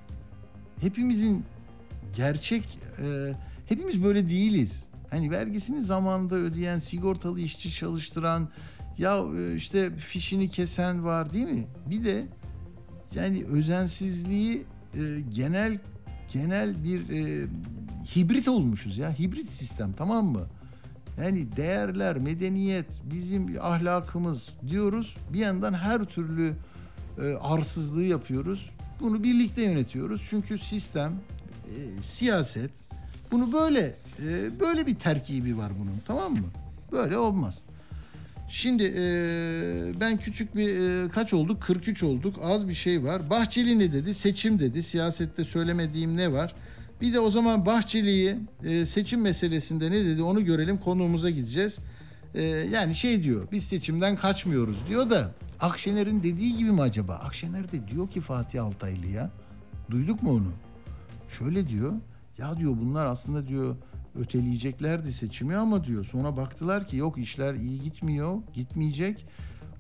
Hepimizin 0.81 1.45
gerçek 2.17 2.79
e, 3.03 3.33
hepimiz 3.67 4.05
böyle 4.05 4.29
değiliz. 4.29 4.85
Hani 5.11 5.31
vergisini 5.31 5.83
zamanında 5.83 6.35
ödeyen, 6.35 6.79
sigortalı 6.79 7.41
işçi 7.41 7.71
çalıştıran, 7.71 8.49
ya 8.99 9.19
e, 9.37 9.55
işte 9.55 9.97
fişini 9.97 10.49
kesen 10.49 11.05
var 11.05 11.33
değil 11.33 11.47
mi? 11.47 11.67
Bir 11.91 12.05
de 12.05 12.27
yani 13.15 13.45
özensizliği 13.45 14.65
e, 14.95 15.21
genel 15.35 15.79
genel 16.33 16.85
bir 16.85 17.11
e, 17.11 17.49
hibrit 18.17 18.49
olmuşuz 18.49 18.99
ya. 18.99 19.19
Hibrit 19.19 19.51
sistem 19.51 19.93
tamam 19.93 20.27
mı? 20.27 20.47
Yani 21.21 21.57
değerler, 21.57 22.19
medeniyet, 22.19 22.87
bizim 23.05 23.57
ahlakımız 23.61 24.49
diyoruz. 24.69 25.17
Bir 25.33 25.39
yandan 25.39 25.73
her 25.73 26.05
türlü 26.05 26.55
e, 27.23 27.35
arsızlığı 27.35 28.03
yapıyoruz. 28.03 28.71
Bunu 29.01 29.23
birlikte 29.23 29.63
yönetiyoruz. 29.63 30.23
Çünkü 30.31 30.59
sistem, 30.59 31.13
e, 31.67 32.03
siyaset 32.03 32.71
bunu 33.31 33.53
böyle 33.53 33.95
e, 34.23 34.61
böyle 34.61 34.87
bir 34.87 34.95
terkibi 34.95 35.59
var 35.59 35.73
bunun. 35.81 36.01
Tamam 36.07 36.33
mı? 36.33 36.47
Böyle 36.93 37.19
olmaz. 37.19 37.59
Şimdi 38.49 38.95
e, 38.97 40.01
ben 40.01 40.17
küçük 40.17 40.57
bir 40.57 41.05
e, 41.05 41.09
kaç 41.09 41.35
olduk? 41.35 41.63
43 41.63 42.03
olduk. 42.03 42.37
Az 42.43 42.69
bir 42.69 42.75
şey 42.75 43.05
var. 43.05 43.31
Bahçeli 43.31 43.79
ne 43.79 43.93
dedi? 43.93 44.15
Seçim 44.15 44.59
dedi. 44.59 44.83
Siyasette 44.83 45.45
söylemediğim 45.45 46.17
ne 46.17 46.33
var? 46.33 46.55
Bir 47.01 47.15
de 47.15 47.21
o 47.21 47.31
zaman 47.31 47.67
Bahçeli'yi 47.67 48.37
e, 48.65 48.87
seçim 48.87 49.21
meselesinde 49.21 49.91
ne 49.91 50.05
dedi 50.05 50.23
onu 50.23 50.45
görelim. 50.45 50.79
Konuğumuza 50.79 51.31
gideceğiz. 51.31 51.79
E, 52.35 52.43
yani 52.43 52.95
şey 52.95 53.23
diyor. 53.23 53.49
Biz 53.53 53.65
seçimden 53.65 54.17
kaçmıyoruz 54.17 54.77
diyor 54.89 55.11
da 55.11 55.31
Akşener'in 55.61 56.23
dediği 56.23 56.57
gibi 56.57 56.71
mi 56.71 56.83
acaba? 56.83 57.15
Akşener 57.15 57.73
de 57.73 57.89
diyor 57.89 58.11
ki 58.11 58.21
Fatih 58.21 58.65
Altaylı'ya. 58.65 59.31
Duyduk 59.91 60.23
mu 60.23 60.33
onu? 60.33 60.53
Şöyle 61.39 61.67
diyor. 61.67 61.93
Ya 62.39 62.57
diyor 62.57 62.77
bunlar 62.83 63.07
aslında 63.07 63.49
diyor 63.49 63.77
öteleyeceklerdi 64.21 65.13
seçimi 65.13 65.57
ama 65.57 65.85
diyor 65.85 66.05
sonra 66.05 66.37
baktılar 66.37 66.87
ki 66.87 66.97
yok 66.97 67.19
işler 67.19 67.55
iyi 67.55 67.81
gitmiyor, 67.81 68.39
gitmeyecek. 68.55 69.27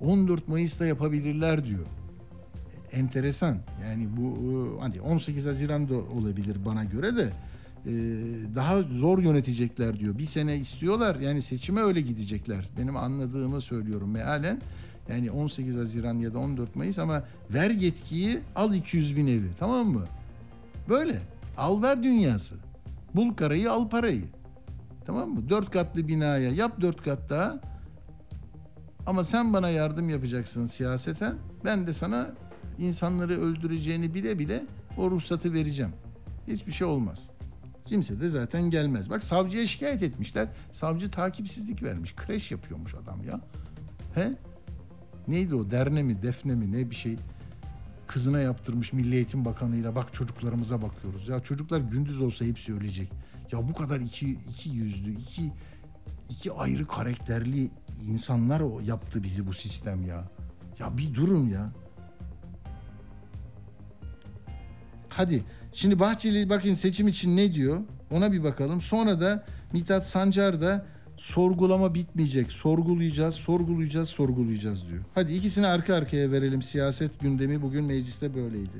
14 0.00 0.48
Mayıs'ta 0.48 0.86
yapabilirler 0.86 1.66
diyor. 1.66 1.86
Enteresan. 2.92 3.58
Yani 3.82 4.08
bu 4.16 4.22
e, 4.22 4.80
hani 4.80 5.00
18 5.00 5.46
Haziran'da 5.46 5.94
olabilir 5.94 6.56
bana 6.64 6.84
göre 6.84 7.16
de 7.16 7.30
e, 7.86 7.92
daha 8.54 8.82
zor 8.82 9.18
yönetecekler 9.18 9.98
diyor. 9.98 10.18
Bir 10.18 10.24
sene 10.24 10.56
istiyorlar 10.56 11.16
yani 11.16 11.42
seçime 11.42 11.80
öyle 11.80 12.00
gidecekler. 12.00 12.68
Benim 12.78 12.96
anladığımı 12.96 13.60
söylüyorum 13.60 14.10
mealen. 14.10 14.60
Yani 15.08 15.30
18 15.30 15.76
Haziran 15.76 16.14
ya 16.14 16.34
da 16.34 16.38
14 16.38 16.76
Mayıs 16.76 16.98
ama 16.98 17.24
ver 17.50 17.70
yetkiyi 17.70 18.40
al 18.56 18.74
200 18.74 19.16
bin 19.16 19.26
evi 19.26 19.48
tamam 19.58 19.86
mı? 19.86 20.04
Böyle 20.88 21.18
al 21.56 21.82
ver 21.82 22.02
dünyası. 22.02 22.54
Bul 23.16 23.34
karayı 23.34 23.72
al 23.72 23.88
parayı. 23.88 24.24
Tamam 25.06 25.30
mı? 25.30 25.48
Dört 25.48 25.70
katlı 25.70 26.08
binaya 26.08 26.50
yap 26.50 26.80
dört 26.80 27.02
kat 27.02 27.30
daha. 27.30 27.60
Ama 29.06 29.24
sen 29.24 29.52
bana 29.52 29.70
yardım 29.70 30.08
yapacaksın 30.08 30.64
siyaseten. 30.64 31.34
Ben 31.64 31.86
de 31.86 31.92
sana 31.92 32.30
insanları 32.78 33.40
öldüreceğini 33.40 34.14
bile 34.14 34.38
bile 34.38 34.64
o 34.98 35.10
ruhsatı 35.10 35.52
vereceğim. 35.52 35.92
Hiçbir 36.48 36.72
şey 36.72 36.86
olmaz. 36.86 37.30
Kimse 37.84 38.20
de 38.20 38.28
zaten 38.28 38.70
gelmez. 38.70 39.10
Bak 39.10 39.24
savcıya 39.24 39.66
şikayet 39.66 40.02
etmişler. 40.02 40.48
Savcı 40.72 41.10
takipsizlik 41.10 41.82
vermiş. 41.82 42.14
Kreş 42.16 42.50
yapıyormuş 42.50 42.94
adam 42.94 43.24
ya. 43.24 43.40
He? 44.14 44.32
Neydi 45.28 45.54
o? 45.54 45.70
Derne 45.70 46.02
mi, 46.02 46.22
defne 46.22 46.54
mi 46.54 46.72
ne 46.72 46.90
bir 46.90 46.96
şey 46.96 47.16
kızına 48.06 48.40
yaptırmış 48.40 48.92
Milli 48.92 49.14
Eğitim 49.14 49.44
Bakanı'yla 49.44 49.94
bak 49.94 50.14
çocuklarımıza 50.14 50.82
bakıyoruz. 50.82 51.28
Ya 51.28 51.40
çocuklar 51.40 51.80
gündüz 51.80 52.20
olsa 52.20 52.44
hepsi 52.44 52.74
ölecek. 52.74 53.12
Ya 53.52 53.68
bu 53.68 53.74
kadar 53.74 54.00
iki, 54.00 54.30
iki 54.30 54.70
yüzlü, 54.70 55.12
iki, 55.12 55.52
iki 56.30 56.52
ayrı 56.52 56.86
karakterli 56.86 57.70
insanlar 58.08 58.60
o 58.60 58.80
yaptı 58.80 59.22
bizi 59.22 59.46
bu 59.46 59.52
sistem 59.52 60.04
ya. 60.04 60.24
Ya 60.78 60.98
bir 60.98 61.14
durun 61.14 61.48
ya. 61.48 61.72
Hadi 65.08 65.44
şimdi 65.72 66.00
Bahçeli 66.00 66.50
bakın 66.50 66.74
seçim 66.74 67.08
için 67.08 67.36
ne 67.36 67.54
diyor 67.54 67.80
ona 68.10 68.32
bir 68.32 68.44
bakalım. 68.44 68.80
Sonra 68.80 69.20
da 69.20 69.44
Mithat 69.72 70.06
Sancar 70.06 70.60
da 70.60 70.86
sorgulama 71.16 71.94
bitmeyecek. 71.94 72.52
Sorgulayacağız, 72.52 73.34
sorgulayacağız, 73.34 74.08
sorgulayacağız 74.08 74.88
diyor. 74.88 75.02
Hadi 75.14 75.32
ikisini 75.34 75.66
arka 75.66 75.94
arkaya 75.94 76.32
verelim. 76.32 76.62
Siyaset 76.62 77.20
gündemi 77.20 77.62
bugün 77.62 77.84
mecliste 77.84 78.34
böyleydi. 78.34 78.78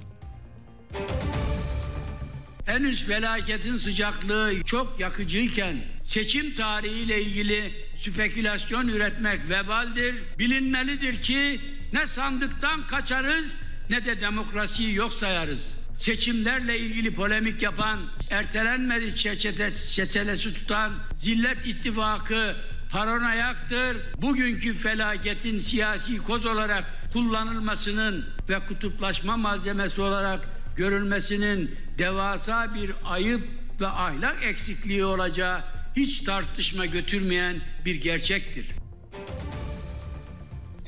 Henüz 2.67 3.05
felaketin 3.05 3.77
sıcaklığı 3.77 4.63
çok 4.65 5.01
yakıcıyken 5.01 5.77
seçim 6.05 6.55
tarihiyle 6.55 7.23
ilgili 7.23 7.73
spekülasyon 7.99 8.89
üretmek 8.89 9.49
vebaldir. 9.49 10.15
Bilinmelidir 10.39 11.23
ki 11.23 11.61
ne 11.93 12.07
sandıktan 12.07 12.87
kaçarız 12.87 13.59
ne 13.91 14.05
de 14.05 14.21
demokrasiyi 14.21 14.95
yok 14.95 15.13
sayarız. 15.13 15.86
Seçimlerle 15.99 16.79
ilgili 16.79 17.15
polemik 17.15 17.63
yapan, 17.63 17.99
ertelenmedi 18.31 19.17
çeçete, 19.17 19.73
çetelesi 19.73 20.55
tutan 20.55 20.93
Zillet 21.17 21.67
İttifakı 21.67 22.57
paranoyaktır. 22.91 23.97
Bugünkü 24.23 24.79
felaketin 24.79 25.59
siyasi 25.59 26.17
koz 26.19 26.47
olarak 26.47 26.85
kullanılmasının 27.13 28.27
ve 28.49 28.59
kutuplaşma 28.59 29.37
malzemesi 29.37 30.01
olarak 30.01 30.49
görülmesinin 30.77 31.75
devasa 31.99 32.75
bir 32.75 32.91
ayıp 33.05 33.49
ve 33.81 33.87
ahlak 33.87 34.45
eksikliği 34.45 35.05
olacağı 35.05 35.65
hiç 35.97 36.21
tartışma 36.21 36.87
götürmeyen 36.87 37.57
bir 37.85 37.95
gerçektir. 37.95 38.67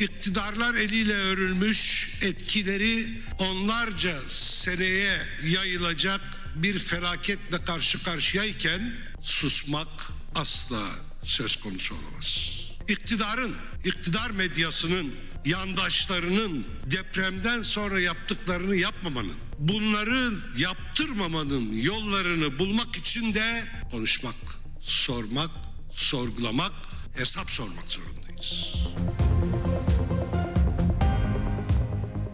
İktidarlar 0.01 0.75
eliyle 0.75 1.15
örülmüş 1.15 2.11
etkileri 2.23 3.09
onlarca 3.39 4.21
seneye 4.29 5.19
yayılacak 5.45 6.21
bir 6.55 6.79
felaketle 6.79 7.65
karşı 7.65 8.03
karşıyayken 8.03 8.93
susmak 9.23 9.89
asla 10.35 10.83
söz 11.23 11.57
konusu 11.57 11.95
olamaz. 11.95 12.59
İktidarın, 12.89 13.57
iktidar 13.85 14.31
medyasının, 14.31 15.15
yandaşlarının 15.45 16.67
depremden 16.91 17.63
sonra 17.63 18.01
yaptıklarını 18.01 18.77
yapmamanın, 18.77 19.37
bunları 19.59 20.33
yaptırmamanın 20.59 21.73
yollarını 21.73 22.59
bulmak 22.59 22.97
için 22.97 23.35
de 23.35 23.65
konuşmak, 23.91 24.35
sormak, 24.81 25.51
sorgulamak, 25.93 26.73
hesap 27.17 27.51
sormak 27.51 27.89
zorundayız. 27.89 28.75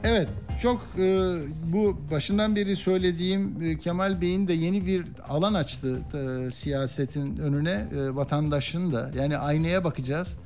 Evet 0.05 0.29
çok 0.63 0.87
e, 0.99 1.37
bu 1.73 1.97
başından 2.11 2.57
beri 2.57 2.77
söylediğim 2.77 3.63
e, 3.63 3.79
Kemal 3.79 4.21
Bey'in 4.21 4.49
de 4.49 4.53
yeni 4.53 4.87
bir 4.87 5.07
alan 5.29 5.55
açtı 5.55 6.03
e, 6.15 6.51
siyasetin 6.51 7.37
önüne 7.37 7.87
e, 7.97 8.15
vatandaşın 8.15 8.93
da 8.93 9.11
yani 9.15 9.39
aynaya 9.39 9.85
bakacağız. 9.85 10.37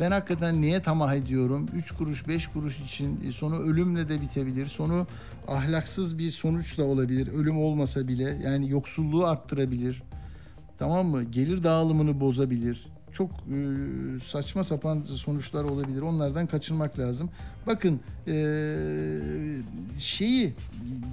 Ben 0.00 0.10
hakikaten 0.10 0.60
niye 0.62 0.82
tamah 0.82 1.14
ediyorum? 1.14 1.66
3 1.74 1.92
kuruş 1.92 2.28
5 2.28 2.46
kuruş 2.46 2.80
için 2.80 3.20
e, 3.28 3.32
sonu 3.32 3.58
ölümle 3.58 4.08
de 4.08 4.20
bitebilir. 4.20 4.66
Sonu 4.66 5.06
ahlaksız 5.48 6.18
bir 6.18 6.30
sonuçla 6.30 6.84
olabilir. 6.84 7.28
Ölüm 7.28 7.58
olmasa 7.58 8.08
bile 8.08 8.38
yani 8.44 8.70
yoksulluğu 8.70 9.26
arttırabilir. 9.26 10.02
Tamam 10.78 11.06
mı? 11.06 11.22
Gelir 11.22 11.64
dağılımını 11.64 12.20
bozabilir. 12.20 12.97
Çok 13.12 13.30
e, 13.30 13.56
saçma 14.30 14.64
sapan 14.64 15.04
sonuçlar 15.04 15.64
olabilir. 15.64 16.02
Onlardan 16.02 16.46
kaçınmak 16.46 16.98
lazım. 16.98 17.30
Bakın 17.66 18.00
e, 18.26 18.34
şeyi 19.98 20.54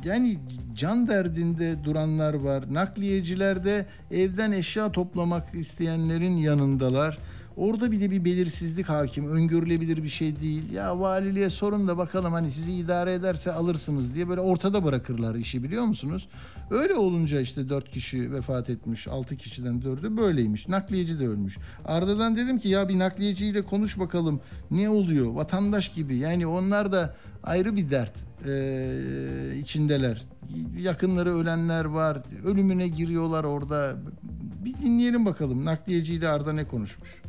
yani 0.06 0.40
can 0.76 1.08
derdinde 1.08 1.84
duranlar 1.84 2.34
var. 2.34 2.64
Nakliyecilerde 2.74 3.86
evden 4.12 4.52
eşya 4.52 4.92
toplamak 4.92 5.56
isteyenlerin 5.56 6.38
yanındalar. 6.38 7.18
Orada 7.58 7.92
bile 7.92 8.12
bir 8.12 8.26
belirsizlik 8.26 8.90
hakim. 8.90 9.30
Öngörülebilir 9.30 10.04
bir 10.04 10.10
şey 10.10 10.42
değil. 10.42 10.72
Ya 10.72 11.00
valiliğe 11.00 11.50
sorun 11.50 11.88
da 11.88 11.98
bakalım 11.98 12.34
hani 12.34 12.52
sizi 12.52 12.74
idare 12.74 13.14
ederse 13.14 13.52
alırsınız 13.52 14.16
diye 14.16 14.30
böyle 14.30 14.42
ortada 14.42 14.84
bırakırlar 14.84 15.36
işi 15.36 15.64
biliyor 15.64 15.84
musunuz? 15.84 16.28
Öyle 16.72 16.96
olunca 16.96 17.40
işte 17.40 17.70
dört 17.70 17.92
kişi 17.92 18.32
vefat 18.32 18.70
etmiş. 18.70 19.08
Altı 19.08 19.36
kişiden 19.36 19.82
dördü 19.82 20.18
böyleymiş. 20.18 20.68
Nakliyeci 20.68 21.20
de 21.20 21.28
ölmüş. 21.28 21.58
Arda'dan 21.86 22.36
dedim 22.36 22.60
ki 22.60 22.70
ya 22.70 22.90
bir 22.90 23.00
nakliyeciyle 23.00 23.62
konuş 23.62 24.00
bakalım. 24.00 24.42
Ne 24.72 24.90
oluyor? 24.90 25.34
Vatandaş 25.34 25.90
gibi. 25.90 26.18
Yani 26.18 26.48
onlar 26.48 26.92
da 26.92 27.16
ayrı 27.44 27.76
bir 27.76 27.92
dert 27.92 28.26
ee, 28.48 29.58
içindeler. 29.60 30.22
Yakınları 30.78 31.38
ölenler 31.38 31.86
var. 31.86 32.24
Ölümüne 32.46 32.88
giriyorlar 32.88 33.44
orada. 33.44 33.96
Bir 34.66 34.74
dinleyelim 34.74 35.26
bakalım 35.26 35.66
nakliyeciyle 35.66 36.30
Arda 36.30 36.54
ne 36.54 36.68
konuşmuş. 36.68 37.22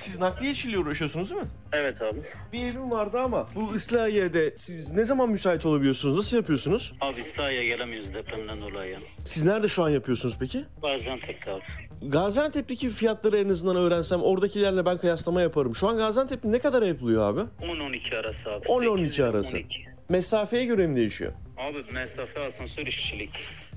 Siz 0.00 0.18
nakliye 0.20 0.52
işiyle 0.52 0.78
uğraşıyorsunuz 0.78 1.30
değil 1.30 1.40
mi? 1.40 1.46
Evet 1.72 2.02
abi. 2.02 2.20
Bir 2.52 2.58
evim 2.58 2.90
vardı 2.90 3.18
ama 3.18 3.48
bu 3.54 3.76
Islahiye'de 3.76 4.54
siz 4.56 4.90
ne 4.90 5.04
zaman 5.04 5.30
müsait 5.30 5.66
olabiliyorsunuz? 5.66 6.16
Nasıl 6.16 6.36
yapıyorsunuz? 6.36 6.92
Abi 7.00 7.20
İslahiye 7.20 7.64
gelemiyoruz 7.66 8.14
depremden 8.14 8.60
dolayı. 8.60 8.98
Siz 9.24 9.42
nerede 9.44 9.68
şu 9.68 9.82
an 9.82 9.88
yapıyorsunuz 9.90 10.36
peki? 10.40 10.64
Gaziantep'te 10.82 11.50
abi. 11.52 11.62
Gaziantep'teki 12.02 12.90
fiyatları 12.90 13.38
en 13.38 13.48
azından 13.48 13.76
öğrensem 13.76 14.22
oradakilerle 14.22 14.86
ben 14.86 14.98
kıyaslama 14.98 15.40
yaparım. 15.42 15.74
Şu 15.76 15.88
an 15.88 15.96
Gaziantep'te 15.96 16.52
ne 16.52 16.58
kadar 16.58 16.82
yapılıyor 16.82 17.32
abi? 17.34 17.40
10-12 17.62 18.16
arası 18.16 18.50
abi. 18.52 18.66
10-12 18.66 18.98
8 19.04 19.20
arası. 19.20 19.56
12. 19.56 19.84
Mesafeye 20.08 20.64
göre 20.64 20.86
mi 20.86 20.96
değişiyor? 20.96 21.32
Abi 21.58 21.84
mesafe 21.92 22.40
asansör 22.44 22.86
işçilik. 22.86 23.30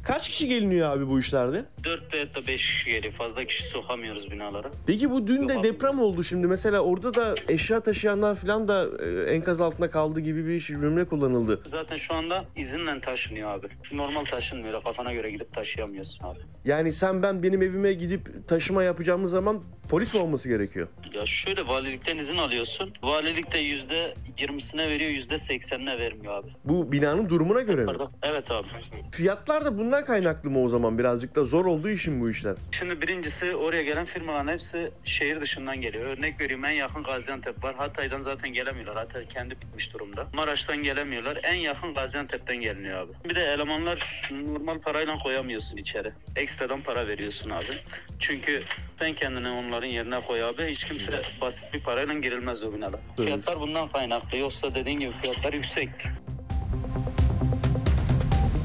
Kaç 0.03 0.29
kişi 0.29 0.47
geliniyor 0.47 0.97
abi 0.97 1.07
bu 1.09 1.19
işlerde? 1.19 1.65
4 1.83 2.13
veya 2.13 2.35
da 2.35 2.47
5 2.47 2.67
kişi 2.67 2.89
geliyor. 2.91 3.13
Fazla 3.13 3.45
kişi 3.45 3.63
sokamıyoruz 3.63 4.31
binalara. 4.31 4.71
Peki 4.87 5.11
bu 5.11 5.27
dün 5.27 5.49
de 5.49 5.63
deprem 5.63 5.99
oldu 5.99 6.23
şimdi. 6.23 6.47
Mesela 6.47 6.79
orada 6.79 7.13
da 7.13 7.35
eşya 7.49 7.79
taşıyanlar 7.79 8.35
falan 8.35 8.67
da 8.67 8.85
e, 9.05 9.31
enkaz 9.33 9.61
altında 9.61 9.89
kaldı 9.89 10.19
gibi 10.19 10.47
bir 10.47 10.59
cümle 10.59 11.05
kullanıldı. 11.05 11.61
Zaten 11.63 11.95
şu 11.95 12.13
anda 12.13 12.45
izinle 12.55 13.01
taşınıyor 13.01 13.49
abi. 13.49 13.67
Normal 13.91 14.25
taşınmıyor. 14.25 14.83
Kafana 14.83 15.13
göre 15.13 15.29
gidip 15.29 15.53
taşıyamıyorsun 15.53 16.25
abi. 16.25 16.39
Yani 16.65 16.91
sen 16.91 17.23
ben 17.23 17.43
benim 17.43 17.61
evime 17.61 17.93
gidip 17.93 18.47
taşıma 18.47 18.83
yapacağımız 18.83 19.31
zaman 19.31 19.63
polis 19.89 20.13
mi 20.13 20.19
olması 20.19 20.49
gerekiyor? 20.49 20.87
Ya 21.13 21.25
şöyle 21.25 21.67
valilikten 21.67 22.17
izin 22.17 22.37
alıyorsun. 22.37 22.93
Valilik 23.03 23.53
de 23.53 23.57
yüzde 23.57 24.13
yirmisine 24.39 24.89
veriyor, 24.89 25.09
yüzde 25.11 25.37
seksenine 25.37 25.99
vermiyor 25.99 26.33
abi. 26.33 26.47
Bu 26.65 26.91
binanın 26.91 27.29
durumuna 27.29 27.61
göre 27.61 27.85
mi? 27.85 27.91
Evet 28.23 28.51
abi. 28.51 28.67
Fiyatlar 29.11 29.65
da 29.65 29.77
bundan 29.93 30.05
kaynaklı 30.05 30.49
mı 30.49 30.63
o 30.63 30.67
zaman 30.67 30.97
birazcık 30.97 31.35
da 31.35 31.45
zor 31.45 31.65
olduğu 31.65 31.89
için 31.89 32.21
bu 32.21 32.29
işler? 32.29 32.55
Şimdi 32.71 33.01
birincisi 33.01 33.55
oraya 33.55 33.83
gelen 33.83 34.05
firmaların 34.05 34.51
hepsi 34.51 34.91
şehir 35.03 35.41
dışından 35.41 35.81
geliyor. 35.81 36.05
Örnek 36.05 36.41
vereyim 36.41 36.65
en 36.65 36.71
yakın 36.71 37.03
Gaziantep 37.03 37.63
var. 37.63 37.75
Hatay'dan 37.75 38.19
zaten 38.19 38.53
gelemiyorlar. 38.53 38.95
Hatay 38.95 39.25
kendi 39.27 39.55
bitmiş 39.61 39.93
durumda. 39.93 40.27
Maraş'tan 40.33 40.83
gelemiyorlar. 40.83 41.37
En 41.43 41.53
yakın 41.53 41.93
Gaziantep'ten 41.93 42.55
geliniyor 42.55 42.97
abi. 42.97 43.11
Bir 43.29 43.35
de 43.35 43.43
elemanlar 43.43 44.29
normal 44.31 44.79
parayla 44.79 45.17
koyamıyorsun 45.17 45.77
içeri. 45.77 46.11
Ekstradan 46.35 46.81
para 46.81 47.07
veriyorsun 47.07 47.49
abi. 47.49 47.73
Çünkü 48.19 48.63
sen 48.99 49.13
kendini 49.13 49.49
onların 49.49 49.87
yerine 49.87 50.19
koy 50.19 50.43
abi. 50.43 50.65
Hiç 50.65 50.83
kimse 50.83 51.21
basit 51.41 51.73
bir 51.73 51.83
parayla 51.83 52.13
girilmez 52.13 52.63
o. 52.63 52.71
Evet. 52.73 52.99
Fiyatlar 53.17 53.59
bundan 53.59 53.89
kaynaklı. 53.89 54.37
Yoksa 54.37 54.75
dediğin 54.75 54.99
gibi 54.99 55.11
fiyatlar 55.21 55.53
yüksek. 55.53 55.89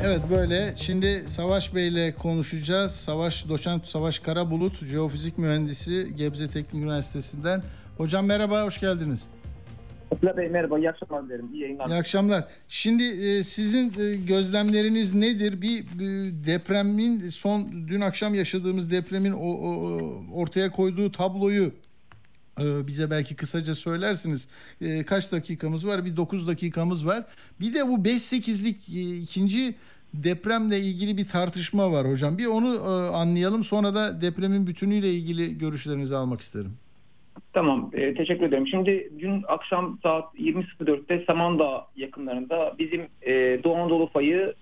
Evet 0.05 0.21
böyle 0.31 0.75
şimdi 0.77 1.25
Savaş 1.27 1.75
Bey'le 1.75 2.15
konuşacağız. 2.15 2.93
Savaş 2.93 3.49
doçent 3.49 3.87
Savaş 3.87 4.19
Karabulut, 4.19 4.85
jeofizik 4.85 5.39
mühendisi 5.39 6.15
Gebze 6.17 6.49
Teknik 6.49 6.75
Üniversitesi'nden. 6.75 7.63
Hocam 7.97 8.27
merhaba, 8.27 8.65
hoş 8.65 8.81
geldiniz. 8.81 9.27
Atilla 10.11 10.37
Bey 10.37 10.49
merhaba, 10.49 10.79
iyi 10.79 10.91
akşamlar 10.91 11.25
dilerim. 11.25 11.49
İyi 11.53 11.63
yayınlar. 11.63 11.89
İyi 11.89 11.95
akşamlar. 11.95 12.45
Şimdi 12.69 13.03
e, 13.03 13.43
sizin 13.43 14.03
e, 14.03 14.17
gözlemleriniz 14.17 15.15
nedir? 15.15 15.63
Bir 15.63 15.81
e, 15.81 16.33
depremin 16.47 17.29
son 17.29 17.89
dün 17.89 18.01
akşam 18.01 18.35
yaşadığımız 18.35 18.91
depremin 18.91 19.33
o, 19.33 19.47
o 19.47 20.01
ortaya 20.33 20.73
koyduğu 20.73 21.13
tabloyu 21.13 21.73
bize 22.59 23.11
belki 23.11 23.37
kısaca 23.37 23.75
söylersiniz. 23.75 24.49
E, 24.81 25.05
kaç 25.05 25.33
dakikamız 25.33 25.87
var? 25.87 26.05
Bir 26.05 26.17
9 26.17 26.49
dakikamız 26.49 27.07
var. 27.07 27.25
Bir 27.61 27.75
de 27.75 27.89
bu 27.89 27.97
5-8'lik 27.97 28.89
e, 28.89 29.17
ikinci 29.17 29.75
depremle 30.15 30.79
ilgili 30.79 31.17
bir 31.17 31.25
tartışma 31.25 31.93
var 31.93 32.11
hocam. 32.11 32.39
Bir 32.39 32.47
onu 32.47 32.75
e, 32.75 33.17
anlayalım. 33.17 33.65
Sonra 33.65 33.95
da 33.95 34.21
depremin 34.21 34.67
bütünüyle 34.67 35.11
ilgili 35.11 35.59
görüşlerinizi 35.59 36.17
almak 36.17 36.41
isterim. 36.41 36.73
Tamam, 37.53 37.91
e, 37.93 38.15
teşekkür 38.15 38.47
ederim. 38.47 38.67
Şimdi 38.67 39.11
dün 39.19 39.45
akşam 39.49 39.99
saat 40.03 40.35
20.04'te 40.35 41.25
Samandağ 41.25 41.87
yakınlarında 41.97 42.75
bizim 42.79 43.01
e, 43.23 43.61
Doğu 43.65 43.77
Anadolu 43.77 44.07
fayı, 44.07 44.55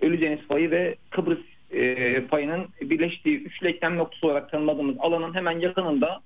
Ölüdeniz 0.00 0.40
fayı 0.48 0.70
ve 0.70 0.96
Kıbrıs 1.10 1.38
e, 1.70 2.20
fayının 2.26 2.66
birleştiği 2.80 3.42
üçlü 3.42 3.68
eklem 3.68 3.96
noktası 3.96 4.26
olarak 4.26 4.50
tanımladığımız 4.50 4.96
alanın 4.98 5.34
hemen 5.34 5.58
yakınında 5.60 6.20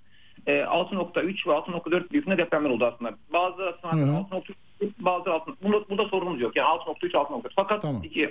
6.3 0.46 1.26
ve 1.26 1.52
6.4 1.52 2.10
büyüklüğünde 2.10 2.38
depremler 2.38 2.70
oldu 2.70 2.84
aslında. 2.84 3.14
Bazı 3.32 3.62
aslında 3.66 4.04
6.3 4.04 4.54
bazı 4.98 5.32
6, 5.32 5.52
bunda, 5.62 5.88
burada 5.90 6.08
sorunumuz 6.08 6.40
yok. 6.40 6.56
Yani 6.56 6.66
6.3 6.66 7.12
6.4. 7.12 7.50
Fakat 7.56 7.84
iki, 8.04 8.28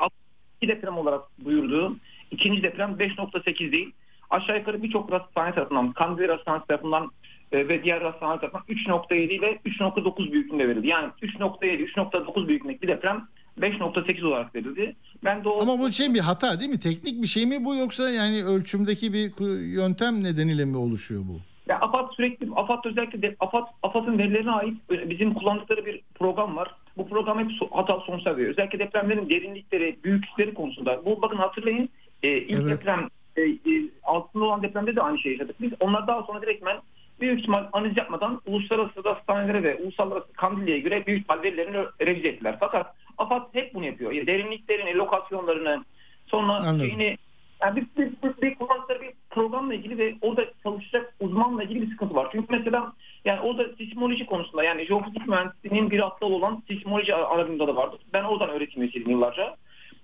iki 0.61 0.67
deprem 0.67 0.97
olarak 0.97 1.21
duyurduğu 1.45 1.95
ikinci 2.31 2.63
deprem 2.63 2.91
5.8 2.91 3.71
değil. 3.71 3.91
Aşağı 4.29 4.57
yukarı 4.57 4.83
birçok 4.83 5.11
hastane 5.11 5.55
tarafından, 5.55 5.91
Kandil 5.91 6.29
Hastanesi 6.29 6.67
tarafından 6.67 7.11
e, 7.51 7.67
ve 7.67 7.83
diğer 7.83 8.01
hastaneler 8.01 8.39
tarafından 8.39 8.63
3.7 8.65 9.15
ile 9.15 9.59
3.9 9.65 10.31
büyüklüğünde 10.31 10.67
verildi. 10.67 10.87
Yani 10.87 11.11
3.7, 11.21 11.85
3.9 11.85 12.47
büyüklüğündeki 12.47 12.87
deprem 12.87 13.27
5.8 13.59 14.25
olarak 14.25 14.55
verildi. 14.55 14.95
Ben 15.23 15.43
de 15.43 15.49
o... 15.49 15.61
Ama 15.61 15.79
bu 15.79 15.91
şey 15.91 16.13
bir 16.13 16.19
hata 16.19 16.59
değil 16.59 16.71
mi? 16.71 16.79
Teknik 16.79 17.21
bir 17.21 17.27
şey 17.27 17.45
mi 17.45 17.65
bu 17.65 17.75
yoksa 17.75 18.09
yani 18.09 18.45
ölçümdeki 18.45 19.13
bir 19.13 19.45
yöntem 19.65 20.23
nedeniyle 20.23 20.65
mi 20.65 20.77
oluşuyor 20.77 21.21
bu? 21.27 21.48
Ya 21.69 21.79
AFAD 21.79 22.13
sürekli, 22.13 22.47
AFAD 22.55 22.85
özellikle 22.85 23.21
de, 23.21 23.35
AFAD, 23.39 23.67
AFAD'ın 23.83 24.17
verilerine 24.17 24.51
ait 24.51 24.77
bizim 24.89 25.33
kullandıkları 25.33 25.85
bir 25.85 26.01
program 26.15 26.55
var. 26.55 26.75
Bu 26.97 27.09
program 27.09 27.39
hep 27.39 27.51
hatalı 27.71 28.01
sonuçlar 28.01 28.37
veriyor. 28.37 28.51
Özellikle 28.51 28.79
depremlerin 28.79 29.29
derinlikleri, 29.29 29.97
büyüklükleri 30.03 30.53
konusunda. 30.53 31.05
Bu 31.05 31.21
bakın 31.21 31.37
hatırlayın 31.37 31.89
e, 32.23 32.37
ilk 32.37 32.61
Evet. 32.61 32.71
deprem 32.71 33.07
e, 33.37 33.41
e, 33.41 33.89
altında 34.03 34.45
olan 34.45 34.63
depremde 34.63 34.95
de 34.95 35.01
aynı 35.01 35.19
şeyi 35.19 35.33
yaşadık. 35.33 35.55
Biz 35.61 35.71
onlar 35.79 36.07
daha 36.07 36.23
sonra 36.23 36.41
direktmen 36.41 36.77
büyük 37.21 37.39
ihtimal 37.39 37.65
analiz 37.73 37.97
yapmadan 37.97 38.41
uluslararası 38.45 39.01
hastanelere 39.03 39.63
ve 39.63 39.75
uluslararası 39.75 40.33
kandilliye 40.33 40.79
göre 40.79 41.05
büyük 41.05 41.21
ihtimal 41.21 41.43
verilerini 41.43 41.85
revize 42.01 42.27
ettiler. 42.27 42.57
Fakat 42.59 42.95
AFAD 43.17 43.43
hep 43.53 43.73
bunu 43.73 43.85
yapıyor. 43.85 44.11
Yani 44.11 44.27
derinliklerini, 44.27 44.95
lokasyonlarını, 44.95 45.85
sonra 46.27 46.53
Anladım. 46.53 46.79
şeyini 46.79 47.17
yani 47.61 47.75
bir, 47.75 47.87
bir, 47.97 48.11
bir, 48.23 48.41
bir 48.41 48.55
kullandıkları 48.55 49.01
bir 49.01 49.11
programla 49.29 49.73
ilgili 49.73 49.97
ve 49.97 50.15
orada 50.21 50.45
çalışacak 50.63 51.13
uzmanla 51.19 51.63
ilgili 51.63 51.81
bir 51.81 51.91
sıkıntı 51.91 52.15
var. 52.15 52.29
Çünkü 52.31 52.47
mesela 52.49 52.93
yani 53.25 53.39
orada 53.39 53.75
sismoloji 53.77 54.25
konusunda 54.25 54.63
yani 54.63 54.85
jeofizik 54.85 55.27
mühendisliğinin 55.27 55.91
bir 55.91 55.99
aptal 56.07 56.31
olan 56.31 56.63
sismoloji 56.67 57.15
alanında 57.15 57.67
da 57.67 57.75
vardı. 57.75 57.97
Ben 58.13 58.23
oradan 58.23 58.49
öğretim 58.49 58.81
üyesiydim 58.81 59.11
yıllarca. 59.11 59.43
Yani 59.43 59.55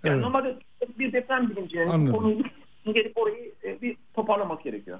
Evet. 0.04 0.22
normalde 0.22 0.56
bir 1.00 1.14
deprem 1.14 1.52
Anladım. 1.90 2.08
bu 2.08 2.18
konuyu 2.18 2.44
gelip 2.86 3.18
orayı 3.18 3.52
e, 3.64 3.82
bir 3.82 3.98
toparlaması 4.14 4.64
gerekiyor. 4.64 5.00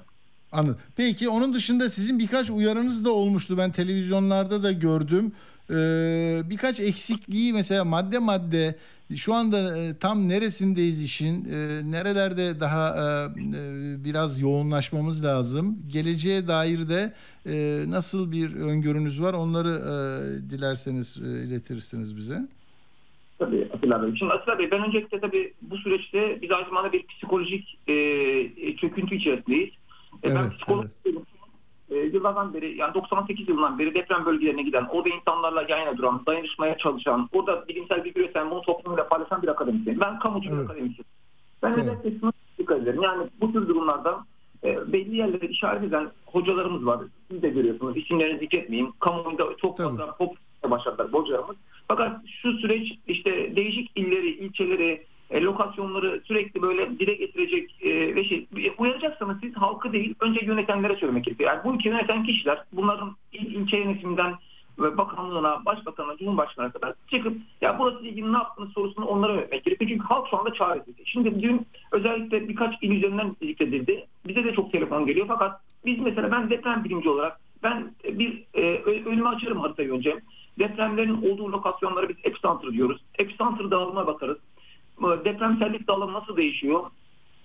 Anladım. 0.52 0.78
Peki 0.96 1.28
onun 1.28 1.54
dışında 1.54 1.88
sizin 1.88 2.18
birkaç 2.18 2.50
uyarınız 2.50 3.04
da 3.04 3.10
olmuştu. 3.10 3.58
Ben 3.58 3.72
televizyonlarda 3.72 4.62
da 4.62 4.72
gördüm. 4.72 5.32
Ee, 5.70 6.40
birkaç 6.44 6.80
eksikliği 6.80 7.52
mesela 7.52 7.84
madde 7.84 8.18
madde 8.18 8.76
şu 9.16 9.34
anda 9.34 9.78
e, 9.78 9.98
tam 9.98 10.28
neresindeyiz 10.28 11.02
işin? 11.02 11.44
E, 11.44 11.90
nerelerde 11.90 12.60
daha 12.60 12.88
e, 12.88 13.24
e, 13.40 14.04
biraz 14.04 14.40
yoğunlaşmamız 14.40 15.24
lazım? 15.24 15.78
Geleceğe 15.88 16.46
dair 16.46 16.88
de 16.88 17.12
e, 17.46 17.84
nasıl 17.90 18.32
bir 18.32 18.54
öngörünüz 18.54 19.22
var? 19.22 19.34
Onları 19.34 19.68
e, 19.68 20.50
dilerseniz 20.50 21.16
e, 21.16 21.44
iletirsiniz 21.44 22.16
bize. 22.16 22.38
Tabii 23.38 23.68
Atilla 23.74 24.02
Bey. 24.02 24.16
Şimdi 24.18 24.32
Atilla 24.32 24.58
Bey 24.58 24.70
ben 24.70 24.84
öncelikle 24.84 25.20
tabii 25.20 25.52
bu 25.62 25.78
süreçte 25.78 26.38
biz 26.42 26.50
aynı 26.50 26.64
zamanda 26.64 26.92
bir 26.92 27.06
psikolojik 27.06 27.78
e, 27.88 28.76
çöküntü 28.76 29.14
içerisindeyiz. 29.14 29.70
E, 30.24 30.34
ben 30.34 30.42
Evet, 30.42 30.52
psikolog 30.52 30.84
e, 30.84 30.88
yıllardan 32.26 32.54
beri 32.54 32.76
yani 32.76 32.94
98 32.94 33.48
yılından 33.48 33.78
beri 33.78 33.94
deprem 33.94 34.26
bölgelerine 34.26 34.62
giden, 34.62 34.86
orada 34.90 35.08
insanlarla 35.08 35.64
yan 35.68 35.78
yana 35.78 35.96
duran, 35.96 36.22
dayanışmaya 36.26 36.78
çalışan, 36.78 37.28
orada 37.32 37.68
bilimsel 37.68 38.04
bir 38.04 38.16
üreten, 38.16 38.50
bunu 38.50 38.62
toplumuyla 38.62 39.08
paylaşan 39.08 39.42
bir 39.42 39.48
akademisyen. 39.48 40.00
Ben 40.00 40.18
kamucu 40.18 40.52
bir 40.52 40.64
akademisyen. 40.64 41.04
Ben 41.62 41.80
özellikle 41.80 42.20
şunu 42.20 42.32
dikkat 42.58 42.78
ederim. 42.78 43.02
Yani 43.02 43.28
bu 43.40 43.52
tür 43.52 43.68
durumlarda 43.68 44.24
e, 44.64 44.92
belli 44.92 45.16
yerlere 45.16 45.46
işaret 45.46 45.84
eden 45.84 46.10
hocalarımız 46.26 46.86
var. 46.86 47.00
Siz 47.30 47.42
de 47.42 47.48
görüyorsunuz. 47.48 47.96
İsimlerini 47.96 48.38
zikretmeyeyim. 48.38 48.92
Kamuoyunda 49.00 49.44
çok 49.56 49.78
fazla 49.78 50.16
pop 50.16 50.36
başladılar 50.70 51.12
hocalarımız. 51.12 51.56
Fakat 51.88 52.20
şu 52.42 52.52
süreç 52.52 52.92
işte 53.06 53.56
değişik 53.56 53.90
illeri, 53.96 54.30
ilçeleri, 54.30 55.06
e, 55.30 55.40
lokasyonları 55.40 56.20
sürekli 56.24 56.62
böyle 56.62 56.98
dile 56.98 57.14
getirecek 57.14 57.76
e, 57.82 58.14
ve 58.14 58.24
şey 58.24 58.46
uyaracaksanız 58.78 59.40
siz 59.40 59.56
halkı 59.56 59.92
değil 59.92 60.14
önce 60.20 60.46
yönetenlere 60.46 60.96
söylemek 60.96 61.24
gerekiyor. 61.24 61.50
Yani 61.50 61.64
bu 61.64 61.74
ülkeyi 61.74 61.92
yöneten 61.92 62.24
kişiler 62.24 62.62
bunların 62.72 63.16
il, 63.32 63.54
ilçe 63.54 63.76
yönetiminden 63.76 64.34
ve 64.78 64.98
bakanlığına, 64.98 65.64
başbakanına, 65.64 66.16
cumhurbaşkanına 66.16 66.72
kadar 66.72 66.94
çıkıp 67.10 67.36
ya 67.60 67.78
burası 67.78 68.06
ilgili 68.06 68.32
ne 68.32 68.36
yaptınız 68.36 68.72
sorusunu 68.72 69.04
onlara 69.04 69.32
yönetmek 69.32 69.64
gerekiyor. 69.64 69.90
Çünkü 69.90 70.04
halk 70.04 70.28
şu 70.30 70.38
anda 70.38 70.52
çaresiz. 70.52 70.94
Şimdi 71.04 71.42
dün 71.42 71.66
özellikle 71.92 72.48
birkaç 72.48 72.74
il 72.82 72.90
üzerinden 72.90 73.36
zikredildi. 73.42 74.06
Bize 74.26 74.44
de 74.44 74.54
çok 74.54 74.72
telefon 74.72 75.06
geliyor 75.06 75.26
fakat 75.28 75.60
biz 75.84 75.98
mesela 75.98 76.30
ben 76.30 76.50
deprem 76.50 76.84
bilimci 76.84 77.08
olarak 77.08 77.40
ben 77.62 77.90
bir 78.04 78.44
e, 78.54 78.82
önüme 78.82 79.28
açarım 79.28 79.60
haritayı 79.60 79.92
önce. 79.92 80.20
Depremlerin 80.58 81.22
olduğu 81.22 81.52
lokasyonlara 81.52 82.08
biz 82.08 82.16
epicenter 82.24 82.72
diyoruz. 82.72 83.02
Epicenter 83.18 83.70
dağılımına 83.70 84.06
bakarız. 84.06 84.38
Depremsellik 85.24 85.88
dağılımı 85.88 86.12
nasıl 86.12 86.36
değişiyor? 86.36 86.84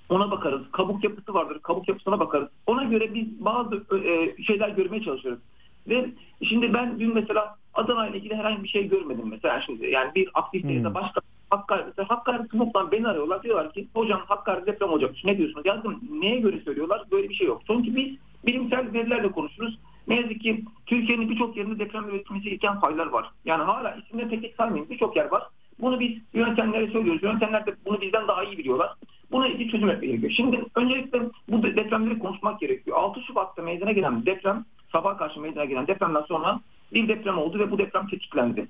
Ona 0.10 0.32
bakarız. 0.32 0.62
Kabuk 0.72 1.04
yapısı 1.04 1.34
vardır. 1.34 1.60
Kabuk 1.60 1.88
yapısına 1.88 2.20
bakarız. 2.20 2.50
Ona 2.68 2.84
göre 2.84 3.14
biz 3.14 3.46
bazı 3.46 3.76
e, 4.06 4.44
şeyler 4.44 4.70
görmeye 4.70 5.04
çalışıyoruz. 5.04 5.42
Ve 5.90 6.10
şimdi 6.50 6.74
ben 6.74 7.00
dün 7.00 7.14
mesela 7.14 7.56
Adana 7.74 8.08
ile 8.08 8.18
ilgili 8.18 8.36
herhangi 8.36 8.64
bir 8.64 8.70
şey 8.70 8.88
görmedim 8.88 9.26
mesela 9.30 9.62
şimdi. 9.62 9.88
Yani 9.88 10.16
bir 10.16 10.30
aktivite 10.34 10.74
ya 10.74 10.84
da 10.84 10.94
başka 10.94 11.22
Hakkari, 11.50 11.84
mesela 11.88 12.10
Hakkari 12.10 12.48
Sumut'tan 12.52 12.92
beni 12.92 13.08
arıyorlar. 13.08 13.44
Diyorlar 13.44 13.74
ki 13.74 13.88
hocam 13.94 14.22
Hakkari 14.28 14.66
deprem 14.66 14.90
olacakmış. 14.90 15.26
Ne 15.26 15.38
diyorsunuz? 15.38 15.66
Yazdım. 15.66 16.00
Neye 16.12 16.40
göre 16.40 16.60
söylüyorlar? 16.66 17.04
Böyle 17.12 17.30
bir 17.30 17.36
şey 17.36 17.48
yok. 17.48 17.62
Çünkü 17.68 17.96
biz 17.96 18.16
bilimsel 18.46 18.94
verilerle 18.94 19.32
konuşuruz. 19.32 19.80
Ne 20.08 20.16
yazık 20.16 20.42
ki 20.42 20.66
Türkiye'nin 20.86 21.30
birçok 21.30 21.58
yerinde 21.58 21.80
deprem 21.80 22.10
üretilmesi 22.10 22.44
gereken 22.44 22.80
faylar 22.80 23.08
var. 23.08 23.32
Yani 23.46 23.64
hala 23.64 23.96
isimleri 23.96 24.30
tek 24.30 24.42
tek 24.42 24.56
saymayın. 24.56 24.90
Birçok 24.90 25.16
yer 25.16 25.32
var. 25.32 25.44
Bunu 25.80 26.00
biz 26.00 26.18
yöntemlere 26.34 26.92
söylüyoruz. 26.92 27.24
Yöntemler 27.24 27.66
de 27.66 27.76
bunu 27.86 28.02
bizden 28.02 28.28
daha 28.28 28.44
iyi 28.44 28.58
biliyorlar. 28.58 28.94
Buna 29.32 29.48
ilgili 29.48 29.72
çözüm 29.72 29.90
etmek 29.90 30.10
gerekiyor. 30.10 30.34
Şimdi 30.36 30.64
öncelikle 30.76 31.22
bu 31.50 31.64
depremleri 31.64 32.20
konuşmak 32.20 32.60
gerekiyor. 32.60 32.98
6 32.98 33.22
Şubat'ta 33.22 33.62
meydana 33.62 33.92
gelen 33.92 34.26
deprem, 34.26 34.66
sabah 34.92 35.18
karşı 35.18 35.40
meydana 35.40 35.66
gelen 35.66 35.88
depremden 35.88 36.22
sonra 36.22 36.60
bir 36.94 37.08
deprem 37.08 37.38
oldu 37.38 37.60
ve 37.60 37.72
bu 37.72 37.78
deprem 37.78 38.08
tetiklendi. 38.08 38.68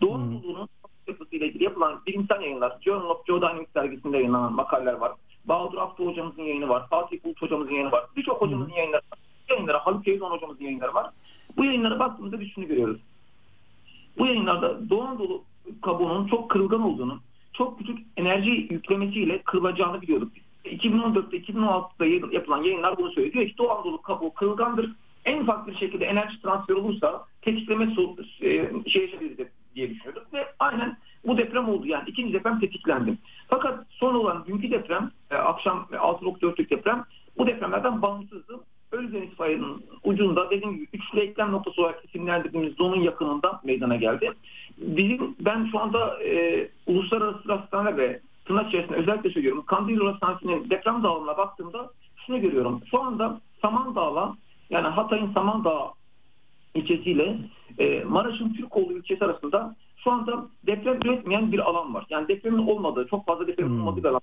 Doğu 0.00 0.14
Anadolu'nun 0.14 0.68
yapısıyla 1.08 1.46
ilgili 1.46 1.64
yapılan 1.64 2.00
bilimsel 2.06 2.40
yayınlar, 2.40 2.78
Journal 2.80 3.10
of 3.10 3.26
Geodynamics 3.26 3.74
dergisinde 3.74 4.16
yayınlanan 4.16 4.52
makaleler 4.52 4.94
var. 4.94 5.12
Bahadır 5.44 5.78
Aklı 5.78 6.06
hocamızın 6.06 6.42
yayını 6.42 6.68
var. 6.68 6.88
Fatih 6.90 7.24
Bulut 7.24 7.42
hocamızın 7.42 7.72
yayını 7.72 7.92
var. 7.92 8.04
Birçok 8.16 8.40
hocamızın 8.40 8.72
yayınları 8.72 9.02
var. 9.12 9.18
Yayınlara 9.50 9.86
Haluk 9.86 10.08
Eyüzon 10.08 10.30
hocamızın 10.30 10.64
yayınları 10.64 10.94
var. 10.94 11.10
Bu 11.56 11.64
yayınlara 11.64 11.98
baktığımızda 11.98 12.40
biz 12.40 12.52
şunu 12.54 12.66
görüyoruz. 12.66 13.00
Bu 14.18 14.26
yayınlarda 14.26 14.90
Doğu 14.90 15.02
Anadolu 15.02 15.44
kabuğunun 15.82 16.26
çok 16.26 16.50
kırılgan 16.50 16.82
olduğunu, 16.82 17.20
çok 17.52 17.78
küçük 17.78 17.98
enerji 18.16 18.50
yüklemesiyle 18.50 19.42
kırılacağını 19.42 20.02
biliyorduk. 20.02 20.32
2014'te 20.64 21.36
2016'da 21.36 22.34
yapılan 22.34 22.62
yayınlar 22.62 22.98
bunu 22.98 23.12
söylüyor. 23.12 23.48
Ki 23.48 23.58
Doğu 23.58 23.70
Anadolu 23.70 24.02
kabuğu 24.02 24.34
kırılgandır. 24.34 24.92
En 25.24 25.40
ufak 25.40 25.66
bir 25.66 25.76
şekilde 25.76 26.04
enerji 26.04 26.42
transferi 26.42 26.78
olursa 26.78 27.24
tetikleme 27.42 27.84
e, 27.84 28.90
şey 28.90 29.02
yaşayabiliriz 29.02 29.48
diye 29.74 29.90
düşünüyorduk 29.90 30.32
ve 30.32 30.46
aynen 30.58 30.96
bu 31.26 31.38
deprem 31.38 31.68
oldu 31.68 31.86
yani 31.86 32.04
ikinci 32.06 32.32
deprem 32.32 32.60
tetiklendi. 32.60 33.18
Fakat 33.48 33.86
son 33.90 34.14
olan 34.14 34.44
dünkü 34.46 34.70
deprem 34.70 35.10
e, 35.30 35.34
akşam 35.34 35.88
6.4'lük 35.90 36.70
deprem 36.70 37.04
bu 37.38 37.46
depremlerden 37.46 38.02
bağımsızdı. 38.02 38.60
Ölüdeniz 38.92 39.34
fayının 39.34 39.82
ucunda 40.04 40.50
dediğim 40.50 40.74
gibi 40.74 40.86
üçlü 40.92 41.20
eklem 41.20 41.52
noktası 41.52 41.80
olarak 41.82 42.04
isimlendirdiğimiz 42.04 42.74
zonun 42.74 43.00
yakınında 43.00 43.60
meydana 43.64 43.96
geldi. 43.96 44.32
Bizim 44.78 45.36
ben 45.40 45.68
şu 45.72 45.80
anda 45.80 46.24
e, 46.24 46.68
uluslararası 46.86 47.52
hastane 47.52 47.96
ve 47.96 48.20
tırnak 48.44 48.68
içerisinde 48.68 48.96
özellikle 48.96 49.30
söylüyorum 49.30 49.64
Kandilli 49.66 50.04
Hastanesi'nin 50.04 50.70
deprem 50.70 51.02
dağılımına 51.02 51.36
baktığımda 51.36 51.90
şunu 52.26 52.40
görüyorum. 52.40 52.80
Şu 52.90 53.02
anda 53.02 53.40
Samandağ'la 53.62 54.36
yani 54.70 54.88
Hatay'ın 54.88 55.32
Samandağ 55.32 55.92
ilçesiyle 56.74 57.38
e, 57.78 58.04
Maraş'ın 58.04 58.52
Türkoğlu 58.52 58.92
ilçesi 58.92 59.24
arasında 59.24 59.76
şu 60.04 60.10
anda 60.10 60.46
deprem 60.66 60.98
üretmeyen 61.04 61.52
bir 61.52 61.58
alan 61.58 61.94
var. 61.94 62.06
Yani 62.10 62.28
depremin 62.28 62.66
olmadığı, 62.66 63.06
çok 63.06 63.26
fazla 63.26 63.46
depremin 63.46 63.70
hmm. 63.70 63.80
olmadığı 63.80 64.02
bir 64.02 64.08
alan. 64.08 64.20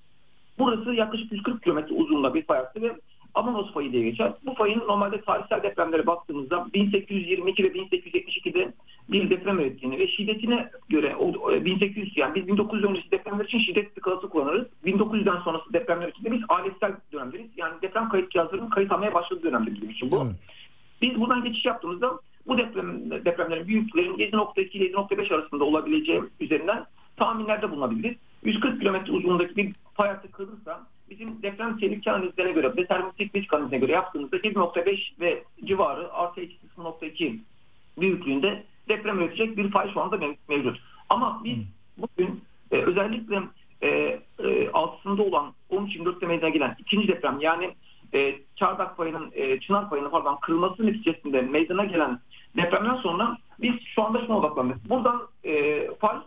Burası 0.60 0.94
yaklaşık 0.94 1.32
140 1.32 1.64
kilometre 1.64 1.96
uzunluğunda 1.96 2.34
bir 2.34 2.46
fay 2.46 2.58
hattı 2.58 2.82
ve 2.82 2.96
Amanos 3.38 3.74
fayı 3.74 3.92
diye 3.92 4.04
geçer. 4.04 4.34
Bu 4.46 4.54
fayın 4.54 4.80
normalde 4.80 5.22
tarihsel 5.22 5.64
depremlere 5.64 6.08
baktığımızda 6.08 6.68
1822 6.74 7.64
ve 7.64 7.68
1872'de 7.68 8.74
bir 9.10 9.30
deprem 9.30 9.60
ürettiğini 9.60 10.00
ve 10.00 10.08
şiddetine 10.08 10.70
göre 10.90 11.16
1800 11.66 12.18
yani 12.18 12.36
biz 12.36 12.48
1900 12.48 12.84
öncesi 12.84 13.12
depremler 13.12 13.46
için 13.46 13.60
şiddet 13.60 13.92
skalası 13.92 14.30
kullanırız. 14.30 14.68
1900'den 14.86 15.38
sonrası 15.38 15.74
depremler 15.74 16.08
için 16.08 16.24
de 16.24 16.32
biz 16.32 16.42
aletsel 16.50 16.92
dönemderiz. 17.14 17.48
Yani 17.58 17.74
deprem 17.82 18.10
kayıt 18.10 18.32
cihazlarının 18.32 18.70
kayıt 18.70 18.92
almaya 18.92 19.14
başladığı 19.14 19.44
dönemde 19.44 19.76
bizim 19.76 19.90
için 19.90 20.12
bu. 20.12 20.28
Biz 21.02 21.20
buradan 21.20 21.44
geçiş 21.44 21.66
yaptığımızda 21.66 22.20
bu 22.48 22.58
deprem, 22.58 23.12
depremlerin 23.12 23.68
büyüklüklerin 23.68 24.14
7.2 24.14 24.78
ile 24.78 24.86
7.5 24.92 25.36
arasında 25.36 25.64
olabileceği 25.64 26.22
üzerinden 26.40 26.86
tahminlerde 27.18 27.72
bulunabiliriz. 27.72 28.18
140 28.44 28.80
kilometre 28.80 29.12
uzunluğundaki 29.14 29.56
bir 29.56 29.74
fay 29.94 30.10
hattı 30.10 30.32
kırılırsa 30.32 30.87
bizim 31.20 31.42
deprem 31.44 31.78
tehlike 31.78 32.12
analizlerine 32.12 32.52
göre 32.52 32.78
ve 32.78 32.86
termosik 32.86 33.36
risk 33.36 33.54
analizine 33.54 33.80
göre 33.80 33.92
yaptığımızda 33.92 34.38
7.5 34.38 35.20
ve 35.20 35.44
civarı 35.66 36.14
artı 36.14 36.42
eksi 36.42 36.58
0.2 36.78 37.40
büyüklüğünde 37.98 38.64
deprem 38.90 39.20
üretecek 39.20 39.58
bir 39.58 39.72
fay 39.72 39.94
şu 39.94 40.02
anda 40.02 40.20
mevcut. 40.48 40.80
Ama 41.10 41.42
biz 41.44 41.58
bugün 41.98 42.42
e, 42.72 42.78
özellikle 42.78 43.42
e, 43.82 44.20
e, 44.40 44.70
altısında 44.74 45.24
olan 45.24 45.54
13-24'te 45.72 46.26
meydana 46.26 46.50
gelen 46.50 46.76
ikinci 46.80 47.08
deprem 47.08 47.40
yani 47.40 47.76
e, 48.14 48.36
Çardak 48.56 48.98
payının, 48.98 49.32
e, 49.34 49.60
Çınar 49.60 49.90
payının 49.90 50.10
pardon 50.10 50.38
kırılması 50.42 50.86
neticesinde 50.86 51.42
meydana 51.42 51.86
gelen 51.86 52.20
depremden 52.58 52.96
sonra 52.96 53.38
biz 53.60 53.74
şu 53.96 54.04
anda 54.04 54.26
şuna 54.26 54.38
odaklandık. 54.38 54.90
Buradan 54.90 55.22
e, 55.44 55.88
fay 56.00 56.18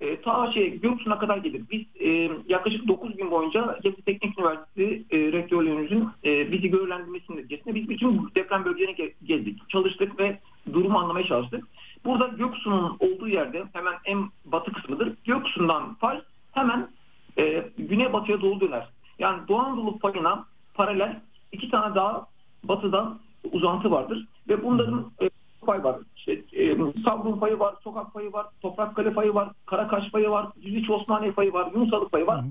e, 0.00 0.20
ta 0.20 0.52
şey 0.52 0.80
Göksu'na 0.80 1.18
kadar 1.18 1.36
gelir. 1.36 1.62
Biz 1.70 1.82
e, 2.00 2.30
yaklaşık 2.48 2.88
9 2.88 3.16
gün 3.16 3.30
boyunca 3.30 3.78
Gebze 3.82 4.02
Teknik 4.02 4.38
Üniversitesi 4.38 5.04
e, 5.10 5.32
rektörlüğümüzün 5.32 6.08
e, 6.24 6.52
bizi 6.52 6.70
görevlendirmesinin 6.70 7.38
neticesinde 7.38 7.74
biz 7.74 7.88
bütün 7.88 8.30
deprem 8.34 8.64
bölgelerine 8.64 9.10
gezdik, 9.24 9.68
çalıştık 9.68 10.18
ve 10.18 10.38
durumu 10.72 10.98
anlamaya 10.98 11.26
çalıştık. 11.26 11.64
Burada 12.04 12.26
Göksu'nun 12.26 12.96
olduğu 13.00 13.28
yerde 13.28 13.64
hemen 13.72 13.94
en 14.04 14.18
batı 14.44 14.72
kısmıdır. 14.72 15.12
Göksu'ndan 15.24 15.94
fay 15.94 16.20
hemen 16.52 16.88
e, 17.38 17.64
güneybatıya 17.78 18.40
doğru 18.40 18.60
döner. 18.60 18.88
Yani 19.18 19.48
Doğu 19.48 19.58
Anadolu 19.58 19.98
payına 19.98 20.44
paralel 20.74 21.20
iki 21.52 21.70
tane 21.70 21.94
daha 21.94 22.26
batıdan 22.64 23.18
uzantı 23.52 23.90
vardır 23.90 24.26
ve 24.48 24.64
bunların 24.64 25.12
e, 25.22 25.30
pay 25.66 25.84
var. 25.84 25.96
İşte, 26.16 26.32
e, 26.52 26.76
payı 27.40 27.58
var, 27.58 27.74
Sokak 27.84 28.14
payı 28.14 28.32
var, 28.32 28.46
Toprak 28.62 28.96
Kale 28.96 29.12
payı 29.12 29.34
var, 29.34 29.48
Karakaş 29.66 30.10
payı 30.10 30.30
var, 30.30 30.46
Düzüç 30.62 30.90
Osmaniye 30.90 31.32
payı 31.32 31.52
var, 31.52 31.70
Yunusalı 31.74 32.08
payı 32.08 32.26
var. 32.26 32.44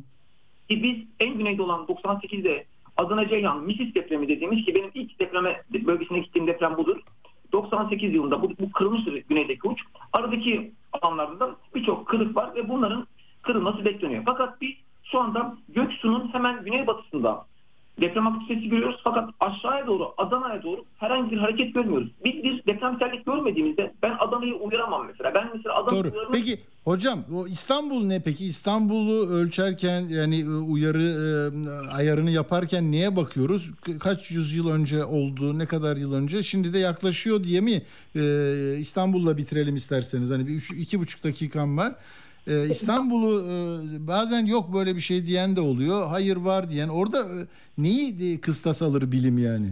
Ki 0.69 0.83
biz 0.83 0.97
en 1.19 1.37
güneyde 1.37 1.61
olan 1.61 1.85
98'de 1.85 2.65
Adana 2.97 3.27
Ceyhan 3.27 3.63
Misis 3.63 3.95
depremi 3.95 4.27
dediğimiz 4.27 4.65
ki 4.65 4.75
benim 4.75 4.91
ilk 4.93 5.19
depreme 5.19 5.63
bölgesine 5.73 6.19
gittiğim 6.19 6.47
deprem 6.47 6.77
budur. 6.77 6.97
98 7.51 8.13
yılında 8.13 8.41
bu, 8.41 8.49
bu 8.59 8.71
kırılmıştır 8.71 9.13
güneydeki 9.13 9.67
uç. 9.67 9.79
Aradaki 10.13 10.71
alanlarda 11.01 11.39
da 11.39 11.55
birçok 11.75 12.07
kırık 12.07 12.35
var 12.35 12.55
ve 12.55 12.69
bunların 12.69 13.07
kırılması 13.41 13.85
bekleniyor. 13.85 14.23
Fakat 14.25 14.61
biz 14.61 14.71
şu 15.03 15.19
anda 15.19 15.57
Göksu'nun 15.69 16.33
hemen 16.33 16.63
güneybatısında 16.63 17.45
deprem 18.01 18.27
aktivitesi 18.27 18.69
görüyoruz 18.69 18.99
fakat 19.03 19.29
aşağıya 19.39 19.87
doğru 19.87 20.13
Adana'ya 20.17 20.63
doğru 20.63 20.85
herhangi 20.97 21.31
bir 21.31 21.37
hareket 21.37 21.73
görmüyoruz. 21.73 22.07
Biz 22.25 22.43
bir 22.43 22.65
depremsellik 22.65 23.25
görmediğimizde 23.25 23.93
ben 24.03 24.15
Adana'yı 24.19 24.55
uyaramam 24.55 25.07
mesela. 25.07 25.33
Ben 25.33 25.49
mesela 25.55 25.75
Adana'yı 25.75 26.03
Doğru. 26.03 26.13
Uyaramam. 26.13 26.33
Peki 26.33 26.59
hocam 26.83 27.19
o 27.35 27.47
İstanbul 27.47 28.05
ne 28.05 28.21
peki? 28.21 28.45
İstanbul'u 28.45 29.27
ölçerken 29.29 30.01
yani 30.01 30.39
e, 30.39 30.49
uyarı 30.49 31.03
e, 31.03 31.91
ayarını 31.91 32.31
yaparken 32.31 32.91
neye 32.91 33.15
bakıyoruz? 33.15 33.71
Kaç 33.99 34.31
yüzyıl 34.31 34.69
önce 34.69 35.05
oldu? 35.05 35.59
Ne 35.59 35.65
kadar 35.65 35.97
yıl 35.97 36.13
önce? 36.13 36.43
Şimdi 36.43 36.73
de 36.73 36.79
yaklaşıyor 36.79 37.43
diye 37.43 37.61
mi 37.61 37.81
e, 38.15 38.21
İstanbul'la 38.77 39.37
bitirelim 39.37 39.75
isterseniz? 39.75 40.31
Hani 40.31 40.47
bir 40.47 40.53
üç, 40.53 40.71
iki 40.71 40.99
buçuk 40.99 41.23
dakikam 41.23 41.77
var. 41.77 41.95
Ee, 42.47 42.69
İstanbul'u 42.69 43.43
e, 43.43 43.53
bazen 44.07 44.45
yok 44.45 44.73
böyle 44.73 44.95
bir 44.95 45.01
şey 45.01 45.25
diyen 45.25 45.55
de 45.55 45.61
oluyor. 45.61 46.07
Hayır 46.07 46.37
var 46.37 46.69
diyen. 46.69 46.87
Orada 46.87 47.17
e, 47.17 47.37
neyi 47.77 48.41
kıstas 48.41 48.81
alır 48.81 49.11
bilim 49.11 49.37
yani? 49.37 49.67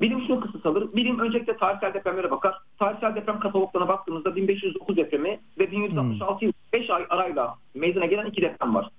Bilim 0.00 0.20
şunu 0.26 0.40
kıstas 0.40 0.66
alır. 0.66 0.88
Bilim 0.96 1.18
öncelikle 1.18 1.56
tarihsel 1.56 1.94
depremlere 1.94 2.30
bakar. 2.30 2.54
Tarihsel 2.78 3.14
deprem 3.14 3.40
kataloglarına 3.40 3.88
baktığımızda 3.88 4.36
1509 4.36 4.96
depremi 4.96 5.40
ve 5.58 5.70
1166 5.70 6.44
yıl 6.44 6.52
5 6.72 6.90
ay 6.90 7.06
arayla 7.10 7.54
meydana 7.74 8.06
gelen 8.06 8.26
iki 8.26 8.42
deprem 8.42 8.74
var. 8.74 8.90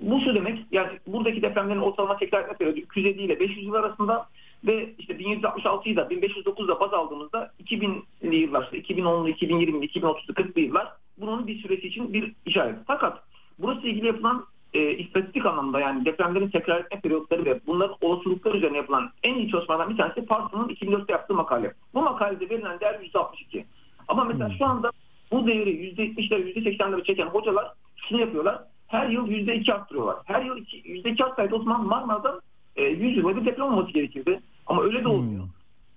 Bu 0.00 0.20
şu 0.20 0.34
demek 0.34 0.58
yani 0.72 0.88
buradaki 1.06 1.42
depremlerin 1.42 1.80
ortalama 1.80 2.16
tekrar 2.16 2.42
etme 2.42 2.54
periyodu 2.56 2.78
250 2.78 3.22
ile 3.22 3.40
500 3.40 3.66
yıl 3.66 3.74
arasında 3.74 4.26
ve 4.66 4.94
işte 4.98 5.14
1166'yı 5.14 5.96
da 5.96 6.02
1509'da 6.02 6.80
baz 6.80 6.94
aldığımızda 6.94 7.50
2000'li 7.64 8.36
yıllar, 8.36 8.62
2010'lu, 8.62 9.28
2020'li, 9.30 9.86
2030'lu 9.86 10.34
40'lı 10.34 10.60
yıllar 10.60 10.92
bunun 11.18 11.46
bir 11.46 11.62
süresi 11.62 11.88
için 11.88 12.12
bir 12.12 12.32
işaret. 12.46 12.76
Fakat 12.86 13.22
burası 13.58 13.86
ilgili 13.86 14.06
yapılan 14.06 14.44
e, 14.74 14.90
istatistik 14.90 15.46
anlamda 15.46 15.80
yani 15.80 16.04
depremlerin 16.04 16.48
tekrar 16.48 16.80
etme 16.80 17.00
periyotları 17.00 17.44
ve 17.44 17.60
bunların 17.66 17.96
olasılıkları 18.00 18.56
üzerine 18.56 18.76
yapılan 18.76 19.10
en 19.22 19.34
iyi 19.34 19.50
çalışmalardan 19.50 19.92
bir 19.92 19.96
tanesi 19.96 20.26
Parsons'ın 20.26 20.74
2004'te 20.74 21.12
yaptığı 21.12 21.34
makale. 21.34 21.72
Bu 21.94 22.02
makalede 22.02 22.50
verilen 22.50 22.80
değer 22.80 23.00
%62. 23.00 23.64
Ama 24.08 24.24
mesela 24.24 24.50
şu 24.58 24.64
anda 24.64 24.90
bu 25.32 25.46
değeri 25.46 25.70
%70'lere 25.70 26.52
%80'lere 26.52 27.04
çeken 27.04 27.26
hocalar 27.26 27.72
şunu 27.96 28.20
yapıyorlar. 28.20 28.62
Her 28.88 29.08
yıl 29.08 29.28
%2 29.28 29.72
arttırıyorlar. 29.72 30.16
Her 30.24 30.42
yıl 30.42 30.56
iki- 30.56 30.82
%2 30.92 31.24
artsaydı 31.24 31.54
o 31.54 31.58
zaman 31.58 31.86
Marmara'da 31.86 32.40
e, 32.76 32.82
100 32.82 33.16
yılda 33.16 33.36
bir 33.36 33.46
deprem 33.46 33.66
olması 33.66 33.92
gerekirdi. 33.92 34.40
Ama 34.66 34.82
öyle 34.82 35.04
de 35.04 35.08
olmuyor. 35.08 35.44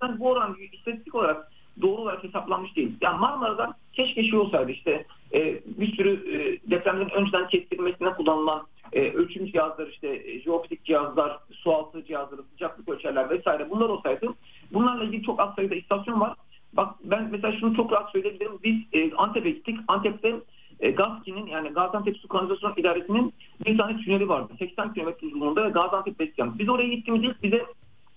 Yani 0.02 0.20
bu 0.20 0.30
oran 0.30 0.56
istatistik 0.72 1.14
olarak 1.14 1.52
doğru 1.82 2.02
olarak 2.02 2.24
hesaplanmış 2.24 2.76
değil. 2.76 2.92
Yani 3.00 3.20
Marmara'da 3.20 3.74
keşke 3.92 4.24
şey 4.24 4.38
olsaydı 4.38 4.70
işte 4.70 5.06
e, 5.34 5.60
bir 5.66 5.96
sürü 5.96 6.10
e, 6.10 6.70
depremlerin 6.70 7.10
önceden 7.10 7.48
kestirmesine 7.48 8.10
kullanılan 8.10 8.66
e, 8.92 9.00
ölçüm 9.00 9.46
cihazları 9.46 9.90
işte 9.90 10.08
e, 10.08 10.40
jeofizik 10.40 10.84
cihazlar, 10.84 11.38
sualtı 11.52 12.04
cihazları, 12.04 12.42
sıcaklık 12.42 12.88
ölçerler 12.88 13.30
vesaire 13.30 13.70
bunlar 13.70 13.88
olsaydı 13.88 14.34
bunlarla 14.72 15.04
ilgili 15.04 15.22
çok 15.22 15.40
az 15.40 15.54
sayıda 15.54 15.74
istasyon 15.74 16.20
var. 16.20 16.34
Bak 16.72 16.94
ben 17.04 17.28
mesela 17.30 17.52
şunu 17.60 17.76
çok 17.76 17.92
rahat 17.92 18.12
söyleyebilirim. 18.12 18.58
Biz 18.64 18.76
e, 18.92 19.14
Antep'e 19.14 19.50
gittik. 19.50 19.78
Antep'te 19.88 20.40
e, 20.80 20.90
GASKİ'nin 20.90 21.46
yani 21.46 21.68
Gaziantep 21.68 22.16
Su 22.16 22.28
Kanalizasyon 22.28 22.74
İdaresi'nin 22.76 23.32
bir 23.66 23.78
tane 23.78 23.98
tüneli 23.98 24.28
vardı. 24.28 24.52
80 24.58 24.94
kilometre 24.94 25.26
uzunluğunda 25.26 25.64
ve 25.64 25.68
Gaziantep 25.68 26.18
Besyan. 26.20 26.58
Biz 26.58 26.68
oraya 26.68 26.88
gittiğimizde 26.88 27.26
ilk 27.26 27.42
bize 27.42 27.66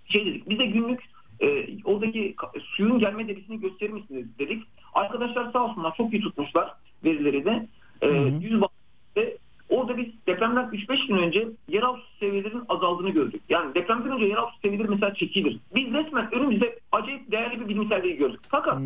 şey 0.05 0.25
dedik. 0.25 0.49
Bize 0.49 0.65
günlük 0.65 1.01
e, 1.41 1.67
oradaki 1.83 2.35
suyun 2.61 2.99
gelme 2.99 3.27
debisini 3.27 3.59
gösterir 3.59 3.91
misiniz 3.93 4.25
dedik. 4.39 4.63
Arkadaşlar 4.93 5.51
sağ 5.51 5.65
olsunlar 5.65 5.95
çok 5.97 6.13
iyi 6.13 6.21
tutmuşlar 6.21 6.73
verileri 7.03 7.45
de. 7.45 7.67
E, 8.01 8.07
100 8.41 8.61
bak- 8.61 8.71
ve 9.17 9.37
orada 9.69 9.97
biz 9.97 10.07
depremden 10.27 10.69
3-5 10.73 11.07
gün 11.07 11.17
önce 11.17 11.47
yeraltı 11.67 12.01
seviyelerinin 12.19 12.63
azaldığını 12.69 13.09
gördük. 13.09 13.41
Yani 13.49 13.75
depremden 13.75 14.11
önce 14.11 14.25
yeraltı 14.25 14.59
seviyeleri 14.61 14.87
mesela 14.87 15.13
çekilir. 15.13 15.59
Biz 15.75 15.93
resmen 15.93 16.33
önümüzde 16.33 16.79
acayip 16.91 17.31
değerli 17.31 17.59
bir 17.59 17.67
bilimsel 17.69 18.03
bilgi 18.03 18.17
gördük. 18.17 18.39
Fakat 18.49 18.79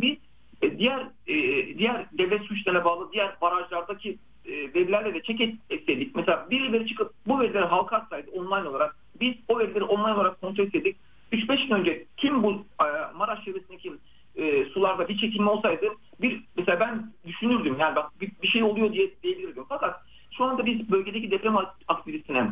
biz 0.00 0.16
e, 0.62 0.78
diğer 0.78 1.00
e, 1.26 1.34
diğer 1.78 2.06
devlet 2.18 2.42
su 2.42 2.54
işlerine 2.54 2.84
bağlı 2.84 3.12
diğer 3.12 3.36
barajlardaki 3.40 4.18
e, 4.46 4.74
verilerle 4.74 5.14
de 5.14 5.22
çek 5.22 5.40
et- 5.40 5.58
etseydik. 5.70 6.16
Mesela 6.16 6.46
birileri 6.50 6.86
çıkıp 6.86 7.12
bu 7.26 7.40
verileri 7.40 7.64
halka 7.64 7.96
atsaydı 7.96 8.30
online 8.30 8.68
olarak 8.68 8.96
biz 9.20 9.34
o 9.48 9.58
verileri 9.58 9.84
online 9.84 10.14
olarak 10.14 10.40
kontrol 10.40 10.64
etseydik 10.64 10.96
3-5 11.32 11.68
gün 11.68 11.74
önce 11.74 12.04
kim 12.16 12.42
bu 12.42 12.52
e, 12.52 12.86
Maraş 13.16 13.44
çevresindeki 13.44 13.92
e, 14.36 14.64
sularda 14.64 15.08
bir 15.08 15.18
çekilme 15.18 15.50
olsaydı 15.50 15.86
bir 16.20 16.40
mesela 16.56 16.80
ben 16.80 17.12
düşünürdüm 17.26 17.76
yani 17.80 17.96
bak 17.96 18.20
bir, 18.20 18.30
bir 18.42 18.48
şey 18.48 18.62
oluyor 18.62 18.92
diye 18.92 19.10
diyebilirdim. 19.22 19.64
Fakat 19.68 20.00
şu 20.30 20.44
anda 20.44 20.66
biz 20.66 20.90
bölgedeki 20.90 21.30
deprem 21.30 21.56
aktivitesine 21.88 22.50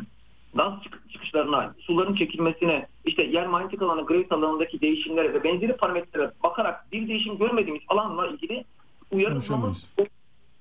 çık- 0.83 1.11
çıkışlarına, 1.11 1.75
suların 1.79 2.15
çekilmesine, 2.15 2.87
işte 3.05 3.23
yer 3.23 3.47
manyetik 3.47 3.81
alanı, 3.81 4.05
gravit 4.05 4.31
alanındaki 4.31 4.81
değişimlere 4.81 5.33
ve 5.33 5.43
benzeri 5.43 5.73
parametrelere 5.73 6.31
bakarak 6.43 6.91
bir 6.91 7.07
değişim 7.07 7.37
görmediğimiz 7.37 7.81
alanla 7.87 8.27
ilgili 8.27 8.65
uyarılmamız 9.11 9.85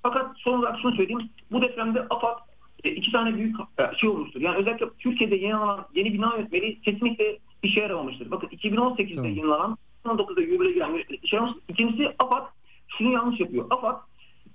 fakat 0.02 0.36
son 0.38 0.58
olarak 0.58 0.78
şunu 0.82 0.94
söyleyeyim. 0.94 1.30
Bu 1.52 1.62
depremde 1.62 2.06
AFAD 2.10 2.38
e, 2.84 2.90
iki 2.90 3.12
tane 3.12 3.36
büyük 3.36 3.56
e, 3.78 3.96
şey 3.96 4.08
olmuştur. 4.08 4.40
Yani 4.40 4.56
özellikle 4.56 4.86
Türkiye'de 4.98 5.36
yayınlanan 5.36 5.86
yeni 5.94 6.12
bina 6.12 6.36
yönetmeliği 6.36 6.80
kesinlikle 6.80 7.38
işe 7.62 7.80
yaramamıştır. 7.80 8.30
Bakın 8.30 8.46
2018'de 8.46 9.28
yayınlanan 9.28 9.78
2019'da 10.04 10.40
yürürlüğe 10.40 10.72
giren 10.72 11.04
işe 11.22 11.36
yaramamıştır. 11.36 11.72
İkincisi 11.72 12.14
AFAD 12.18 12.46
şunu 12.88 13.12
yanlış 13.12 13.40
yapıyor. 13.40 13.66
AFAD 13.70 13.96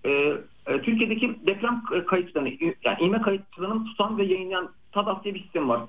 e, 0.06 0.34
Türkiye'deki 0.66 1.36
deprem 1.48 1.84
kayıtlarını 2.08 2.50
yani 2.84 2.98
ivme 3.02 3.22
kayıtlarını 3.22 3.86
tutan 3.86 4.18
ve 4.18 4.24
yayınlayan 4.24 4.70
TADAS 4.92 5.24
diye 5.24 5.34
bir 5.34 5.42
sistem 5.44 5.70
var. 5.70 5.82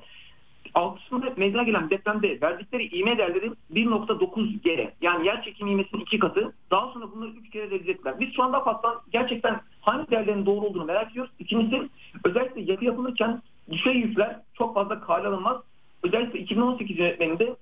Altısında 0.75 1.33
meydana 1.37 1.63
gelen 1.63 1.91
depremde 1.91 2.41
verdikleri 2.41 2.97
ivme 2.97 3.19
değerleri 3.19 3.53
1.9 3.73 4.63
G. 4.63 4.95
Yani 5.03 5.27
yer 5.27 5.43
çekimi 5.43 5.71
ivmesinin 5.73 6.03
iki 6.03 6.19
katı. 6.19 6.53
Daha 6.71 6.93
sonra 6.93 7.13
bunları 7.13 7.31
üç 7.31 7.51
kere 7.51 7.71
revize 7.71 7.91
ettiler. 7.91 8.21
Biz 8.21 8.35
şu 8.37 8.43
anda 8.43 8.59
AFAD'dan 8.59 8.95
gerçekten 9.13 9.61
hangi 9.81 10.11
değerlerin 10.11 10.47
doğru 10.47 10.67
olduğunu 10.67 10.85
merak 10.85 11.11
ediyoruz. 11.11 11.33
İkincisi 11.39 11.89
özellikle 12.25 12.61
yapı 12.61 12.85
yapılırken 12.85 13.43
düşey 13.71 13.95
yükler 13.95 14.41
çok 14.55 14.75
fazla 14.75 15.01
kale 15.01 15.29
alınmaz. 15.29 15.57
Özellikle 16.03 16.39
2018 16.39 16.99
yönetmeninde 16.99 17.57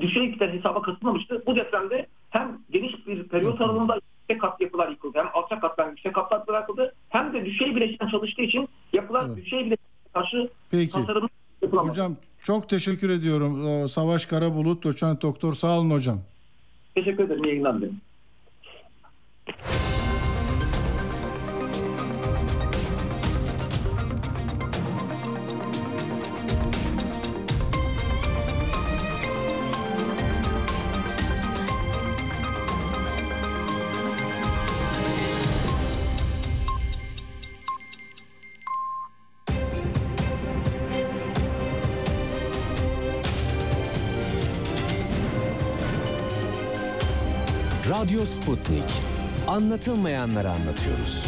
düşey 0.00 0.22
yükler 0.22 0.48
hesaba 0.48 0.82
katılmamıştı. 0.82 1.42
Bu 1.46 1.56
depremde 1.56 2.06
hem 2.30 2.58
geniş 2.70 3.06
bir 3.06 3.28
periyot 3.28 3.60
aralığında 3.60 4.00
yüksek 4.30 4.40
kat 4.40 4.60
yapılar 4.60 4.88
yıkıldı. 4.88 5.18
Hem 5.18 5.26
alçak 5.34 5.60
katlar 5.62 5.88
yüksek 5.88 6.14
katlar 6.14 6.60
yıkıldı. 6.60 6.94
Hem 7.08 7.32
de 7.32 7.44
düşey 7.44 7.76
bileşen 7.76 8.08
çalıştığı 8.08 8.42
için 8.42 8.68
yapılar 8.92 9.36
düşey 9.36 9.58
bileşen 9.58 9.76
karşı 10.14 10.50
Peki. 10.70 10.92
tasarım 10.92 11.28
yapılamaz. 11.62 11.90
Hocam 11.90 12.16
çok 12.42 12.68
teşekkür 12.68 13.10
ediyorum. 13.10 13.66
Ee, 13.66 13.88
Savaş 13.88 14.26
Karabulut, 14.26 14.84
doçent 14.84 15.22
doktor. 15.22 15.54
Sağ 15.54 15.78
olun 15.78 15.90
hocam. 15.90 16.20
Teşekkür 16.94 17.24
ederim. 17.24 17.44
İyi 17.44 17.48
yayınlar 17.48 17.78
dilerim. 17.78 18.00
Radyo 48.00 48.26
Sputnik. 48.26 48.84
Anlatılmayanları 49.46 50.50
anlatıyoruz. 50.50 51.26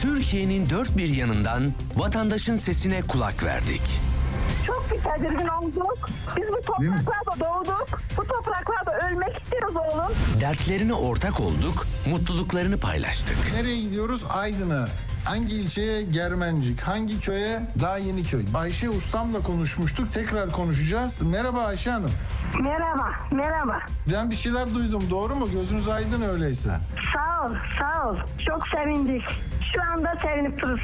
Türkiye'nin 0.00 0.70
dört 0.70 0.96
bir 0.96 1.08
yanından 1.08 1.72
vatandaşın 1.96 2.56
sesine 2.56 3.02
kulak 3.02 3.44
verdik. 3.44 3.82
Çok 4.66 4.86
bir 4.92 4.98
tedirgin 4.98 5.48
olduk. 5.48 6.08
Biz 6.36 6.48
bu 6.48 6.62
topraklarda 6.62 7.40
doğduk. 7.40 8.00
Bu 8.16 8.24
topraklarda 8.24 9.08
ölmek 9.08 9.42
istiyoruz 9.42 9.76
oğlum. 9.76 10.12
Dertlerine 10.40 10.94
ortak 10.94 11.40
olduk, 11.40 11.86
mutluluklarını 12.06 12.78
paylaştık. 12.78 13.36
Nereye 13.54 13.80
gidiyoruz? 13.80 14.22
Aydın'a. 14.28 14.88
Hangi 15.24 15.56
ilçeye? 15.56 16.02
Germencik. 16.02 16.80
Hangi 16.80 17.20
köye? 17.20 17.60
Daha 17.80 17.98
yeni 17.98 18.24
köy. 18.24 18.44
Ayşe 18.54 18.90
Ustam'la 18.90 19.40
konuşmuştuk. 19.40 20.12
Tekrar 20.12 20.50
konuşacağız. 20.50 21.20
Merhaba 21.20 21.62
Ayşe 21.64 21.90
Hanım. 21.90 22.10
Merhaba, 22.60 23.10
merhaba. 23.30 23.78
Ben 24.12 24.30
bir 24.30 24.36
şeyler 24.36 24.74
duydum. 24.74 25.02
Doğru 25.10 25.34
mu? 25.34 25.48
Gözünüz 25.52 25.88
aydın 25.88 26.22
öyleyse. 26.22 26.78
Sağ 27.14 27.46
ol, 27.46 27.54
sağ 27.78 28.10
ol. 28.10 28.16
Çok 28.46 28.68
sevindik. 28.68 29.22
Şu 29.74 29.82
anda 29.92 30.16
sevinip 30.22 30.62
dururuz. 30.62 30.80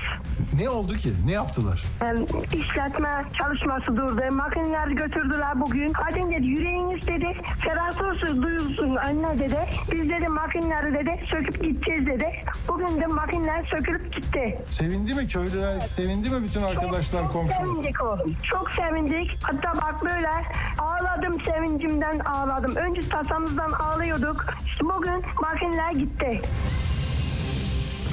Ne 0.61 0.69
oldu 0.71 0.97
ki? 0.97 1.13
Ne 1.27 1.33
yaptılar? 1.33 1.83
Yani 2.01 2.27
işletme 2.53 3.25
çalışması 3.39 3.97
durdu. 3.97 4.23
Makineleri 4.31 4.95
götürdüler 4.95 5.61
bugün. 5.61 5.93
Hadi 5.93 6.31
dedi 6.31 6.47
yüreğiniz 6.47 7.07
dedi. 7.07 7.37
Ferah 7.65 8.03
olsun 8.03 8.43
duyulsun 8.43 8.97
anne 8.97 9.39
dedi. 9.39 9.59
Biz 9.93 10.09
dedi 10.11 10.29
makineleri 10.29 10.95
dedi 10.95 11.21
söküp 11.27 11.63
gideceğiz 11.65 12.07
dedi. 12.07 12.31
Bugün 12.69 13.01
de 13.01 13.07
makineler 13.07 13.65
sökülüp 13.67 14.15
gitti. 14.17 14.59
Sevindi 14.71 15.15
mi 15.15 15.27
köylüler? 15.27 15.81
Sevindi 15.81 16.31
mi 16.31 16.43
bütün 16.43 16.63
arkadaşlar, 16.63 17.33
komşular? 17.33 17.57
Sevindik 17.59 18.03
oğlum. 18.03 18.37
Çok 18.43 18.71
sevindik. 18.71 19.39
Hatta 19.43 19.73
bak 19.83 20.05
böyle 20.05 20.31
ağladım 20.79 21.41
sevincimden 21.41 22.19
ağladım. 22.19 22.77
Önce 22.77 23.09
tasamızdan 23.09 23.71
ağlıyorduk. 23.71 24.45
İşte 24.67 24.85
bugün 24.85 25.23
makineler 25.43 25.93
gitti. 25.93 26.41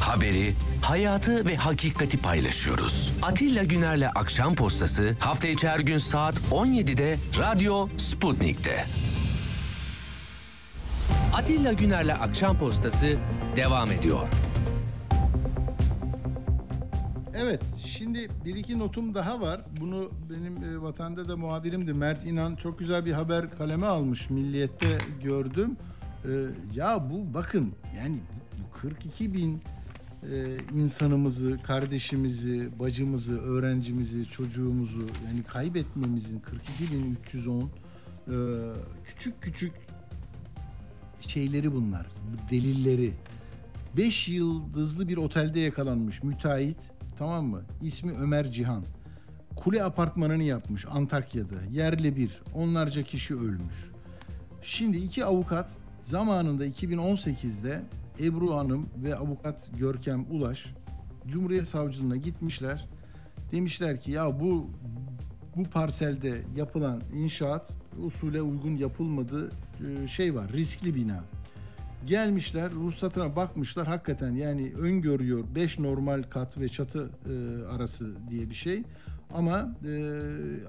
Haberi, 0.06 0.54
hayatı 0.82 1.46
ve 1.46 1.56
hakikati 1.56 2.18
paylaşıyoruz. 2.18 3.14
Atilla 3.22 3.64
Güner'le 3.64 4.08
Akşam 4.16 4.56
Postası 4.56 5.16
hafta 5.20 5.48
içi 5.48 5.68
her 5.68 5.80
gün 5.80 5.98
saat 5.98 6.36
17'de 6.52 7.18
Radyo 7.40 7.88
Sputnik'te. 7.98 8.86
Atilla 11.34 11.74
Güner'le 11.74 12.14
Akşam 12.22 12.60
Postası 12.60 13.18
devam 13.56 13.92
ediyor. 13.92 14.28
Evet, 17.36 17.62
şimdi 17.86 18.30
bir 18.46 18.56
iki 18.56 18.80
notum 18.80 19.16
daha 19.16 19.42
var. 19.42 19.62
Bunu 19.80 20.12
benim 20.30 20.64
e, 20.64 20.82
vatanda 20.82 21.28
da 21.28 21.38
muhabirimdi 21.38 21.94
Mert 21.94 22.26
İnan 22.26 22.56
çok 22.56 22.80
güzel 22.80 23.06
bir 23.06 23.14
haber 23.14 23.58
kaleme 23.58 23.86
almış. 23.86 24.30
Milliyet'te 24.30 24.98
gördüm. 25.24 25.78
E, 26.26 26.30
ya 26.74 27.10
bu 27.10 27.34
bakın 27.34 27.74
yani 27.98 28.20
bu 28.58 28.78
42 28.78 29.34
bin 29.34 29.62
e, 30.32 30.58
insanımızı, 30.74 31.58
kardeşimizi, 31.64 32.70
bacımızı, 32.80 33.40
öğrencimizi, 33.40 34.26
çocuğumuzu 34.26 35.08
yani 35.28 35.44
kaybetmemizin 35.44 36.42
42.310 37.30 37.64
e, 37.64 38.36
küçük 39.06 39.42
küçük 39.42 39.74
şeyleri 41.20 41.74
bunlar, 41.74 42.06
bu 42.06 42.52
delilleri. 42.52 43.14
5 43.98 44.28
yıldızlı 44.28 45.08
bir 45.08 45.18
otelde 45.18 45.60
yakalanmış 45.60 46.24
müteahhit 46.24 46.78
tamam 47.18 47.46
mı? 47.46 47.62
İsmi 47.82 48.12
Ömer 48.12 48.52
Cihan. 48.52 48.84
Kule 49.56 49.84
apartmanını 49.84 50.44
yapmış 50.44 50.86
Antakya'da. 50.90 51.56
Yerli 51.72 52.16
bir. 52.16 52.42
Onlarca 52.54 53.04
kişi 53.04 53.36
ölmüş. 53.36 53.92
Şimdi 54.62 54.98
iki 54.98 55.26
avukat 55.26 55.72
zamanında 56.04 56.68
2018'de 56.68 57.84
Ebru 58.20 58.56
Hanım 58.56 58.90
ve 59.04 59.16
avukat 59.16 59.70
Görkem 59.80 60.26
Ulaş 60.32 60.66
Cumhuriyet 61.28 61.68
Savcılığına 61.68 62.16
gitmişler. 62.16 62.88
Demişler 63.52 64.02
ki 64.02 64.12
ya 64.12 64.40
bu 64.40 64.70
bu 65.56 65.64
parselde 65.64 66.42
yapılan 66.56 67.02
inşaat 67.14 67.72
usule 68.06 68.42
uygun 68.42 68.76
yapılmadı 68.76 69.50
e, 70.04 70.08
şey 70.08 70.36
var 70.36 70.52
riskli 70.54 70.96
bina. 70.96 71.24
Gelmişler 72.06 72.72
ruhsatına 72.72 73.36
bakmışlar 73.36 73.88
hakikaten 73.88 74.32
yani 74.32 74.74
öngörüyor 74.74 75.44
5 75.56 75.80
normal 75.80 76.24
kat 76.24 76.60
ve 76.60 76.70
çatı 76.70 77.10
e, 77.26 77.66
arası 77.66 78.14
diye 78.30 78.50
bir 78.50 78.56
şey. 78.56 78.84
Ama 79.34 79.76
e, 79.86 80.12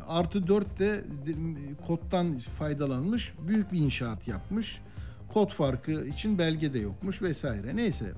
artı 0.07 0.49
4 0.49 0.79
de 0.79 1.05
de, 1.27 1.35
koddan 1.87 2.39
faydalanmış 2.39 3.35
büyük 3.49 3.73
bir 3.73 3.79
inşaat 3.79 4.29
yapmış. 4.29 4.81
Kod 5.35 5.51
farkı 5.51 6.07
için 6.07 6.39
belge 6.39 6.73
de 6.73 6.79
yokmuş 6.79 7.23
vesaire. 7.23 7.77
Neyse 7.77 8.13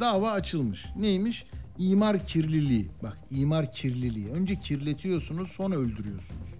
dava 0.00 0.30
açılmış. 0.30 0.86
Neymiş? 0.96 1.46
İmar 1.78 2.26
kirliliği. 2.26 2.90
Bak 3.02 3.18
imar 3.30 3.72
kirliliği. 3.72 4.30
Önce 4.30 4.56
kirletiyorsunuz 4.58 5.48
sonra 5.48 5.76
öldürüyorsunuz. 5.76 6.50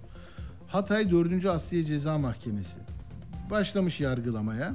Hatay 0.67 1.11
4. 1.11 1.45
Asliye 1.45 1.85
Ceza 1.85 2.19
Mahkemesi 2.19 2.79
başlamış 3.51 4.01
yargılamaya. 4.01 4.75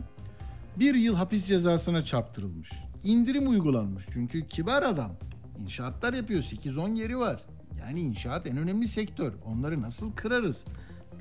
Bir 0.76 0.95
yıl 0.95 1.16
hapis 1.16 1.47
cezasına 1.47 2.06
çarptırılmış. 2.06 2.72
İndirim 3.04 3.49
uygulanmış 3.49 4.06
çünkü 4.14 4.47
kibar 4.47 4.84
adam. 4.84 5.12
İnşaatlar 5.60 6.14
yapıyor 6.14 6.43
8-10 6.43 6.95
yeri 6.95 7.20
var. 7.20 7.43
Yani 7.80 8.02
inşaat 8.02 8.47
en 8.47 8.58
önemli 8.58 8.88
sektör. 8.88 9.34
Onları 9.45 9.82
nasıl 9.82 10.12
kırarız? 10.12 10.64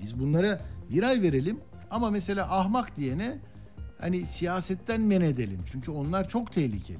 Biz 0.03 0.18
bunlara 0.18 0.61
bir 0.91 1.03
ay 1.03 1.22
verelim 1.22 1.61
ama 1.91 2.11
mesela 2.11 2.59
ahmak 2.59 2.97
diyene 2.97 3.39
hani 4.01 4.26
siyasetten 4.26 5.01
men 5.01 5.20
edelim. 5.20 5.61
Çünkü 5.72 5.90
onlar 5.90 6.28
çok 6.28 6.53
tehlikeli. 6.53 6.98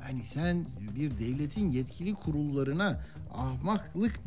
Hani 0.00 0.24
sen 0.24 0.66
bir 0.96 1.10
devletin 1.10 1.68
yetkili 1.68 2.14
kurullarına 2.14 3.00
ahmaklık 3.34 4.20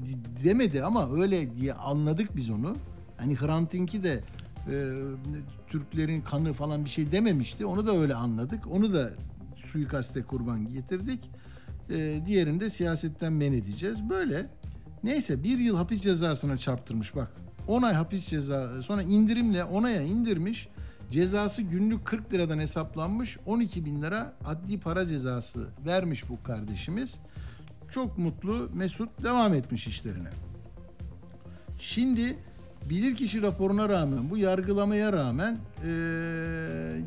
demedi 0.43 0.83
ama 0.83 1.11
öyle 1.21 1.55
diye 1.55 1.73
anladık 1.73 2.35
biz 2.35 2.49
onu. 2.49 2.75
Hani 3.17 3.35
Hrant 3.35 3.73
Dink'i 3.73 4.03
de 4.03 4.23
e, 4.67 4.73
Türklerin 5.67 6.21
kanı 6.21 6.53
falan 6.53 6.85
bir 6.85 6.89
şey 6.89 7.11
dememişti. 7.11 7.65
Onu 7.65 7.87
da 7.87 7.97
öyle 7.97 8.15
anladık. 8.15 8.67
Onu 8.71 8.93
da 8.93 9.11
suikaste 9.65 10.23
kurban 10.23 10.69
getirdik. 10.69 11.29
E, 11.89 12.21
diğerini 12.25 12.59
de 12.59 12.69
siyasetten 12.69 13.33
men 13.33 13.53
edeceğiz. 13.53 14.09
Böyle. 14.09 14.45
Neyse 15.03 15.43
bir 15.43 15.59
yıl 15.59 15.77
hapis 15.77 16.01
cezasına 16.01 16.57
çarptırmış 16.57 17.15
bak. 17.15 17.31
10 17.67 17.81
ay 17.81 17.93
hapis 17.93 18.27
ceza 18.27 18.81
sonra 18.81 19.03
indirimle 19.03 19.63
10 19.63 19.83
aya 19.83 20.01
indirmiş. 20.01 20.69
Cezası 21.11 21.61
günlük 21.61 22.05
40 22.05 22.33
liradan 22.33 22.59
hesaplanmış 22.59 23.37
12 23.45 23.85
bin 23.85 24.01
lira 24.01 24.33
adli 24.45 24.79
para 24.79 25.05
cezası 25.05 25.67
vermiş 25.85 26.29
bu 26.29 26.43
kardeşimiz. 26.43 27.15
Çok 27.91 28.17
mutlu 28.17 28.69
Mesut 28.73 29.23
devam 29.23 29.53
etmiş 29.53 29.87
işlerine. 29.87 30.29
Şimdi 31.79 32.37
bilirkişi 32.89 33.41
raporuna 33.41 33.89
rağmen 33.89 34.29
bu 34.29 34.37
yargılamaya 34.37 35.13
rağmen 35.13 35.57
eee, 35.83 35.89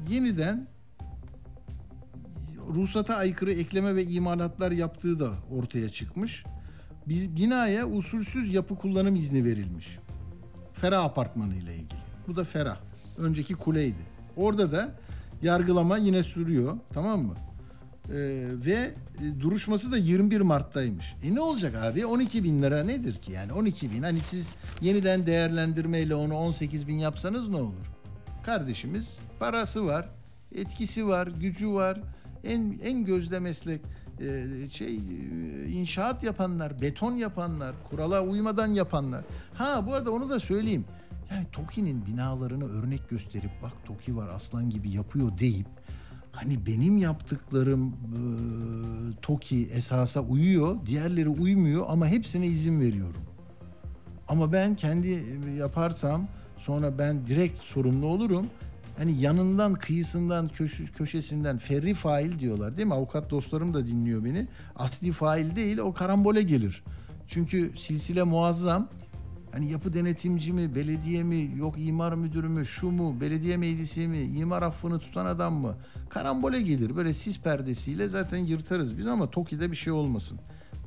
yeniden 0.09 0.67
ruhsata 2.75 3.17
aykırı 3.17 3.53
ekleme 3.53 3.95
ve 3.95 4.05
imalatlar 4.05 4.71
yaptığı 4.71 5.21
da 5.21 5.31
ortaya 5.51 5.89
çıkmış. 5.89 6.45
Biz, 7.09 7.37
binaya 7.37 7.89
usulsüz 7.89 8.55
yapı 8.55 8.77
kullanım 8.77 9.17
izni 9.17 9.45
verilmiş. 9.45 9.99
Ferah 10.73 11.05
Apartmanı 11.05 11.55
ile 11.55 11.75
ilgili. 11.75 12.01
Bu 12.29 12.37
da 12.37 12.45
Ferah. 12.45 12.79
Önceki 13.19 13.55
kuleydi. 13.55 14.15
Orada 14.37 14.73
da 14.73 14.95
yargılama 15.43 15.97
yine 15.97 16.23
sürüyor. 16.23 16.77
Tamam 16.95 17.23
mı? 17.23 17.35
Ee, 18.09 18.13
ve 18.67 18.95
e, 19.23 19.41
duruşması 19.41 19.93
da 19.93 19.97
21 19.97 20.41
Mart'taymış. 20.41 21.15
E 21.23 21.35
ne 21.35 21.41
olacak 21.41 21.75
abi? 21.75 22.07
12 22.07 22.45
bin 22.45 22.63
lira 22.63 22.85
nedir 22.85 23.15
ki 23.15 23.33
yani? 23.33 23.53
12 23.53 23.91
bin. 23.91 24.03
Hani 24.03 24.21
siz 24.21 24.49
yeniden 24.81 25.27
değerlendirmeyle 25.27 26.15
onu 26.15 26.35
18 26.37 26.89
bin 26.89 26.99
yapsanız 26.99 27.49
ne 27.49 27.57
olur? 27.57 27.87
Kardeşimiz 28.47 29.09
parası 29.41 29.87
var, 29.87 30.09
etkisi 30.55 31.07
var, 31.07 31.27
gücü 31.27 31.73
var. 31.73 32.01
En 32.45 32.79
en 32.83 33.05
gözde 33.05 33.39
meslek 33.39 33.81
e, 34.21 34.45
şey 34.73 34.95
e, 34.97 35.69
inşaat 35.69 36.23
yapanlar, 36.23 36.81
beton 36.81 37.13
yapanlar, 37.13 37.75
kurala 37.91 38.23
uymadan 38.23 38.75
yapanlar. 38.75 39.25
Ha 39.55 39.87
bu 39.87 39.95
arada 39.95 40.11
onu 40.11 40.31
da 40.31 40.41
söyleyeyim. 40.41 40.85
Yani 41.31 41.47
TOKİ'nin 41.53 42.07
binalarını 42.07 42.69
örnek 42.69 43.11
gösterip 43.11 43.51
bak 43.63 43.73
TOKİ 43.85 44.17
var 44.17 44.29
aslan 44.29 44.71
gibi 44.71 44.91
yapıyor 44.91 45.39
deyip 45.39 45.67
hani 46.33 46.67
benim 46.67 46.99
yaptıklarım 46.99 47.89
e, 47.89 48.21
TOKİ 49.23 49.69
esasa 49.73 50.21
uyuyor, 50.21 50.87
diğerleri 50.87 51.29
uymuyor 51.29 51.85
ama 51.89 52.07
hepsine 52.07 52.47
izin 52.47 52.81
veriyorum. 52.81 53.23
Ama 54.29 54.53
ben 54.53 54.77
kendi 54.77 55.25
yaparsam 55.59 56.29
sonra 56.59 56.99
ben 56.99 57.27
direkt 57.27 57.61
sorumlu 57.65 58.07
olurum. 58.07 58.47
Hani 58.99 59.21
yanından, 59.21 59.75
kıyısından, 59.75 60.49
köşe, 60.49 60.85
köşesinden 60.85 61.59
ferri 61.59 61.95
fail 61.95 62.39
diyorlar 62.39 62.77
değil 62.77 62.89
mi? 62.89 62.95
Avukat 62.95 63.31
dostlarım 63.31 63.75
da 63.75 63.87
dinliyor 63.87 64.25
beni. 64.25 64.49
Asli 64.77 65.13
fail 65.13 65.57
değil 65.57 65.79
o 65.79 65.93
karambole 65.93 66.43
gelir. 66.43 66.83
Çünkü 67.29 67.73
silsile 67.79 68.23
muazzam. 68.23 68.89
Hani 69.55 69.71
yapı 69.71 69.95
denetimci 69.95 70.53
mi, 70.53 70.75
belediye 70.75 71.23
mi, 71.23 71.51
yok 71.57 71.75
imar 71.79 72.15
müdürü 72.15 72.49
mü, 72.49 72.67
şu 72.67 72.91
mu, 72.91 73.21
belediye 73.21 73.57
meclisi 73.57 74.09
mi, 74.09 74.23
imar 74.23 74.63
affını 74.63 74.99
tutan 74.99 75.27
adam 75.27 75.55
mı? 75.55 75.75
Karambole 76.09 76.63
gelir. 76.63 76.97
Böyle 76.97 77.13
sis 77.13 77.41
perdesiyle 77.41 78.09
zaten 78.09 78.39
yırtarız 78.39 78.99
biz 78.99 79.07
ama 79.07 79.31
TOKİ'de 79.31 79.71
bir 79.71 79.77
şey 79.77 79.93
olmasın. 79.93 80.39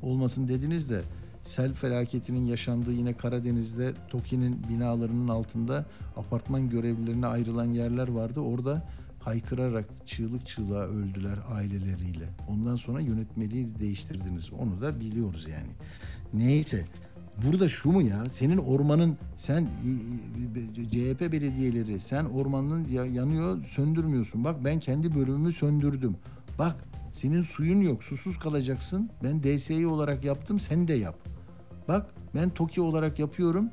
Olmasın 0.02 0.48
dediniz 0.48 0.90
de 0.90 1.02
sel 1.42 1.74
felaketinin 1.74 2.46
yaşandığı 2.46 2.92
yine 2.92 3.16
Karadeniz'de 3.16 3.92
TOKİ'nin 4.08 4.62
binalarının 4.68 5.28
altında 5.28 5.86
apartman 6.16 6.70
görevlilerine 6.70 7.26
ayrılan 7.26 7.72
yerler 7.72 8.08
vardı. 8.08 8.40
Orada 8.40 8.88
haykırarak 9.20 9.84
çığlık 10.06 10.46
çığlığa 10.46 10.86
öldüler 10.86 11.38
aileleriyle. 11.50 12.28
Ondan 12.48 12.76
sonra 12.76 13.00
yönetmeliği 13.00 13.68
değiştirdiniz. 13.80 14.52
Onu 14.52 14.80
da 14.80 15.00
biliyoruz 15.00 15.48
yani. 15.48 15.70
Neyse. 16.34 16.84
Burada 17.44 17.68
şu 17.68 17.90
mu 17.90 18.02
ya? 18.02 18.24
Senin 18.30 18.56
ormanın 18.58 19.16
sen 19.36 19.68
CHP 20.90 21.20
belediyeleri 21.32 22.00
sen 22.00 22.24
ormanın 22.24 22.88
ya- 22.88 23.04
yanıyor 23.06 23.64
söndürmüyorsun. 23.64 24.44
Bak 24.44 24.64
ben 24.64 24.80
kendi 24.80 25.14
bölümümü 25.14 25.52
söndürdüm. 25.52 26.16
Bak 26.58 26.76
senin 27.12 27.42
suyun 27.42 27.80
yok 27.80 28.02
susuz 28.02 28.38
kalacaksın. 28.38 29.10
Ben 29.24 29.42
DSİ 29.42 29.86
olarak 29.86 30.24
yaptım 30.24 30.60
sen 30.60 30.88
de 30.88 30.94
yap. 30.94 31.16
Bak 31.88 32.06
ben 32.34 32.50
TOKİ 32.50 32.80
olarak 32.80 33.18
yapıyorum. 33.18 33.70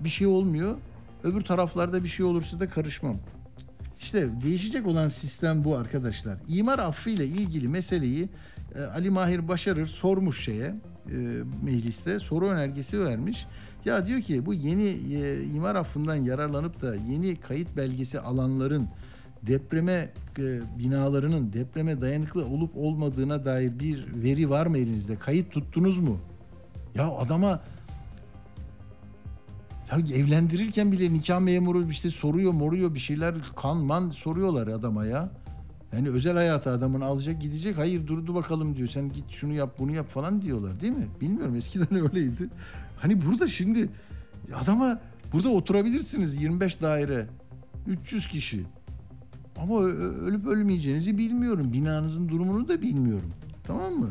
Bir 0.00 0.08
şey 0.08 0.26
olmuyor. 0.26 0.76
Öbür 1.24 1.40
taraflarda 1.40 2.04
bir 2.04 2.08
şey 2.08 2.26
olursa 2.26 2.60
da 2.60 2.68
karışmam. 2.68 3.16
İşte 4.00 4.28
değişecek 4.42 4.86
olan 4.86 5.08
sistem 5.08 5.64
bu 5.64 5.76
arkadaşlar. 5.76 6.38
İmar 6.48 6.78
affı 6.78 7.10
ile 7.10 7.26
ilgili 7.26 7.68
meseleyi 7.68 8.28
e, 8.74 8.82
Ali 8.82 9.10
Mahir 9.10 9.48
Başarır 9.48 9.86
sormuş 9.86 10.44
şeye 10.44 10.74
mecliste 11.62 12.18
soru 12.18 12.48
önergesi 12.48 13.00
vermiş. 13.00 13.46
Ya 13.84 14.06
diyor 14.06 14.20
ki 14.20 14.46
bu 14.46 14.54
yeni 14.54 14.88
e, 15.14 15.44
imar 15.44 15.74
affından 15.74 16.14
yararlanıp 16.14 16.82
da 16.82 16.94
yeni 16.94 17.36
kayıt 17.36 17.76
belgesi 17.76 18.20
alanların 18.20 18.88
depreme 19.42 20.12
e, 20.38 20.60
binalarının 20.78 21.52
depreme 21.52 22.00
dayanıklı 22.00 22.46
olup 22.46 22.76
olmadığına 22.76 23.44
dair 23.44 23.78
bir 23.78 24.06
veri 24.14 24.50
var 24.50 24.66
mı 24.66 24.78
elinizde? 24.78 25.16
Kayıt 25.16 25.52
tuttunuz 25.52 25.98
mu? 25.98 26.18
Ya 26.94 27.10
adama 27.10 27.60
ya 29.90 30.16
evlendirirken 30.16 30.92
bile 30.92 31.12
nikah 31.12 31.40
memuru 31.40 31.90
işte 31.90 32.10
soruyor 32.10 32.52
moruyor 32.52 32.94
bir 32.94 32.98
şeyler 32.98 33.34
kan 33.56 33.76
man 33.76 34.10
soruyorlar 34.10 34.66
adama 34.66 35.06
ya. 35.06 35.30
Yani 35.92 36.08
özel 36.08 36.34
hayatı 36.34 36.70
adamın 36.70 37.00
alacak 37.00 37.40
gidecek. 37.42 37.78
Hayır 37.78 38.06
durdu 38.06 38.34
bakalım 38.34 38.76
diyor. 38.76 38.88
Sen 38.88 39.12
git 39.12 39.30
şunu 39.30 39.52
yap 39.52 39.74
bunu 39.78 39.92
yap 39.92 40.08
falan 40.08 40.42
diyorlar 40.42 40.80
değil 40.80 40.92
mi? 40.92 41.06
Bilmiyorum 41.20 41.54
eskiden 41.54 41.94
öyleydi. 42.04 42.48
Hani 42.96 43.26
burada 43.26 43.46
şimdi 43.46 43.88
adama 44.62 45.00
burada 45.32 45.48
oturabilirsiniz 45.48 46.42
25 46.42 46.82
daire 46.82 47.26
300 47.86 48.26
kişi. 48.28 48.64
Ama 49.56 49.82
ölüp 49.82 50.46
ölmeyeceğinizi 50.46 51.18
bilmiyorum. 51.18 51.72
Binanızın 51.72 52.28
durumunu 52.28 52.68
da 52.68 52.82
bilmiyorum. 52.82 53.30
Tamam 53.64 53.92
mı? 53.92 54.10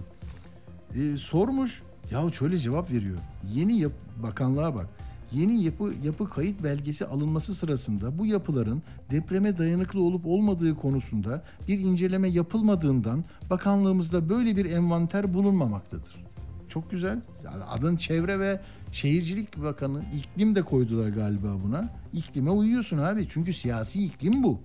Ee, 0.95 1.17
sormuş. 1.17 1.81
Ya 2.11 2.31
şöyle 2.31 2.57
cevap 2.57 2.91
veriyor. 2.91 3.17
Yeni 3.53 3.79
yap 3.79 3.91
bakanlığa 4.23 4.75
bak. 4.75 4.87
Yeni 5.31 5.63
yapı 5.63 5.93
yapı 6.03 6.29
kayıt 6.29 6.63
belgesi 6.63 7.05
alınması 7.05 7.55
sırasında 7.55 8.17
bu 8.17 8.25
yapıların 8.25 8.81
depreme 9.11 9.57
dayanıklı 9.57 10.01
olup 10.01 10.25
olmadığı 10.25 10.75
konusunda 10.75 11.43
bir 11.67 11.79
inceleme 11.79 12.27
yapılmadığından 12.27 13.23
bakanlığımızda 13.49 14.29
böyle 14.29 14.55
bir 14.55 14.65
envanter 14.65 15.33
bulunmamaktadır. 15.33 16.27
Çok 16.69 16.91
güzel. 16.91 17.21
Adın 17.69 17.97
Çevre 17.97 18.39
ve 18.39 18.61
Şehircilik 18.91 19.63
Bakanı 19.63 20.03
iklim 20.13 20.55
de 20.55 20.61
koydular 20.61 21.09
galiba 21.09 21.55
buna. 21.63 21.89
İklime 22.13 22.49
uyuyorsun 22.49 22.97
abi 22.97 23.27
çünkü 23.29 23.53
siyasi 23.53 24.03
iklim 24.03 24.43
bu. 24.43 24.59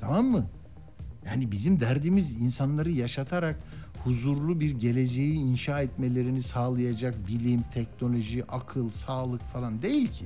Tamam 0.00 0.26
mı? 0.26 0.46
Yani 1.26 1.52
bizim 1.52 1.80
derdimiz 1.80 2.42
insanları 2.42 2.90
yaşatarak 2.90 3.58
huzurlu 4.04 4.60
bir 4.60 4.70
geleceği 4.70 5.34
inşa 5.34 5.80
etmelerini 5.80 6.42
sağlayacak 6.42 7.28
bilim, 7.28 7.60
teknoloji, 7.74 8.44
akıl, 8.44 8.90
sağlık 8.90 9.42
falan 9.42 9.82
değil 9.82 10.12
ki. 10.12 10.24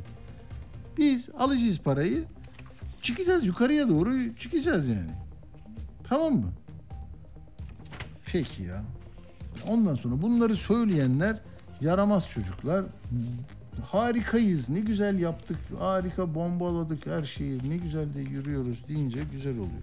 Biz 0.98 1.28
alacağız 1.38 1.80
parayı, 1.80 2.24
çıkacağız 3.02 3.46
yukarıya 3.46 3.88
doğru 3.88 4.36
çıkacağız 4.36 4.88
yani. 4.88 5.10
Tamam 6.08 6.32
mı? 6.32 6.52
Peki 8.26 8.62
ya. 8.62 8.84
Ondan 9.66 9.94
sonra 9.94 10.22
bunları 10.22 10.56
söyleyenler 10.56 11.40
yaramaz 11.80 12.30
çocuklar. 12.30 12.84
Harikayız, 13.84 14.68
ne 14.68 14.80
güzel 14.80 15.18
yaptık, 15.18 15.58
harika 15.78 16.34
bombaladık 16.34 17.06
her 17.06 17.24
şeyi, 17.24 17.70
ne 17.70 17.76
güzel 17.76 18.14
de 18.14 18.20
yürüyoruz 18.20 18.88
deyince 18.88 19.20
güzel 19.32 19.58
oluyor. 19.58 19.82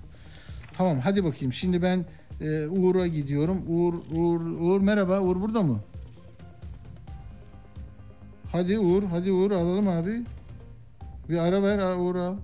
Tamam 0.78 1.00
hadi 1.00 1.24
bakayım. 1.24 1.54
Şimdi 1.54 1.82
ben 1.82 2.06
e, 2.42 2.68
Uğur'a 2.68 3.08
gidiyorum. 3.08 3.64
Uğur, 3.68 3.94
Uğur, 3.94 4.42
Uğur 4.42 4.82
merhaba. 4.82 5.22
Uğur 5.22 5.42
burada 5.42 5.62
mı? 5.62 5.80
Hadi 8.52 8.80
Uğur, 8.80 9.04
hadi 9.04 9.32
Uğur 9.32 9.52
alalım 9.52 9.88
abi. 9.88 10.24
Bir 11.30 11.38
ara 11.38 11.64
ver 11.64 11.96
Uğur'a. 11.96 12.36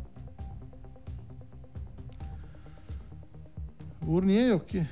Uğur 4.08 4.28
niye 4.28 4.48
yok 4.48 4.70
ki? 4.70 4.88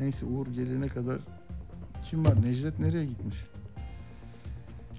Neyse 0.00 0.26
Uğur 0.26 0.46
gelene 0.46 0.88
kadar 0.88 1.18
kim 2.04 2.24
var? 2.24 2.42
Necdet 2.42 2.78
nereye 2.78 3.04
gitmiş? 3.04 3.36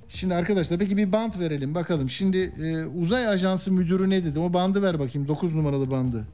Şimdi 0.10 0.36
arkadaşlar 0.36 0.80
peki 0.80 0.98
bir 0.98 1.12
bant 1.12 1.40
verelim 1.40 1.76
bakalım. 1.76 2.10
Şimdi 2.10 2.38
e, 2.38 2.86
uzay 2.86 3.28
ajansı 3.28 3.72
müdürü 3.72 4.10
ne 4.10 4.24
dedi? 4.24 4.40
O 4.40 4.54
bandı 4.54 4.82
ver 4.82 5.00
bakayım. 5.00 5.28
9 5.28 5.56
numaralı 5.56 5.92
bandı. 5.92 6.28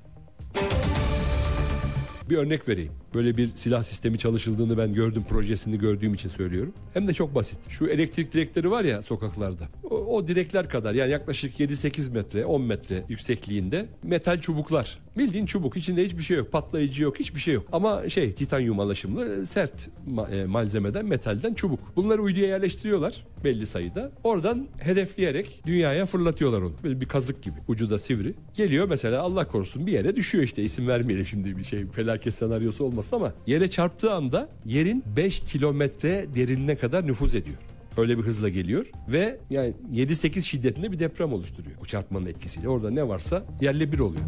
Bir 2.30 2.38
örnek 2.38 2.70
vereyim. 2.70 2.92
Böyle 3.14 3.38
bir 3.38 3.50
silah 3.56 3.84
sistemi 3.84 4.18
çalışıldığını 4.18 4.78
ben 4.78 4.94
gördüm, 4.94 5.24
projesini 5.30 5.80
gördüğüm 5.80 6.14
için 6.14 6.30
söylüyorum. 6.30 6.74
Hem 6.94 7.08
de 7.08 7.14
çok 7.14 7.36
basit. 7.36 7.60
Şu 7.70 7.88
elektrik 7.88 8.34
direkleri 8.34 8.72
var 8.72 8.84
ya 8.84 9.02
sokaklarda. 9.02 9.64
O, 9.84 9.96
o 9.96 10.28
direkler 10.28 10.70
kadar 10.70 10.94
yani 10.94 11.12
yaklaşık 11.12 11.60
7-8 11.60 12.12
metre, 12.12 12.46
10 12.46 12.62
metre 12.62 13.04
yüksekliğinde 13.10 13.86
metal 14.04 14.42
çubuklar. 14.42 15.00
Bildiğin 15.18 15.46
çubuk. 15.46 15.78
içinde 15.78 16.06
hiçbir 16.06 16.22
şey 16.24 16.38
yok. 16.38 16.52
Patlayıcı 16.52 17.04
yok. 17.04 17.20
Hiçbir 17.20 17.40
şey 17.40 17.54
yok. 17.54 17.68
Ama 17.72 18.10
şey 18.10 18.34
titanyum 18.34 18.80
alaşımlı 18.80 19.48
sert 19.48 19.90
ma- 20.10 20.36
e, 20.36 20.46
malzemeden, 20.46 21.06
metalden 21.06 21.54
çubuk. 21.54 21.80
Bunları 21.96 22.22
uyduya 22.22 22.48
yerleştiriyorlar 22.48 23.24
belli 23.44 23.68
sayıda. 23.68 24.12
Oradan 24.24 24.68
hedefleyerek 24.80 25.62
dünyaya 25.66 26.06
fırlatıyorlar 26.06 26.62
onu. 26.62 26.74
Böyle 26.84 27.02
bir 27.02 27.06
kazık 27.08 27.44
gibi. 27.44 27.56
Ucu 27.68 27.90
da 27.90 28.00
sivri. 28.00 28.34
Geliyor 28.54 28.88
mesela 28.90 29.22
Allah 29.22 29.48
korusun 29.48 29.88
bir 29.88 29.92
yere 29.92 30.16
düşüyor 30.16 30.44
işte. 30.44 30.64
isim 30.64 30.88
vermeyelim 30.88 31.26
şimdi 31.26 31.58
bir 31.58 31.64
şey 31.64 31.86
felaket 31.88 32.34
senaryosu 32.34 32.84
olmasın 32.86 33.03
ama 33.12 33.34
yere 33.48 33.70
çarptığı 33.70 34.14
anda 34.14 34.50
yerin 34.66 35.04
5 35.18 35.40
kilometre 35.40 36.26
derinine 36.36 36.76
kadar 36.76 37.08
nüfuz 37.08 37.36
ediyor. 37.36 37.58
Öyle 37.98 38.18
bir 38.18 38.24
hızla 38.24 38.50
geliyor 38.50 38.86
ve 39.08 39.40
yani 39.50 39.74
7-8 39.94 40.42
şiddetinde 40.42 40.92
bir 40.92 41.00
deprem 41.00 41.34
oluşturuyor. 41.34 41.76
Bu 41.82 41.86
çarpmanın 41.86 42.26
etkisiyle. 42.26 42.70
Orada 42.70 42.92
ne 42.92 43.08
varsa 43.08 43.44
yerle 43.62 43.92
bir 43.92 44.00
oluyor. 44.00 44.24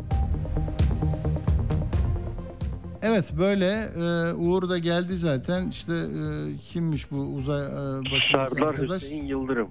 Evet 3.01 3.25
böyle 3.37 3.89
e, 3.95 4.33
Uğur 4.33 4.69
da 4.69 4.77
geldi 4.77 5.17
zaten. 5.17 5.69
İşte 5.69 5.93
e, 5.93 6.57
kimmiş 6.57 7.11
bu 7.11 7.17
uzay 7.17 7.65
e, 7.65 7.69
başındaki 7.99 8.31
Serdar 8.31 8.61
arkadaş? 8.61 9.03
Hüseyin 9.03 9.25
Yıldırım. 9.25 9.67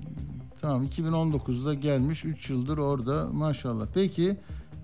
Tamam 0.61 0.87
2019'da 0.87 1.75
gelmiş 1.75 2.25
3 2.25 2.51
yıldır 2.51 2.79
orada 2.79 3.29
maşallah. 3.33 3.87
Peki 3.95 4.37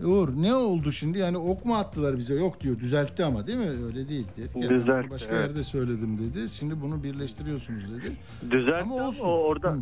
Uğur 0.04 0.28
ne 0.36 0.54
oldu 0.54 0.92
şimdi? 0.92 1.18
Yani 1.18 1.38
ok 1.38 1.64
mu 1.64 1.74
attılar 1.74 2.16
bize? 2.18 2.34
Yok 2.34 2.60
diyor. 2.60 2.78
Düzeltti 2.78 3.24
ama 3.24 3.46
değil 3.46 3.58
mi? 3.58 3.84
Öyle 3.86 4.08
değil. 4.08 4.26
Dedi. 4.36 4.48
ki, 4.52 4.58
"Ben 4.62 4.70
Düzeltti, 4.80 5.10
Başka 5.10 5.34
evet. 5.34 5.46
yerde 5.48 5.62
söyledim 5.62 6.18
dedi. 6.18 6.48
Şimdi 6.48 6.80
bunu 6.80 7.02
birleştiriyorsunuz 7.02 7.84
dedi. 7.96 8.12
Düzeltti 8.50 8.82
Ama 8.94 9.08
olsun. 9.08 9.24
o 9.24 9.28
orada 9.28 9.76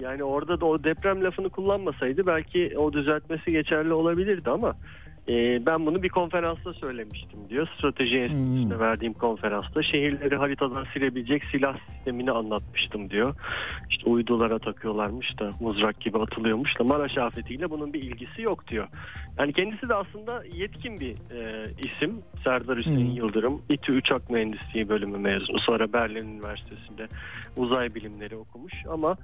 yani 0.00 0.24
orada 0.24 0.60
da 0.60 0.66
o 0.66 0.84
deprem 0.84 1.24
lafını 1.24 1.48
kullanmasaydı 1.50 2.26
belki 2.26 2.74
o 2.78 2.92
düzeltmesi 2.92 3.50
geçerli 3.52 3.92
olabilirdi 3.92 4.50
ama 4.50 4.76
e, 5.28 5.66
ben 5.66 5.86
bunu 5.86 6.02
bir 6.02 6.08
konferansta 6.08 6.72
söylemiştim 6.72 7.40
diyor. 7.48 7.68
Strateji 7.78 8.18
Enstitüsü'ne 8.18 8.78
verdiğim 8.78 9.12
konferansta 9.12 9.82
şehirleri 9.82 10.36
haritadan 10.36 10.86
silebilecek 10.94 11.44
silah 11.44 11.78
sistemini 11.88 12.30
anlatmıştım 12.30 13.10
diyor. 13.10 13.34
İşte 13.90 14.10
uydulara 14.10 14.58
takıyorlarmış 14.58 15.38
da 15.38 15.50
mızrak 15.60 16.00
gibi 16.00 16.18
atılıyormuş 16.18 16.78
da 16.78 16.84
Maraş 16.84 17.18
afetiyle 17.18 17.70
bunun 17.70 17.92
bir 17.92 18.02
ilgisi 18.02 18.42
yok 18.42 18.68
diyor. 18.68 18.88
Yani 19.38 19.52
kendisi 19.52 19.88
de 19.88 19.94
aslında 19.94 20.42
yetkin 20.52 21.00
bir 21.00 21.12
e, 21.12 21.66
isim. 21.78 22.22
Serdar 22.44 22.78
Hüseyin 22.78 23.06
Hmm. 23.06 23.16
Yıldırım. 23.16 23.62
İTÜ 23.68 23.92
Uçak 23.92 24.30
Mühendisliği 24.30 24.88
bölümü 24.88 25.18
mezunu. 25.18 25.58
Sonra 25.58 25.92
Berlin 25.92 26.28
Üniversitesi'nde 26.28 27.08
uzay 27.56 27.94
bilimleri 27.94 28.36
okumuş 28.36 28.74
ama 28.90 29.16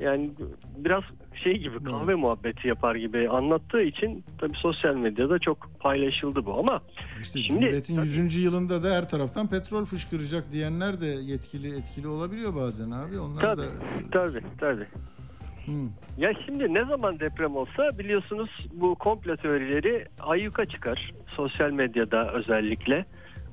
yani 0.00 0.30
biraz 0.76 1.02
şey 1.34 1.58
gibi 1.58 1.84
kahve 1.84 2.14
muhabbeti 2.14 2.68
yapar 2.68 2.94
gibi 2.94 3.28
anlattığı 3.28 3.82
için 3.82 4.24
tabii 4.38 4.56
sosyal 4.56 4.94
medyada 4.94 5.38
çok 5.38 5.70
paylaşıldı 5.80 6.46
bu 6.46 6.58
ama 6.58 6.82
İşte 7.22 7.38
şimdi 7.42 7.60
Cumhuriyet'in 7.60 8.02
100. 8.02 8.36
yılında 8.36 8.82
da 8.82 8.94
her 8.94 9.08
taraftan 9.08 9.46
petrol 9.46 9.84
fışkıracak 9.84 10.52
diyenler 10.52 11.00
de 11.00 11.06
yetkili 11.06 11.76
etkili 11.76 12.08
olabiliyor 12.08 12.54
bazen 12.54 12.90
abi. 12.90 13.18
Onlar 13.18 13.40
tabii 13.40 13.60
da 13.60 13.70
tabii 14.10 14.42
tabii. 14.60 14.86
Hmm. 15.64 15.88
Ya 16.18 16.32
şimdi 16.46 16.74
ne 16.74 16.84
zaman 16.84 17.20
deprem 17.20 17.56
olsa 17.56 17.98
biliyorsunuz 17.98 18.50
bu 18.72 18.94
komplo 18.94 19.36
teorileri 19.36 20.06
ayyuka 20.20 20.64
çıkar. 20.64 21.12
Sosyal 21.26 21.70
medyada 21.70 22.32
özellikle. 22.32 23.04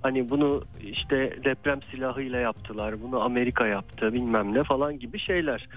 Hani 0.02 0.30
bunu 0.30 0.64
işte 0.82 1.38
deprem 1.46 1.80
silahıyla 1.92 2.40
yaptılar, 2.40 3.02
bunu 3.02 3.22
Amerika 3.22 3.68
yaptı 3.68 4.14
bilmem 4.14 4.54
ne 4.54 4.64
falan 4.64 5.00
gibi 5.00 5.20
şeyler. 5.20 5.68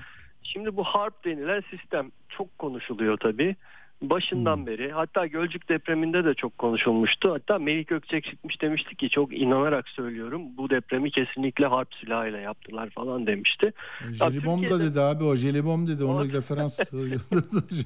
Şimdi 0.53 0.76
bu 0.76 0.84
HARP 0.84 1.24
denilen 1.24 1.62
sistem 1.70 2.11
çok 2.28 2.59
konuşuluyor 2.59 3.16
tabii. 3.16 3.57
Başından 4.03 4.66
beri 4.66 4.92
hatta 4.92 5.26
Gölcük 5.26 5.68
depreminde 5.68 6.24
de 6.24 6.34
çok 6.34 6.59
konuşulmuştu. 6.59 7.32
Hatta 7.32 7.59
Melih 7.59 7.86
Gökçek 7.86 8.24
çıkmış 8.24 8.61
demişti 8.62 8.96
ki 8.96 9.11
çok 9.11 9.36
inanarak 9.40 9.88
söylüyorum 9.88 10.42
bu 10.57 10.70
depremi 10.70 11.11
kesinlikle 11.11 11.66
harp 11.66 11.94
silahıyla 11.94 12.38
yaptılar 12.38 12.90
falan 12.90 13.26
demişti. 13.26 13.72
Jelibom 14.12 14.70
da 14.70 14.80
dedi 14.80 15.01
abi 15.01 15.24
o 15.24 15.36
jelibom 15.36 15.86
dedi. 15.86 16.05
Ona 16.05 16.24
referans 16.24 16.78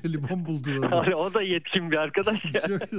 jelibom 0.02 0.46
buldular. 0.46 0.92
Yani 0.92 1.14
o 1.14 1.34
da 1.34 1.42
yetkin 1.42 1.90
bir 1.90 1.96
arkadaş 1.96 2.44
ya. 2.54 2.60
Çok- 2.60 2.92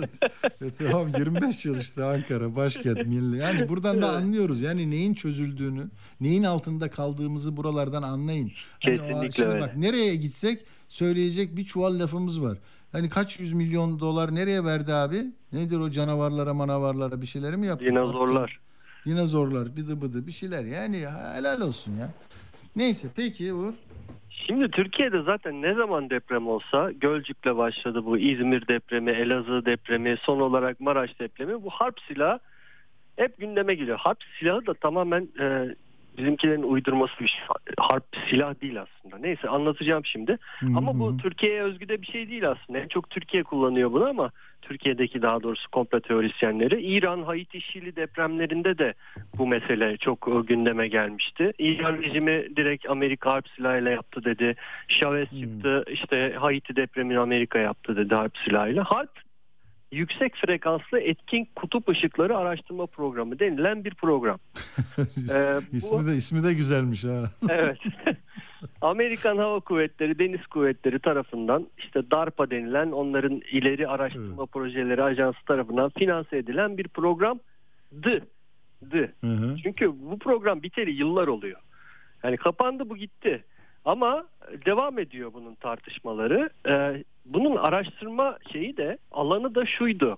E 0.61 0.71
tamam 0.77 1.07
25 1.17 1.65
yıl 1.65 1.79
işte 1.79 2.03
Ankara 2.03 2.55
başkent 2.55 3.05
milli. 3.05 3.37
Yani 3.37 3.69
buradan 3.69 4.01
da 4.01 4.09
anlıyoruz 4.09 4.61
yani 4.61 4.91
neyin 4.91 5.13
çözüldüğünü, 5.13 5.87
neyin 6.21 6.43
altında 6.43 6.89
kaldığımızı 6.89 7.57
buralardan 7.57 8.03
anlayın. 8.03 8.51
Hani 8.83 9.01
o- 9.01 9.05
Kesinlikle 9.07 9.31
şimdi 9.31 9.49
öyle. 9.49 9.61
bak 9.61 9.77
nereye 9.77 10.15
gitsek 10.15 10.59
söyleyecek 10.89 11.55
bir 11.57 11.63
çuval 11.65 11.99
lafımız 11.99 12.41
var. 12.41 12.57
Hani 12.93 13.09
kaç 13.09 13.39
yüz 13.39 13.53
milyon 13.53 13.99
dolar 13.99 14.35
nereye 14.35 14.63
verdi 14.63 14.93
abi? 14.93 15.25
Nedir 15.53 15.79
o 15.79 15.89
canavarlara 15.89 16.53
manavarlara 16.53 17.21
bir 17.21 17.25
şeyleri 17.25 17.57
mi 17.57 17.67
yaptı? 17.67 17.85
Dinozorlar. 17.85 18.59
Dinozorlar 19.05 19.77
bıdı 19.77 20.01
bıdı 20.01 20.27
bir 20.27 20.31
şeyler 20.31 20.63
yani 20.63 21.05
helal 21.35 21.61
olsun 21.61 21.97
ya. 21.97 22.09
Neyse 22.75 23.07
peki 23.15 23.53
Uğur. 23.53 23.73
Şimdi 24.29 24.71
Türkiye'de 24.71 25.21
zaten 25.21 25.61
ne 25.61 25.73
zaman 25.73 26.09
deprem 26.09 26.47
olsa 26.47 26.91
Gölcük'le 26.91 27.57
başladı 27.57 28.05
bu 28.05 28.17
İzmir 28.17 28.67
depremi, 28.67 29.11
Elazığ 29.11 29.65
depremi, 29.65 30.17
son 30.21 30.39
olarak 30.39 30.79
Maraş 30.79 31.19
depremi 31.19 31.63
bu 31.63 31.69
harp 31.69 31.99
silahı 32.07 32.39
hep 33.15 33.37
gündeme 33.37 33.75
geliyor. 33.75 33.97
Harp 33.97 34.17
silahı 34.39 34.65
da 34.65 34.73
tamamen 34.73 35.27
e, 35.39 35.75
bizimkilerin 36.17 36.63
uydurması 36.63 37.13
bir 37.19 37.27
şey. 37.27 37.41
Harp 37.77 38.03
silah 38.29 38.61
değil 38.61 38.81
aslında. 38.81 39.17
Neyse 39.17 39.49
anlatacağım 39.49 40.05
şimdi. 40.05 40.37
Ama 40.75 40.99
bu 40.99 41.17
Türkiye'ye 41.17 41.61
özgü 41.61 41.89
de 41.89 42.01
bir 42.01 42.07
şey 42.07 42.29
değil 42.29 42.49
aslında. 42.49 42.79
En 42.79 42.87
çok 42.87 43.09
Türkiye 43.09 43.43
kullanıyor 43.43 43.91
bunu 43.91 44.05
ama 44.09 44.31
Türkiye'deki 44.61 45.21
daha 45.21 45.43
doğrusu 45.43 45.71
komplo 45.71 45.99
teorisyenleri. 45.99 46.81
İran, 46.81 47.23
Haiti, 47.23 47.61
Şili 47.61 47.95
depremlerinde 47.95 48.77
de 48.77 48.93
bu 49.37 49.47
mesele 49.47 49.97
çok 49.97 50.47
gündeme 50.47 50.87
gelmişti. 50.87 51.53
İran 51.59 52.01
rejimi 52.01 52.55
direkt 52.55 52.89
Amerika 52.89 53.31
harp 53.31 53.49
silahıyla 53.49 53.91
yaptı 53.91 54.23
dedi. 54.23 54.55
Chavez 54.87 55.29
çıktı 55.39 55.85
işte 55.91 56.33
Haiti 56.39 56.75
depremini 56.75 57.19
Amerika 57.19 57.59
yaptı 57.59 57.97
dedi 57.97 58.15
harp 58.15 58.37
silahıyla. 58.37 58.83
Harp 58.83 59.22
yüksek 59.93 60.35
frekanslı 60.35 60.99
etkin 60.99 61.47
kutup 61.55 61.89
ışıkları 61.89 62.37
araştırma 62.37 62.85
programı 62.85 63.39
denilen 63.39 63.83
bir 63.85 63.93
program. 63.93 64.39
Ee, 65.35 65.59
bu- 65.71 65.77
ismi 65.77 66.07
de 66.07 66.15
ismi 66.15 66.43
de 66.43 66.53
güzelmiş 66.53 67.03
ha. 67.03 67.31
evet. 67.49 67.77
Amerikan 68.81 69.37
Hava 69.37 69.59
Kuvvetleri, 69.59 70.19
Deniz 70.19 70.47
Kuvvetleri 70.47 70.99
tarafından 70.99 71.67
işte 71.77 72.11
DARPA 72.11 72.49
denilen 72.49 72.91
onların 72.91 73.41
ileri 73.51 73.87
araştırma 73.87 74.45
projeleri 74.45 75.03
ajansı 75.03 75.45
tarafından 75.45 75.91
finanse 75.97 76.37
edilen 76.37 76.77
bir 76.77 76.87
programdı. 76.87 77.41
Dı. 78.91 79.13
Çünkü 79.63 79.91
bu 80.01 80.19
program 80.19 80.63
biteli 80.63 80.91
yıllar 80.91 81.27
oluyor. 81.27 81.59
Yani 82.23 82.37
kapandı 82.37 82.89
bu 82.89 82.97
gitti. 82.97 83.43
Ama 83.85 84.23
devam 84.65 84.99
ediyor 84.99 85.33
bunun 85.33 85.55
tartışmaları. 85.55 86.49
Ee, 86.67 87.03
bunun 87.25 87.55
araştırma 87.55 88.37
şeyi 88.51 88.77
de 88.77 88.97
alanı 89.11 89.55
da 89.55 89.65
şuydu. 89.65 90.17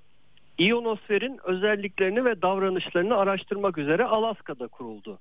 İyonosferin 0.58 1.40
özelliklerini 1.44 2.26
ve 2.26 2.42
davranışlarını 2.42 3.18
araştırmak 3.18 3.78
üzere 3.78 4.04
Alaska'da 4.04 4.68
kuruldu 4.68 5.20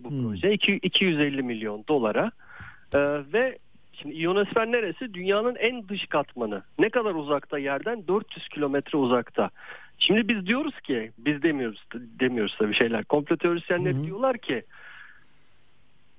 bu 0.00 0.08
proje. 0.22 0.52
İki- 0.52 0.76
250 0.82 1.42
milyon 1.42 1.84
dolara. 1.88 2.30
Ee, 2.94 2.98
ve 3.32 3.58
şimdi 3.92 4.14
iyonosfer 4.14 4.66
neresi? 4.72 5.14
Dünyanın 5.14 5.54
en 5.54 5.88
dış 5.88 6.06
katmanı. 6.06 6.62
Ne 6.78 6.88
kadar 6.88 7.14
uzakta 7.14 7.58
yerden? 7.58 8.06
400 8.08 8.48
kilometre 8.48 8.98
uzakta. 8.98 9.50
Şimdi 9.98 10.28
biz 10.28 10.46
diyoruz 10.46 10.80
ki, 10.80 11.12
biz 11.18 11.42
demiyoruz 11.42 11.84
demiyoruz 11.94 12.56
tabii 12.58 12.74
şeyler. 12.74 13.04
Komplo 13.04 13.36
teorisyenleri 13.36 13.94
diyorlar 14.04 14.38
ki 14.38 14.62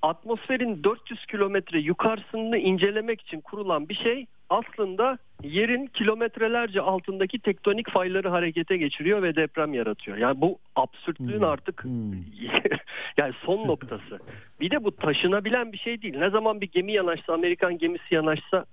atmosferin 0.01 0.83
400 0.83 1.25
kilometre 1.25 1.79
yukarısını 1.79 2.57
incelemek 2.57 3.21
için 3.21 3.41
kurulan 3.41 3.89
bir 3.89 3.95
şey 3.95 4.25
aslında 4.49 5.17
yerin 5.43 5.85
kilometrelerce 5.85 6.81
altındaki 6.81 7.39
tektonik 7.39 7.89
fayları 7.89 8.29
harekete 8.29 8.77
geçiriyor 8.77 9.23
ve 9.23 9.35
deprem 9.35 9.73
yaratıyor. 9.73 10.17
Yani 10.17 10.41
bu 10.41 10.59
absürtlüğün 10.75 11.41
artık 11.41 11.85
yani 13.17 13.33
son 13.45 13.67
noktası. 13.67 14.19
Bir 14.59 14.71
de 14.71 14.83
bu 14.83 14.95
taşınabilen 14.95 15.71
bir 15.71 15.77
şey 15.77 16.01
değil. 16.01 16.17
Ne 16.17 16.29
zaman 16.29 16.61
bir 16.61 16.71
gemi 16.71 16.93
yanaşsa, 16.93 17.33
Amerikan 17.33 17.77
gemisi 17.77 18.15
yanaşsa 18.15 18.65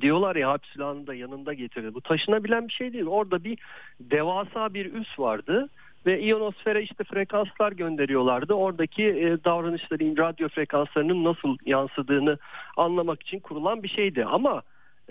diyorlar 0.00 0.36
ya 0.36 0.50
harp 0.50 0.66
silahını 0.66 1.06
da 1.06 1.14
yanında 1.14 1.54
getirdi. 1.54 1.94
Bu 1.94 2.00
taşınabilen 2.00 2.68
bir 2.68 2.72
şey 2.72 2.92
değil. 2.92 3.06
Orada 3.06 3.44
bir 3.44 3.58
devasa 4.00 4.74
bir 4.74 4.94
üs 4.94 5.18
vardı 5.18 5.68
ve 6.06 6.20
iyonosfere 6.20 6.82
işte 6.82 7.04
frekanslar 7.04 7.72
gönderiyorlardı. 7.72 8.54
Oradaki 8.54 9.04
e, 9.04 9.44
davranışların, 9.44 10.16
radyo 10.16 10.48
frekanslarının 10.48 11.24
nasıl 11.24 11.56
yansıdığını 11.66 12.38
anlamak 12.76 13.22
için 13.22 13.40
kurulan 13.40 13.82
bir 13.82 13.88
şeydi. 13.88 14.24
Ama 14.24 14.62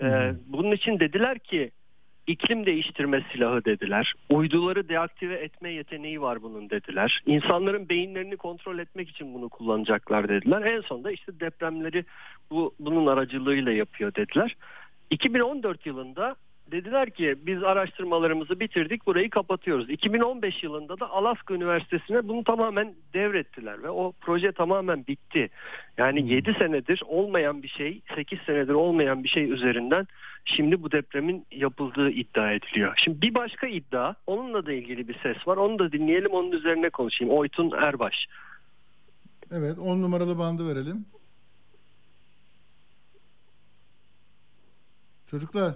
e, 0.02 0.32
bunun 0.46 0.72
için 0.72 1.00
dediler 1.00 1.38
ki 1.38 1.70
iklim 2.26 2.66
değiştirme 2.66 3.24
silahı 3.32 3.64
dediler. 3.64 4.14
Uyduları 4.30 4.88
deaktive 4.88 5.34
etme 5.34 5.70
yeteneği 5.70 6.20
var 6.20 6.42
bunun 6.42 6.70
dediler. 6.70 7.22
İnsanların 7.26 7.88
beyinlerini 7.88 8.36
kontrol 8.36 8.78
etmek 8.78 9.08
için 9.08 9.34
bunu 9.34 9.48
kullanacaklar 9.48 10.28
dediler. 10.28 10.62
En 10.62 10.80
sonunda 10.80 11.12
işte 11.12 11.40
depremleri 11.40 12.04
bu 12.50 12.74
bunun 12.78 13.06
aracılığıyla 13.06 13.72
yapıyor 13.72 14.14
dediler. 14.14 14.56
2014 15.10 15.86
yılında 15.86 16.36
dediler 16.70 17.10
ki 17.10 17.34
biz 17.42 17.62
araştırmalarımızı 17.62 18.60
bitirdik 18.60 19.06
burayı 19.06 19.30
kapatıyoruz. 19.30 19.90
2015 19.90 20.62
yılında 20.62 21.00
da 21.00 21.10
Alaska 21.10 21.54
Üniversitesi'ne 21.54 22.28
bunu 22.28 22.44
tamamen 22.44 22.94
devrettiler 23.14 23.82
ve 23.82 23.90
o 23.90 24.12
proje 24.20 24.52
tamamen 24.52 25.06
bitti. 25.06 25.50
Yani 25.98 26.32
7 26.32 26.54
senedir 26.58 27.02
olmayan 27.06 27.62
bir 27.62 27.68
şey, 27.68 28.00
8 28.14 28.38
senedir 28.38 28.72
olmayan 28.72 29.24
bir 29.24 29.28
şey 29.28 29.52
üzerinden 29.52 30.06
şimdi 30.44 30.82
bu 30.82 30.92
depremin 30.92 31.46
yapıldığı 31.50 32.10
iddia 32.10 32.52
ediliyor. 32.52 32.92
Şimdi 32.96 33.22
bir 33.22 33.34
başka 33.34 33.66
iddia, 33.66 34.14
onunla 34.26 34.66
da 34.66 34.72
ilgili 34.72 35.08
bir 35.08 35.18
ses 35.22 35.46
var. 35.46 35.56
Onu 35.56 35.78
da 35.78 35.92
dinleyelim, 35.92 36.30
onun 36.30 36.52
üzerine 36.52 36.90
konuşayım. 36.90 37.34
Oytun 37.34 37.70
Erbaş. 37.70 38.26
Evet 39.52 39.78
10 39.78 40.02
numaralı 40.02 40.38
bandı 40.38 40.68
verelim. 40.68 41.06
Çocuklar 45.30 45.74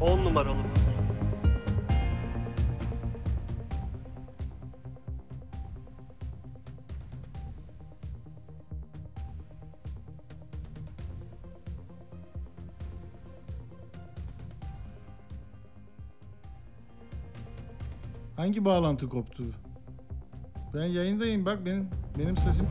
10 0.00 0.24
numaralı. 0.24 0.56
hangi 18.46 18.64
bağlantı 18.64 19.08
koptu? 19.08 19.44
Ben 20.74 20.84
yayındayım 20.84 21.46
bak 21.46 21.66
benim 21.66 21.88
benim 22.18 22.36
sesim. 22.36 22.66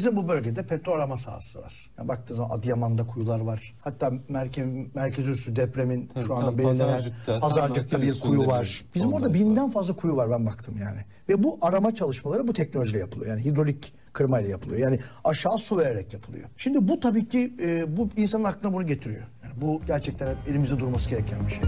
Bizim 0.00 0.16
bu 0.16 0.28
bölgede 0.28 0.62
petrol 0.62 0.92
arama 0.92 1.16
sahası 1.16 1.62
var. 1.62 1.90
Yani 1.98 2.08
baktığı 2.08 2.34
zaman 2.34 2.58
Adıyaman'da 2.58 3.06
kuyular 3.06 3.40
var. 3.40 3.74
Hatta 3.80 4.12
merkez, 4.28 4.66
merkez 4.94 5.28
üssü 5.28 5.56
depremin 5.56 6.10
şu 6.26 6.34
anda 6.34 6.58
belirlenen 6.58 7.12
Pazarcık'ta, 7.40 8.02
bir 8.02 8.20
kuyu 8.20 8.46
var. 8.46 8.84
bir- 8.86 8.94
Bizim 8.94 9.12
orada 9.12 9.34
binden 9.34 9.70
fazla 9.70 9.96
kuyu 9.96 10.16
var 10.16 10.30
ben 10.30 10.46
baktım 10.46 10.74
yani. 10.80 10.98
Ve 11.28 11.42
bu 11.42 11.58
arama 11.62 11.94
çalışmaları 11.94 12.48
bu 12.48 12.52
teknolojiyle 12.52 12.98
yapılıyor. 12.98 13.30
Yani 13.36 13.44
hidrolik 13.44 13.92
kırmayla 14.12 14.50
yapılıyor. 14.50 14.80
Yani 14.80 14.98
aşağı 15.24 15.58
su 15.58 15.78
vererek 15.78 16.12
yapılıyor. 16.14 16.48
Şimdi 16.56 16.88
bu 16.88 17.00
tabii 17.00 17.28
ki 17.28 17.54
e, 17.62 17.96
bu 17.96 18.08
insanın 18.16 18.44
aklına 18.44 18.72
bunu 18.74 18.86
getiriyor. 18.86 19.22
Yani 19.44 19.60
bu 19.60 19.80
gerçekten 19.86 20.36
elimizde 20.48 20.78
durması 20.78 21.10
gereken 21.10 21.46
bir 21.46 21.50
şey. 21.52 21.60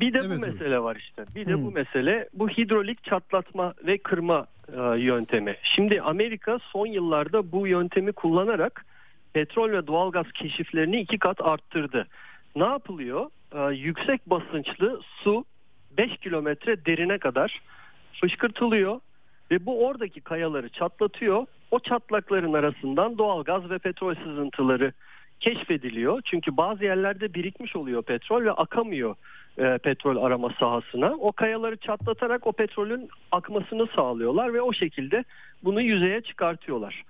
Bir 0.00 0.12
de 0.12 0.30
bu 0.30 0.38
mesele 0.38 0.78
var 0.82 0.96
işte. 0.96 1.24
Bir 1.34 1.46
de 1.46 1.62
bu 1.62 1.70
mesele 1.70 2.28
bu 2.34 2.48
hidrolik 2.48 3.04
çatlatma 3.04 3.74
ve 3.86 3.98
kırma 3.98 4.46
e, 4.72 5.00
yöntemi. 5.00 5.56
Şimdi 5.62 6.02
Amerika 6.02 6.58
son 6.58 6.86
yıllarda 6.86 7.52
bu 7.52 7.66
yöntemi 7.66 8.12
kullanarak 8.12 8.84
petrol 9.32 9.70
ve 9.70 9.86
doğalgaz 9.86 10.32
keşiflerini 10.32 11.00
iki 11.00 11.18
kat 11.18 11.40
arttırdı. 11.40 12.06
Ne 12.56 12.64
yapılıyor? 12.64 13.30
E, 13.54 13.74
yüksek 13.74 14.30
basınçlı 14.30 15.00
su 15.22 15.44
5 15.98 16.16
kilometre 16.16 16.84
derine 16.84 17.18
kadar 17.18 17.60
fışkırtılıyor 18.20 19.00
ve 19.50 19.66
bu 19.66 19.86
oradaki 19.86 20.20
kayaları 20.20 20.68
çatlatıyor. 20.68 21.46
O 21.70 21.78
çatlakların 21.78 22.52
arasından 22.52 23.18
doğalgaz 23.18 23.70
ve 23.70 23.78
petrol 23.78 24.14
sızıntıları 24.14 24.92
keşfediliyor. 25.40 26.20
Çünkü 26.24 26.56
bazı 26.56 26.84
yerlerde 26.84 27.34
birikmiş 27.34 27.76
oluyor 27.76 28.02
petrol 28.02 28.44
ve 28.44 28.52
akamıyor 28.52 29.14
e, 29.58 29.78
petrol 29.78 30.24
arama 30.24 30.50
sahasına. 30.60 31.14
O 31.20 31.32
kayaları 31.32 31.76
çatlatarak 31.76 32.46
o 32.46 32.52
petrolün 32.52 33.08
akmasını 33.32 33.86
sağlıyorlar 33.86 34.54
ve 34.54 34.60
o 34.60 34.72
şekilde 34.72 35.24
bunu 35.64 35.80
yüzeye 35.80 36.20
çıkartıyorlar. 36.20 37.02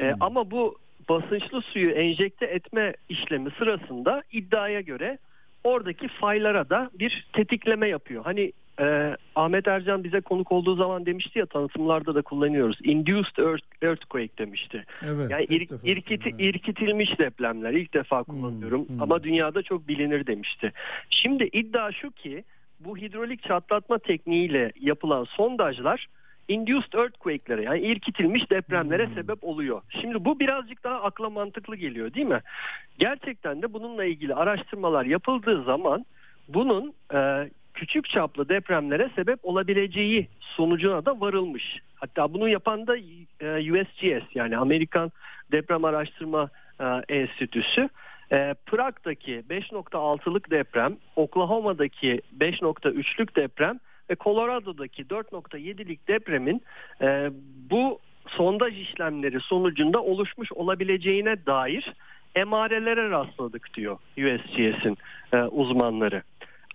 E, 0.00 0.14
Ama 0.20 0.50
bu 0.50 0.78
basınçlı 1.08 1.62
suyu 1.62 1.90
enjekte 1.90 2.46
etme 2.46 2.94
işlemi 3.08 3.50
sırasında 3.50 4.22
iddiaya 4.32 4.80
göre 4.80 5.18
oradaki 5.64 6.08
faylara 6.08 6.70
da 6.70 6.90
bir 6.94 7.26
tetikleme 7.32 7.88
yapıyor. 7.88 8.24
Hani 8.24 8.52
e, 8.80 9.16
Ahmet 9.34 9.68
Ercan 9.68 10.04
bize 10.04 10.20
konuk 10.20 10.52
olduğu 10.52 10.76
zaman 10.76 11.06
demişti 11.06 11.38
ya 11.38 11.46
tanıtımlarda 11.46 12.14
da 12.14 12.22
kullanıyoruz. 12.22 12.78
Induced 12.82 13.36
earth- 13.36 13.86
earthquake 13.86 14.38
demişti. 14.38 14.84
Evet. 15.02 15.30
Yani 15.30 15.44
ir- 15.44 15.68
irkiti- 15.84 16.42
irkitilmiş 16.42 17.18
depremler 17.18 17.72
ilk 17.72 17.94
defa 17.94 18.22
kullanıyorum 18.22 18.86
ama 19.00 19.22
dünyada 19.22 19.62
çok 19.62 19.88
bilinir 19.88 20.26
demişti. 20.26 20.72
Şimdi 21.10 21.44
iddia 21.52 21.92
şu 21.92 22.10
ki 22.10 22.44
bu 22.80 22.96
hidrolik 22.96 23.42
çatlatma 23.42 23.98
tekniğiyle 23.98 24.72
yapılan 24.80 25.24
sondajlar 25.24 26.06
induced 26.48 26.92
earthquake'lere 26.92 27.62
yani 27.62 27.80
irkitilmiş 27.80 28.50
depremlere 28.50 29.08
sebep 29.14 29.44
oluyor. 29.44 29.82
Şimdi 30.00 30.24
bu 30.24 30.40
birazcık 30.40 30.84
daha 30.84 31.02
akla 31.02 31.30
mantıklı 31.30 31.76
geliyor 31.76 32.14
değil 32.14 32.26
mi? 32.26 32.40
Gerçekten 32.98 33.62
de 33.62 33.72
bununla 33.72 34.04
ilgili 34.04 34.34
araştırmalar 34.34 35.04
yapıldığı 35.04 35.62
zaman 35.64 36.06
bunun 36.48 36.92
e, 37.14 37.50
küçük 37.78 38.08
çaplı 38.08 38.48
depremlere 38.48 39.10
sebep 39.16 39.38
olabileceği 39.42 40.28
sonucuna 40.40 41.04
da 41.04 41.20
varılmış. 41.20 41.78
Hatta 41.94 42.34
bunu 42.34 42.48
yapan 42.48 42.86
da 42.86 42.96
e, 43.40 43.72
USGS 43.72 44.34
yani 44.34 44.56
Amerikan 44.56 45.12
Deprem 45.52 45.84
Araştırma 45.84 46.50
e, 46.80 46.84
Enstitüsü. 47.08 47.88
E, 48.32 48.54
Prag'daki 48.66 49.42
5.6'lık 49.50 50.50
deprem, 50.50 50.96
Oklahoma'daki 51.16 52.20
5.3'lük 52.38 53.36
deprem 53.36 53.78
ve 54.10 54.16
Colorado'daki 54.20 55.02
4.7'lik 55.02 56.08
depremin 56.08 56.62
bu 57.70 57.98
sondaj 58.26 58.80
işlemleri 58.80 59.40
sonucunda 59.40 60.02
oluşmuş 60.02 60.52
olabileceğine 60.52 61.46
dair 61.46 61.92
emarelere 62.34 63.10
rastladık 63.10 63.74
diyor 63.74 63.98
USGS'in 64.16 64.98
uzmanları. 65.50 66.22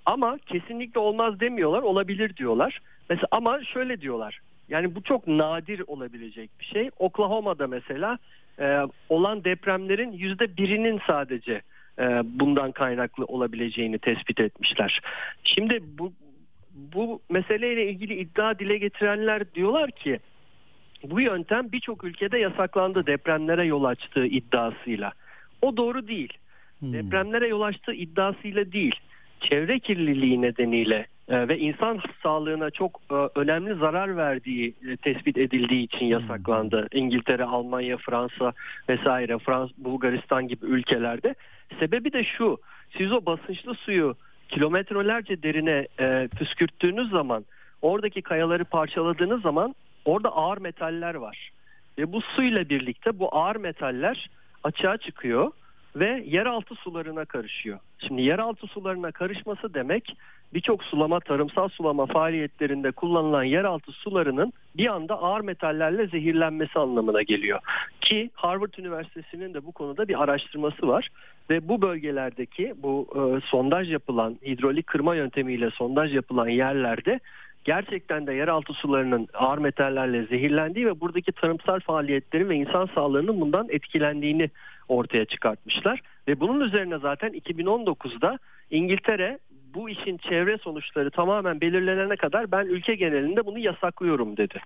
Ama 0.05 0.37
kesinlikle 0.45 0.99
olmaz 0.99 1.39
demiyorlar, 1.39 1.81
olabilir 1.81 2.35
diyorlar. 2.35 2.79
Mesela 3.09 3.27
ama 3.31 3.63
şöyle 3.63 4.01
diyorlar. 4.01 4.39
Yani 4.69 4.95
bu 4.95 5.03
çok 5.03 5.27
nadir 5.27 5.83
olabilecek 5.87 6.49
bir 6.59 6.65
şey. 6.65 6.89
Oklahoma'da 6.99 7.67
mesela 7.67 8.17
e, 8.59 8.79
olan 9.09 9.43
depremlerin 9.43 10.11
yüzde 10.11 10.57
birinin 10.57 11.01
sadece 11.07 11.61
e, 11.99 12.03
bundan 12.23 12.71
kaynaklı 12.71 13.25
olabileceğini 13.25 13.99
tespit 13.99 14.39
etmişler. 14.39 15.01
Şimdi 15.43 15.83
bu 15.97 16.13
bu 16.73 17.21
meseleyle 17.29 17.89
ilgili 17.89 18.15
iddia 18.15 18.59
dile 18.59 18.77
getirenler 18.77 19.53
diyorlar 19.53 19.91
ki 19.91 20.19
bu 21.03 21.21
yöntem 21.21 21.71
birçok 21.71 22.03
ülkede 22.03 22.37
yasaklandı 22.37 23.05
depremlere 23.05 23.65
yol 23.65 23.83
açtığı 23.83 24.25
iddiasıyla. 24.25 25.11
O 25.61 25.77
doğru 25.77 26.07
değil. 26.07 26.33
Depremlere 26.81 27.47
yol 27.47 27.61
açtığı 27.61 27.93
iddiasıyla 27.93 28.71
değil. 28.71 28.95
Çevre 29.49 29.79
kirliliği 29.79 30.41
nedeniyle 30.41 31.07
e, 31.27 31.47
ve 31.47 31.59
insan 31.59 31.99
sağlığına 32.23 32.69
çok 32.69 33.01
e, 33.11 33.15
önemli 33.39 33.75
zarar 33.75 34.17
verdiği 34.17 34.73
e, 34.87 34.97
tespit 34.97 35.37
edildiği 35.37 35.83
için 35.83 36.05
yasaklandı. 36.05 36.87
İngiltere, 36.91 37.43
Almanya, 37.43 37.97
Fransa 37.97 38.53
vesaire, 38.89 39.37
Frans, 39.37 39.69
Bulgaristan 39.77 40.47
gibi 40.47 40.65
ülkelerde. 40.65 41.35
Sebebi 41.79 42.13
de 42.13 42.23
şu. 42.23 42.57
Siz 42.97 43.11
o 43.11 43.25
basınçlı 43.25 43.75
suyu 43.75 44.15
kilometrelerce 44.49 45.43
derine 45.43 45.87
e, 45.99 46.27
püskürttüğünüz 46.37 47.09
zaman 47.09 47.45
oradaki 47.81 48.21
kayaları 48.21 48.65
parçaladığınız 48.65 49.41
zaman 49.41 49.75
orada 50.05 50.29
ağır 50.29 50.57
metaller 50.57 51.15
var. 51.15 51.51
Ve 51.97 52.13
bu 52.13 52.21
suyla 52.21 52.69
birlikte 52.69 53.19
bu 53.19 53.35
ağır 53.35 53.55
metaller 53.55 54.29
açığa 54.63 54.97
çıkıyor 54.97 55.51
ve 55.95 56.23
yeraltı 56.27 56.75
sularına 56.75 57.25
karışıyor. 57.25 57.79
Şimdi 58.07 58.21
yeraltı 58.21 58.67
sularına 58.67 59.11
karışması 59.11 59.73
demek 59.73 60.17
birçok 60.53 60.83
sulama, 60.83 61.19
tarımsal 61.19 61.69
sulama 61.69 62.05
faaliyetlerinde 62.05 62.91
kullanılan 62.91 63.43
yeraltı 63.43 63.91
sularının 63.91 64.53
bir 64.77 64.87
anda 64.87 65.21
ağır 65.21 65.41
metallerle 65.41 66.07
zehirlenmesi 66.07 66.79
anlamına 66.79 67.21
geliyor. 67.21 67.59
Ki 68.01 68.29
Harvard 68.33 68.73
Üniversitesi'nin 68.79 69.53
de 69.53 69.65
bu 69.65 69.71
konuda 69.71 70.07
bir 70.07 70.23
araştırması 70.23 70.87
var 70.87 71.09
ve 71.49 71.67
bu 71.67 71.81
bölgelerdeki 71.81 72.73
bu 72.77 73.07
e, 73.15 73.47
sondaj 73.49 73.91
yapılan 73.91 74.37
hidrolik 74.45 74.87
kırma 74.87 75.15
yöntemiyle 75.15 75.69
sondaj 75.71 76.15
yapılan 76.15 76.47
yerlerde 76.47 77.19
gerçekten 77.63 78.27
de 78.27 78.33
yeraltı 78.33 78.73
sularının 78.73 79.27
ağır 79.33 79.57
metallerle 79.57 80.25
zehirlendiği 80.25 80.85
ve 80.85 81.01
buradaki 81.01 81.31
tarımsal 81.31 81.79
faaliyetlerin 81.79 82.49
ve 82.49 82.55
insan 82.55 82.89
sağlığının 82.95 83.41
bundan 83.41 83.67
etkilendiğini 83.69 84.49
ortaya 84.93 85.25
çıkartmışlar. 85.25 86.01
Ve 86.27 86.39
bunun 86.39 86.61
üzerine 86.61 86.97
zaten 86.97 87.31
2019'da 87.33 88.39
İngiltere 88.71 89.39
bu 89.73 89.89
işin 89.89 90.17
çevre 90.17 90.57
sonuçları 90.57 91.11
tamamen 91.11 91.61
belirlenene 91.61 92.15
kadar 92.15 92.51
ben 92.51 92.65
ülke 92.65 92.95
genelinde 92.95 93.45
bunu 93.45 93.59
yasaklıyorum 93.59 94.37
dedi. 94.37 94.59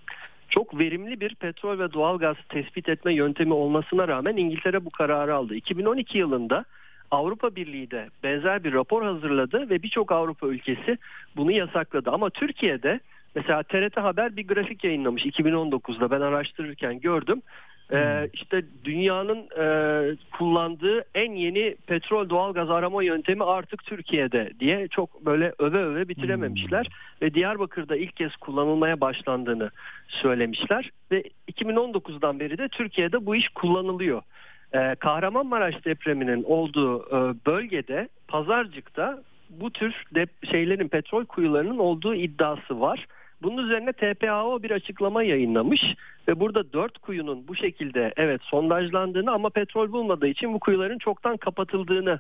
Çok 0.50 0.80
verimli 0.80 1.20
bir 1.20 1.36
petrol 1.36 1.80
ve 1.80 1.94
doğalgaz 1.94 2.38
tespit 2.50 2.90
etme 2.90 3.14
yöntemi 3.14 3.54
olmasına 3.54 4.08
rağmen 4.08 4.38
İngiltere 4.38 4.86
bu 4.86 4.90
kararı 4.90 5.36
aldı. 5.36 5.56
2012 5.56 6.18
yılında 6.18 6.66
Avrupa 7.12 7.56
Birliği 7.56 7.92
de 7.92 8.10
benzer 8.24 8.64
bir 8.64 8.74
rapor 8.74 9.04
hazırladı 9.04 9.70
ve 9.70 9.84
birçok 9.84 10.12
Avrupa 10.12 10.48
ülkesi 10.48 10.98
bunu 11.36 11.52
yasakladı. 11.52 12.12
Ama 12.12 12.30
Türkiye'de 12.30 13.00
mesela 13.36 13.64
TRT 13.64 13.98
Haber 13.98 14.36
bir 14.36 14.48
grafik 14.48 14.84
yayınlamış 14.84 15.26
2019'da 15.26 16.12
ben 16.12 16.22
araştırırken 16.22 17.00
gördüm. 17.00 17.42
Ee, 17.94 18.30
işte 18.34 18.66
dünyanın 18.84 19.48
e, 19.60 20.16
kullandığı 20.38 21.06
en 21.16 21.32
yeni 21.32 21.76
petrol 21.88 22.30
doğalgaz 22.30 22.70
arama 22.70 23.04
yöntemi 23.04 23.44
artık 23.44 23.84
Türkiye'de 23.84 24.52
diye 24.60 24.88
çok 24.88 25.26
böyle 25.26 25.54
öve 25.60 25.78
öve 25.78 26.08
bitirememişler 26.10 26.88
ve 27.22 27.34
Diyarbakır'da 27.34 27.96
ilk 27.96 28.16
kez 28.16 28.36
kullanılmaya 28.36 29.02
başlandığını 29.02 29.72
söylemişler 30.08 30.92
ve 31.12 31.24
2019'dan 31.52 32.40
beri 32.40 32.58
de 32.58 32.68
Türkiye'de 32.68 33.26
bu 33.26 33.36
iş 33.36 33.50
kullanılıyor. 33.50 34.22
Ee, 34.74 34.96
Kahramanmaraş 34.96 35.86
depreminin 35.86 36.44
olduğu 36.44 37.02
e, 37.02 37.36
bölgede 37.46 38.10
Pazarcık'ta 38.28 39.24
bu 39.50 39.72
tür 39.72 39.94
dep- 40.16 40.50
şeylerin 40.52 40.88
petrol 40.88 41.26
kuyularının 41.26 41.78
olduğu 41.78 42.16
iddiası 42.16 42.82
var. 42.82 43.06
Bunun 43.42 43.64
üzerine 43.64 43.94
TPAO 43.94 44.64
bir 44.64 44.72
açıklama 44.72 45.24
yayınlamış 45.24 45.82
ve 46.28 46.40
burada 46.40 46.74
dört 46.74 46.98
kuyunun 46.98 47.48
bu 47.48 47.56
şekilde 47.56 48.14
evet 48.18 48.42
sondajlandığını 48.44 49.32
ama 49.32 49.50
petrol 49.50 49.92
bulmadığı 49.92 50.28
için 50.28 50.54
bu 50.54 50.60
kuyuların 50.60 50.98
çoktan 50.98 51.38
kapatıldığını 51.38 52.20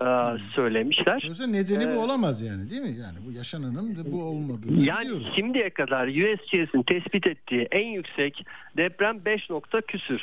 e, 0.00 0.06
söylemişler. 0.54 1.22
Yoksa 1.26 1.46
nedeni 1.46 1.84
Ee, 1.84 1.96
bu 1.96 2.00
olamaz 2.00 2.40
yani 2.42 2.70
değil 2.70 2.82
mi? 2.82 2.94
Yani 3.00 3.18
bu 3.26 3.32
yaşananın 3.32 3.96
bu 4.12 4.22
olmadığını 4.22 4.82
Yani 4.84 5.00
biliyoruz. 5.04 5.32
şimdiye 5.36 5.70
kadar 5.70 6.08
USGS'in 6.08 6.82
tespit 6.82 7.26
ettiği 7.26 7.68
en 7.70 7.86
yüksek 7.86 8.44
deprem 8.76 9.24
5 9.24 9.50
nokta 9.50 9.80
küsür. 9.80 10.22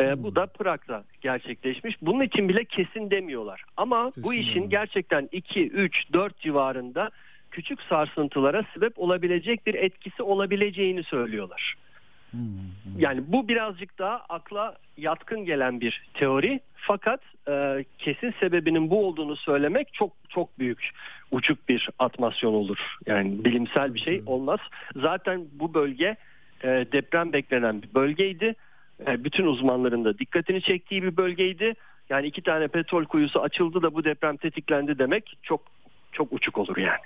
Ee, 0.00 0.22
Bu 0.22 0.34
da 0.36 0.46
Prag'da 0.46 1.04
gerçekleşmiş. 1.20 1.96
Bunun 2.02 2.24
için 2.24 2.48
bile 2.48 2.64
kesin 2.64 3.10
demiyorlar. 3.10 3.62
Ama 3.76 4.12
bu 4.16 4.34
işin 4.34 4.70
gerçekten 4.70 5.28
2, 5.32 5.68
3, 5.68 6.12
4 6.12 6.38
civarında 6.40 7.10
küçük 7.50 7.82
sarsıntılara 7.82 8.64
sebep 8.74 8.98
olabilecek 8.98 9.66
bir 9.66 9.74
etkisi 9.74 10.22
olabileceğini 10.22 11.02
söylüyorlar. 11.02 11.74
Yani 12.98 13.20
bu 13.26 13.48
birazcık 13.48 13.98
daha 13.98 14.16
akla 14.28 14.76
yatkın 14.96 15.44
gelen 15.44 15.80
bir 15.80 16.02
teori. 16.14 16.60
Fakat 16.74 17.20
e, 17.48 17.84
kesin 17.98 18.34
sebebinin 18.40 18.90
bu 18.90 19.06
olduğunu 19.06 19.36
söylemek 19.36 19.94
çok 19.94 20.12
çok 20.28 20.58
büyük 20.58 20.90
uçuk 21.30 21.68
bir 21.68 21.88
atmasyon 21.98 22.54
olur. 22.54 22.96
Yani 23.06 23.44
bilimsel 23.44 23.94
bir 23.94 24.00
şey 24.00 24.22
olmaz. 24.26 24.60
Zaten 24.96 25.44
bu 25.52 25.74
bölge 25.74 26.16
e, 26.62 26.68
deprem 26.68 27.32
beklenen 27.32 27.82
bir 27.82 27.94
bölgeydi. 27.94 28.54
E, 29.06 29.24
bütün 29.24 29.46
uzmanların 29.46 30.04
da 30.04 30.18
dikkatini 30.18 30.62
çektiği 30.62 31.02
bir 31.02 31.16
bölgeydi. 31.16 31.74
Yani 32.10 32.26
iki 32.26 32.42
tane 32.42 32.68
petrol 32.68 33.04
kuyusu 33.04 33.40
açıldı 33.40 33.82
da 33.82 33.94
bu 33.94 34.04
deprem 34.04 34.36
tetiklendi 34.36 34.98
demek 34.98 35.38
çok 35.42 35.60
çok 36.12 36.32
uçuk 36.32 36.58
olur 36.58 36.76
yani. 36.76 37.00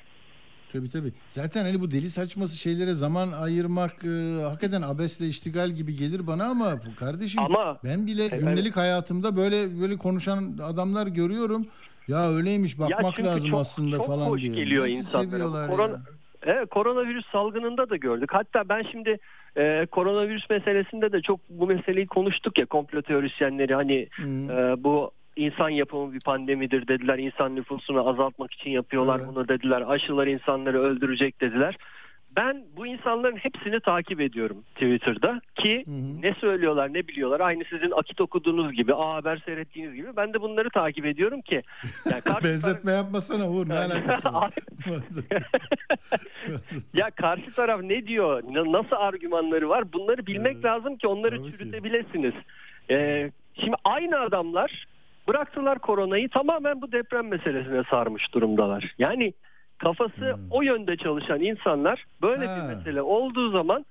Tabii 0.72 0.90
tabii. 0.90 1.12
Zaten 1.30 1.62
hani 1.64 1.80
bu 1.80 1.90
deli 1.90 2.10
saçması 2.10 2.56
şeylere 2.58 2.92
zaman 2.92 3.32
ayırmak 3.32 4.04
e, 4.04 4.42
hakikaten 4.42 4.82
abesle 4.82 5.26
iştigal 5.26 5.70
gibi 5.70 5.96
gelir 5.96 6.26
bana 6.26 6.44
ama 6.44 6.76
bu 6.76 6.96
kardeşim 6.96 7.42
Ama- 7.42 7.78
ben 7.84 8.06
bile 8.06 8.24
Evet. 8.24 8.40
gündelik 8.40 8.76
hayatımda 8.76 9.36
böyle 9.36 9.80
böyle 9.80 9.96
konuşan 9.96 10.58
adamlar 10.62 11.06
görüyorum. 11.06 11.66
Ya 12.08 12.30
öyleymiş 12.30 12.78
bakmak 12.78 13.14
çünkü 13.16 13.28
lazım 13.28 13.50
çok- 13.50 13.60
aslında 13.60 13.96
çok 13.96 14.06
falan 14.06 14.26
hoş 14.26 14.40
diye. 14.42 14.54
geliyor 14.54 14.84
Nasıl 14.84 14.96
insanlara. 14.96 15.30
seviyorlar 15.30 15.62
ya? 15.68 15.76
Korona- 15.76 16.00
Evet, 16.42 16.70
koronavirüs 16.70 17.26
salgınında 17.32 17.90
da 17.90 17.96
gördük. 17.96 18.30
Hatta 18.32 18.68
ben 18.68 18.82
şimdi 18.92 19.18
e, 19.56 19.86
koronavirüs 19.86 20.50
meselesinde 20.50 21.12
de 21.12 21.20
çok 21.20 21.40
bu 21.50 21.66
meseleyi 21.66 22.06
konuştuk 22.06 22.58
ya 22.58 22.66
komplo 22.66 23.02
teorisyenleri 23.02 23.74
hani 23.74 23.94
e, 24.50 24.84
bu 24.84 25.10
insan 25.40 25.68
yapımı 25.68 26.12
bir 26.12 26.20
pandemidir 26.20 26.88
dediler. 26.88 27.18
İnsan 27.18 27.56
nüfusunu 27.56 28.08
azaltmak 28.08 28.52
için 28.52 28.70
yapıyorlar 28.70 29.28
bunu 29.28 29.48
dediler. 29.48 29.84
Aşılar 29.86 30.26
insanları 30.26 30.82
öldürecek 30.82 31.40
dediler. 31.40 31.76
Ben 32.36 32.64
bu 32.76 32.86
insanların 32.86 33.36
hepsini 33.36 33.80
takip 33.80 34.20
ediyorum 34.20 34.64
Twitter'da 34.74 35.40
ki 35.56 35.84
ne 36.22 36.34
söylüyorlar 36.34 36.94
ne 36.94 37.08
biliyorlar. 37.08 37.40
Aynı 37.40 37.64
sizin 37.64 37.90
akit 37.90 38.20
okuduğunuz 38.20 38.72
gibi, 38.72 38.94
A 38.94 39.14
Haber 39.14 39.42
seyrettiğiniz 39.46 39.94
gibi. 39.94 40.16
Ben 40.16 40.34
de 40.34 40.40
bunları 40.40 40.70
takip 40.70 41.06
ediyorum 41.06 41.40
ki. 41.40 41.62
Yani 42.10 42.20
karşı 42.24 42.44
Benzetme 42.44 42.92
yapmasana 42.92 43.50
Uğur 43.50 43.68
ne 43.68 43.78
alakası 43.78 44.32
var? 44.32 44.52
ya 46.94 47.10
karşı 47.10 47.54
taraf 47.54 47.80
ne 47.82 48.06
diyor, 48.06 48.42
na- 48.50 48.72
nasıl 48.72 48.96
argümanları 48.96 49.68
var 49.68 49.92
bunları 49.92 50.26
bilmek 50.26 50.64
lazım 50.64 50.96
ki 50.96 51.06
onları 51.06 51.50
çürütebilirsiniz. 51.50 52.34
Ee, 52.90 53.30
şimdi 53.54 53.76
aynı 53.84 54.18
adamlar 54.18 54.86
bıraktılar 55.34 55.78
koronayı 55.78 56.28
tamamen 56.28 56.82
bu 56.82 56.92
deprem 56.92 57.28
meselesine 57.28 57.82
sarmış 57.90 58.34
durumdalar. 58.34 58.94
Yani 58.98 59.32
kafası 59.78 60.36
o 60.50 60.62
yönde 60.62 60.96
çalışan 60.96 61.40
insanlar 61.40 62.04
böyle 62.22 62.46
Ha. 62.46 62.56
bir 62.68 62.74
mesele 62.74 63.02
olduğu 63.02 63.50
zaman 63.50 63.86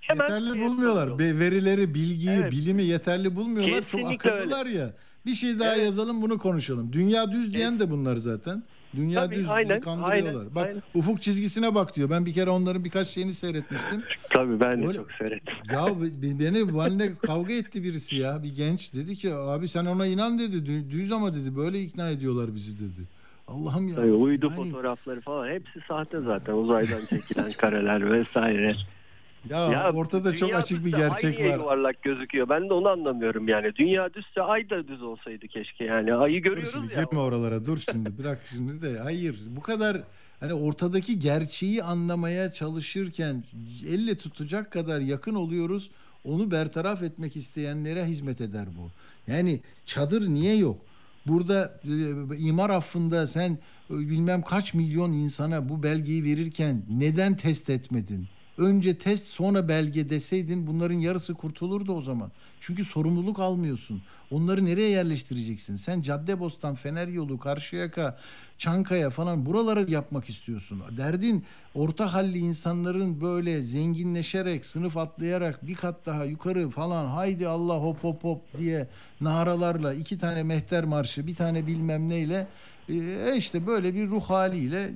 hemen 0.00 0.24
yeterli 0.24 0.60
bulmuyorlar. 0.64 1.18
Be- 1.18 1.38
verileri, 1.38 1.94
bilgiyi, 1.94 2.30
Evet. 2.40 2.52
bilimi 2.52 2.82
yeterli 2.82 3.36
bulmuyorlar. 3.36 3.82
Kesinlikle 3.82 4.28
Çok 4.30 4.38
akıllılar 4.38 4.66
ya. 4.66 4.90
Bir 5.26 5.34
şey 5.34 5.58
daha 5.58 5.74
yazalım 5.74 6.22
bunu 6.22 6.38
konuşalım. 6.38 6.92
Dünya 6.92 7.32
düz 7.32 7.54
diyen 7.54 7.80
de 7.80 7.90
bunlar 7.90 8.16
zaten. 8.16 8.62
Dünya 8.96 9.20
Tabii, 9.24 9.34
düz 9.34 9.40
bizi 9.42 9.52
aynen, 9.52 9.80
kandırıyorlar. 9.80 10.40
aynen, 10.40 10.54
Bak 10.54 10.66
aynen. 10.66 10.82
ufuk 10.94 11.22
çizgisine 11.22 11.74
bak 11.74 11.96
diyor. 11.96 12.10
Ben 12.10 12.26
bir 12.26 12.32
kere 12.32 12.50
onların 12.50 12.84
birkaç 12.84 13.08
şeyini 13.08 13.32
seyretmiştim. 13.34 14.02
Tabii 14.30 14.60
ben 14.60 14.82
de 14.82 14.86
Öyle- 14.86 14.98
çok 14.98 15.12
seyrettim. 15.12 15.54
Ya 15.72 15.86
be- 15.86 16.22
beni 16.40 16.54
benimle 16.74 17.14
kavga 17.14 17.52
etti 17.54 17.82
birisi 17.84 18.16
ya 18.18 18.42
bir 18.42 18.56
genç. 18.56 18.94
Dedi 18.94 19.14
ki 19.16 19.34
abi 19.34 19.68
sen 19.68 19.86
ona 19.86 20.06
inan 20.06 20.38
dedi. 20.38 20.56
Dü- 20.56 20.90
Düz 20.90 21.12
ama 21.12 21.34
dedi. 21.34 21.56
Böyle 21.56 21.80
ikna 21.82 22.10
ediyorlar 22.10 22.54
bizi 22.54 22.76
dedi. 22.78 23.06
Allah'ım 23.48 23.88
ya. 23.88 23.94
Tabii, 23.94 24.12
uydu 24.12 24.46
Yani- 24.56 24.56
fotoğrafları 24.70 25.20
falan 25.20 25.48
hepsi 25.48 25.80
sahte 25.88 26.20
zaten 26.20 26.52
uzaydan 26.52 27.00
çekilen 27.10 27.52
kareler 27.52 28.12
vesaire. 28.12 28.76
Ya, 29.50 29.92
ortada 29.94 30.36
çok 30.36 30.54
açık 30.54 30.84
bir 30.84 30.92
ay 30.92 31.00
gerçek 31.00 31.38
niye 31.38 31.50
var. 31.50 31.58
yuvarlak 31.58 32.02
gözüküyor. 32.02 32.48
Ben 32.48 32.68
de 32.68 32.72
onu 32.72 32.88
anlamıyorum 32.88 33.48
yani. 33.48 33.74
Dünya 33.74 34.14
düzse 34.14 34.42
ay 34.42 34.70
da 34.70 34.88
düz 34.88 35.02
olsaydı 35.02 35.48
keşke 35.48 35.84
yani. 35.84 36.14
Ayı 36.14 36.44
Dur 36.44 36.50
görüyoruz 36.50 36.72
şimdi 36.74 36.94
ya. 36.94 37.02
girme 37.02 37.20
oralara 37.20 37.66
dur 37.66 37.78
şimdi 37.92 38.18
bırak 38.18 38.40
şimdi 38.54 38.82
de 38.82 38.98
hayır 38.98 39.36
bu 39.56 39.60
kadar 39.60 40.02
hani 40.40 40.54
ortadaki 40.54 41.18
gerçeği 41.18 41.82
anlamaya 41.82 42.52
çalışırken 42.52 43.44
elle 43.88 44.14
tutacak 44.18 44.70
kadar 44.70 45.00
yakın 45.00 45.34
oluyoruz. 45.34 45.90
Onu 46.24 46.50
bertaraf 46.50 47.02
etmek 47.02 47.36
isteyenlere 47.36 48.04
hizmet 48.04 48.40
eder 48.40 48.66
bu. 48.78 48.90
Yani 49.32 49.60
çadır 49.86 50.28
niye 50.28 50.56
yok? 50.56 50.78
Burada 51.26 51.80
e, 51.84 52.36
imar 52.38 52.70
affında 52.70 53.26
sen 53.26 53.50
e, 53.90 53.94
bilmem 53.98 54.42
kaç 54.42 54.74
milyon 54.74 55.12
insana 55.12 55.68
bu 55.68 55.82
belgeyi 55.82 56.24
verirken 56.24 56.82
neden 56.90 57.36
test 57.36 57.70
etmedin? 57.70 58.26
Önce 58.58 58.98
test 58.98 59.26
sonra 59.26 59.68
belge 59.68 60.10
deseydin 60.10 60.66
bunların 60.66 60.94
yarısı 60.94 61.34
kurtulurdu 61.34 61.92
o 61.92 62.02
zaman. 62.02 62.30
Çünkü 62.60 62.84
sorumluluk 62.84 63.38
almıyorsun. 63.38 64.02
Onları 64.30 64.64
nereye 64.64 64.88
yerleştireceksin? 64.88 65.76
Sen 65.76 66.02
Caddebostan, 66.02 66.74
Fener 66.74 67.08
Yolu, 67.08 67.38
Karşıyaka, 67.38 68.18
Çankaya 68.58 69.10
falan 69.10 69.46
buralara 69.46 69.80
yapmak 69.88 70.28
istiyorsun. 70.30 70.82
Derdin 70.96 71.44
orta 71.74 72.14
halli 72.14 72.38
insanların 72.38 73.20
böyle 73.20 73.62
zenginleşerek, 73.62 74.66
sınıf 74.66 74.96
atlayarak 74.96 75.66
bir 75.66 75.74
kat 75.74 76.06
daha 76.06 76.24
yukarı 76.24 76.70
falan 76.70 77.06
haydi 77.06 77.48
Allah 77.48 77.74
hop 77.74 78.04
hop 78.04 78.24
hop 78.24 78.58
diye 78.58 78.88
naralarla 79.20 79.94
iki 79.94 80.18
tane 80.18 80.42
mehter 80.42 80.84
marşı, 80.84 81.26
bir 81.26 81.34
tane 81.34 81.66
bilmem 81.66 82.08
neyle 82.08 82.46
e 82.88 83.36
işte 83.36 83.66
böyle 83.66 83.94
bir 83.94 84.08
ruh 84.08 84.24
haliyle 84.24 84.90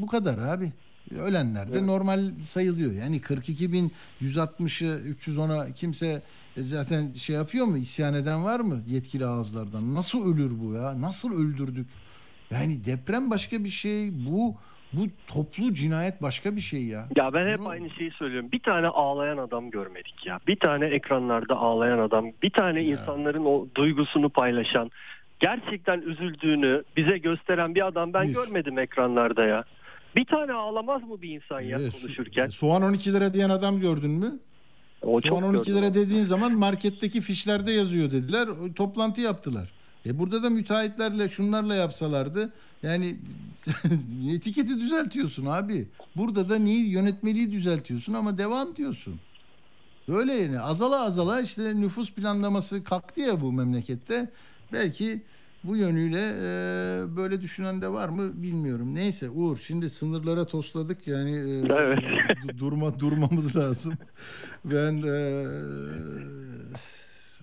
bu 0.00 0.06
kadar 0.06 0.38
abi. 0.38 0.72
Ölenler 1.14 1.74
de 1.74 1.86
normal 1.86 2.30
sayılıyor. 2.44 2.92
Yani 2.92 3.20
42 3.20 3.72
bin 3.72 3.92
160'ı 4.22 5.10
310'a 5.10 5.72
kimse 5.72 6.22
e, 6.56 6.62
zaten 6.62 7.12
şey 7.12 7.36
yapıyor 7.36 7.66
mu? 7.66 7.76
İsyan 7.76 8.14
eden 8.14 8.44
var 8.44 8.60
mı 8.60 8.82
yetkili 8.86 9.26
ağızlardan? 9.26 9.94
Nasıl 9.94 10.34
ölür 10.34 10.50
bu 10.60 10.72
ya? 10.72 11.00
Nasıl 11.00 11.32
öldürdük? 11.32 11.86
Yani 12.50 12.84
deprem 12.84 13.30
başka 13.30 13.64
bir 13.64 13.68
şey. 13.68 14.10
Bu 14.26 14.54
bu 14.92 15.06
toplu 15.26 15.74
cinayet 15.74 16.22
başka 16.22 16.56
bir 16.56 16.60
şey 16.60 16.84
ya. 16.84 17.08
Ya 17.16 17.34
ben 17.34 17.52
hep 17.52 17.66
aynı 17.66 17.90
şeyi 17.90 18.10
söylüyorum. 18.10 18.52
Bir 18.52 18.58
tane 18.60 18.86
ağlayan 18.86 19.38
adam 19.38 19.70
görmedik 19.70 20.26
ya. 20.26 20.40
Bir 20.46 20.56
tane 20.56 20.86
ekranlarda 20.86 21.56
ağlayan 21.56 21.98
adam, 21.98 22.26
bir 22.42 22.50
tane 22.50 22.84
insanların 22.84 23.44
o 23.44 23.66
duygusunu 23.74 24.28
paylaşan, 24.28 24.90
gerçekten 25.40 26.00
üzüldüğünü 26.00 26.82
bize 26.96 27.18
gösteren 27.18 27.74
bir 27.74 27.86
adam 27.86 28.12
ben 28.12 28.32
görmedim 28.32 28.78
ekranlarda 28.78 29.44
ya. 29.44 29.64
Bir 30.16 30.24
tane 30.24 30.52
ağlamaz 30.52 31.02
mı 31.02 31.22
bir 31.22 31.30
insan 31.30 31.60
ya 31.60 31.78
Ee, 31.78 31.90
konuşurken? 31.90 32.48
Soğan 32.48 32.82
12 32.82 33.12
lira 33.12 33.34
diyen 33.34 33.50
adam 33.50 33.80
gördün 33.80 34.10
mü? 34.10 34.38
O 35.02 35.20
çok 35.20 35.38
Soğan 35.38 35.54
12 35.54 35.70
gördüm 35.70 35.82
lira 35.82 35.94
dediğin 35.94 36.22
zaman 36.22 36.52
marketteki 36.52 37.20
fişlerde 37.20 37.72
yazıyor 37.72 38.10
dediler. 38.10 38.48
Toplantı 38.76 39.20
yaptılar. 39.20 39.72
E 40.06 40.18
burada 40.18 40.42
da 40.42 40.50
müteahhitlerle 40.50 41.28
şunlarla 41.28 41.74
yapsalardı 41.74 42.52
yani 42.82 43.16
etiketi 44.30 44.80
düzeltiyorsun 44.80 45.46
abi. 45.46 45.88
Burada 46.16 46.48
da 46.48 46.58
niye 46.58 46.86
yönetmeliği 46.88 47.52
düzeltiyorsun 47.52 48.12
ama 48.12 48.38
devam 48.38 48.76
diyorsun. 48.76 49.20
Böyle 50.08 50.32
yani 50.32 50.60
azala 50.60 51.04
azala 51.04 51.40
işte 51.40 51.80
nüfus 51.80 52.12
planlaması 52.12 52.84
kalktı 52.84 53.20
ya 53.20 53.40
bu 53.40 53.52
memlekette. 53.52 54.30
Belki 54.72 55.22
bu 55.66 55.76
yönüyle 55.76 56.20
e, 56.20 57.16
böyle 57.16 57.40
düşünen 57.40 57.82
de 57.82 57.88
var 57.88 58.08
mı 58.08 58.42
bilmiyorum. 58.42 58.94
Neyse 58.94 59.30
Uğur 59.30 59.56
şimdi 59.56 59.88
sınırlara 59.90 60.44
tosladık 60.46 61.06
yani 61.06 61.30
e, 61.30 61.72
Evet. 61.72 61.98
du- 62.48 62.58
durma 62.58 63.00
durmamız 63.00 63.56
lazım. 63.56 63.94
Ben 64.64 65.02
e, 65.02 65.44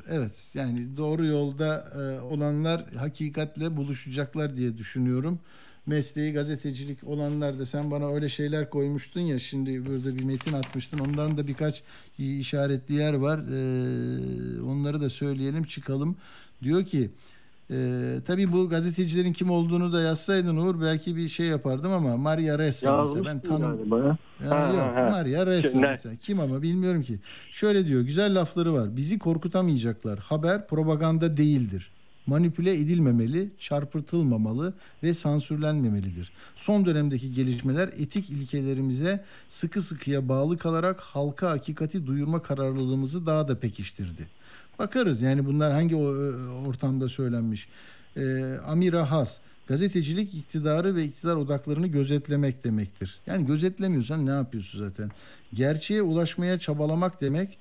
evet 0.10 0.48
yani 0.54 0.98
doğru 0.98 1.26
yolda 1.26 1.88
e, 1.96 2.20
olanlar 2.22 2.86
hakikatle 2.98 3.78
buluşacaklar 3.78 4.58
diye 4.58 4.78
düşünüyorum. 4.78 5.40
Mesleği 5.86 6.34
gazetecilik 6.34 7.04
olanlar 7.04 7.60
da 7.60 7.66
sen 7.66 7.92
bana 7.92 8.14
öyle 8.14 8.30
şeyler 8.30 8.70
koymuştun 8.70 9.22
ya 9.22 9.40
şimdi 9.40 9.86
burada 9.86 10.16
bir 10.16 10.24
metin 10.24 10.54
atmıştın. 10.54 11.00
Ondan 11.00 11.38
da 11.38 11.48
birkaç 11.48 11.84
işaretli 12.18 12.94
yer 12.96 13.14
var. 13.14 13.38
E, 13.40 14.62
onları 14.62 15.02
da 15.02 15.10
söyleyelim 15.10 15.64
çıkalım. 15.64 16.16
Diyor 16.64 16.86
ki 16.86 17.10
ee, 17.74 18.20
tabii 18.28 18.52
bu 18.52 18.70
gazetecilerin 18.70 19.34
kim 19.34 19.52
olduğunu 19.52 19.94
da 19.94 20.02
yazsaydın 20.02 20.58
Uğur 20.58 20.82
belki 20.82 21.16
bir 21.16 21.30
şey 21.30 21.48
yapardım 21.48 21.92
ama 21.94 22.18
Maria 22.18 22.60
Ressa 22.60 22.98
mesela 22.98 23.26
ben 23.26 23.30
Yazmıştın 23.30 23.50
tanım 23.50 23.78
galiba 23.78 24.00
ya. 24.00 24.18
Ya 24.44 24.50
Ha, 24.50 24.68
yok 24.68 24.96
ha. 24.96 25.10
Maria 25.12 25.46
Ressa 25.46 25.80
ne? 25.80 25.88
mesela 25.88 26.16
kim 26.16 26.40
ama 26.40 26.62
bilmiyorum 26.62 27.02
ki. 27.04 27.20
Şöyle 27.52 27.86
diyor 27.86 28.02
güzel 28.02 28.40
lafları 28.42 28.74
var. 28.74 28.98
Bizi 28.98 29.20
korkutamayacaklar. 29.20 30.20
Haber 30.20 30.68
propaganda 30.68 31.38
değildir. 31.38 31.92
Manipüle 32.28 32.80
edilmemeli, 32.80 33.50
çarpıtılmamalı 33.60 34.74
ve 35.04 35.14
sansürlenmemelidir. 35.14 36.32
Son 36.56 36.86
dönemdeki 36.86 37.34
gelişmeler 37.34 37.88
etik 37.88 38.30
ilkelerimize 38.30 39.24
sıkı 39.50 39.82
sıkıya 39.82 40.30
bağlı 40.30 40.58
kalarak 40.58 41.00
halka 41.00 41.50
hakikati 41.50 42.08
duyurma 42.08 42.42
kararlılığımızı 42.42 43.26
daha 43.26 43.48
da 43.48 43.60
pekiştirdi. 43.60 44.28
Bakarız 44.80 45.22
yani 45.22 45.46
bunlar 45.46 45.74
hangi 45.74 45.96
o- 45.96 46.68
ortamda 46.68 47.10
söylenmiş. 47.10 47.68
Ee, 48.18 48.58
Amira 48.66 49.12
Has, 49.12 49.38
gazetecilik 49.68 50.34
iktidarı 50.34 50.96
ve 50.96 51.04
iktidar 51.06 51.36
odaklarını 51.36 51.88
gözetlemek 51.88 52.64
demektir. 52.64 53.20
Yani 53.26 53.46
gözetlemiyorsan 53.46 54.26
ne 54.26 54.30
yapıyorsun 54.30 54.80
zaten? 54.80 55.12
Gerçeğe 55.54 56.02
ulaşmaya 56.02 56.60
çabalamak 56.60 57.22
demek 57.22 57.58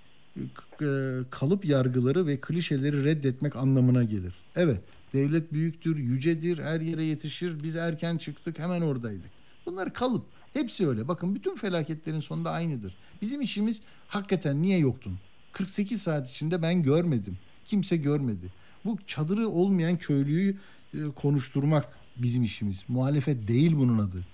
e, 0.83 0.87
kalıp 1.31 1.65
yargıları 1.65 2.27
ve 2.27 2.41
klişeleri 2.41 3.05
reddetmek 3.05 3.57
anlamına 3.57 4.03
gelir. 4.05 4.35
Evet, 4.57 4.81
devlet 5.13 5.53
büyüktür, 5.53 5.97
yücedir, 5.97 6.59
her 6.59 6.81
yere 6.81 7.05
yetişir. 7.05 7.63
Biz 7.63 7.77
erken 7.77 8.17
çıktık, 8.19 8.59
hemen 8.59 8.81
oradaydık. 8.83 9.31
Bunlar 9.67 9.93
kalıp. 9.95 10.25
Hepsi 10.53 10.89
öyle. 10.89 11.09
Bakın 11.09 11.35
bütün 11.35 11.57
felaketlerin 11.57 12.21
sonunda 12.21 12.51
aynıdır. 12.51 12.95
Bizim 13.23 13.41
işimiz 13.43 13.83
hakikaten 14.09 14.63
niye 14.63 14.79
yoktun? 14.79 15.19
48 15.53 16.03
saat 16.03 16.31
içinde 16.31 16.63
ben 16.63 16.83
görmedim. 16.83 17.39
Kimse 17.65 17.97
görmedi. 17.97 18.53
Bu 18.85 18.99
çadırı 19.07 19.49
olmayan 19.49 19.97
köylüyü 19.97 20.57
e, 20.95 20.99
konuşturmak 21.17 21.89
bizim 22.17 22.43
işimiz. 22.43 22.85
Muhalefet 22.89 23.49
değil 23.49 23.77
bunun 23.77 23.99
adı. 23.99 24.25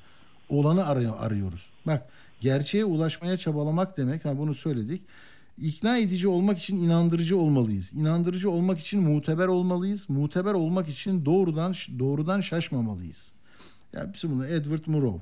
Olanı 0.49 0.87
arıyor, 0.87 1.15
arıyoruz. 1.19 1.67
Bak 1.87 2.09
gerçeğe 2.41 2.85
ulaşmaya 2.85 3.37
çabalamak 3.37 3.97
demek. 3.97 4.25
Ha 4.25 4.39
bunu 4.39 4.55
söyledik. 4.55 5.03
İkna 5.59 5.99
edici 5.99 6.29
olmak 6.29 6.59
için 6.59 6.77
inandırıcı 6.77 7.39
olmalıyız. 7.39 7.93
İnandırıcı 7.93 8.51
olmak 8.51 8.79
için 8.79 9.03
muteber 9.03 9.47
olmalıyız. 9.47 10.11
Muteber 10.11 10.55
olmak 10.55 10.89
için 10.89 11.25
doğrudan 11.25 11.75
doğrudan 11.99 12.41
şaşmamalıyız. 12.41 13.29
Ya 13.93 14.09
hepsi 14.09 14.31
bunlar. 14.31 14.49
Edward 14.49 14.87
Murrow. 14.87 15.21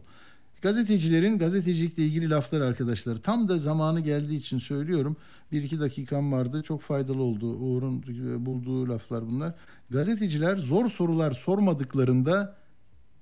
Gazetecilerin 0.66 1.38
gazetecilikle 1.38 2.02
ilgili 2.02 2.30
laflar 2.30 2.60
arkadaşlar. 2.60 3.16
Tam 3.16 3.48
da 3.48 3.58
zamanı 3.58 4.00
geldiği 4.00 4.36
için 4.38 4.58
söylüyorum. 4.58 5.16
Bir 5.52 5.62
iki 5.62 5.80
dakikam 5.80 6.32
vardı. 6.32 6.62
Çok 6.62 6.82
faydalı 6.82 7.22
oldu. 7.22 7.46
Uğur'un 7.46 8.04
bulduğu 8.46 8.88
laflar 8.88 9.26
bunlar. 9.30 9.54
Gazeteciler 9.90 10.56
zor 10.56 10.90
sorular 10.90 11.30
sormadıklarında 11.32 12.56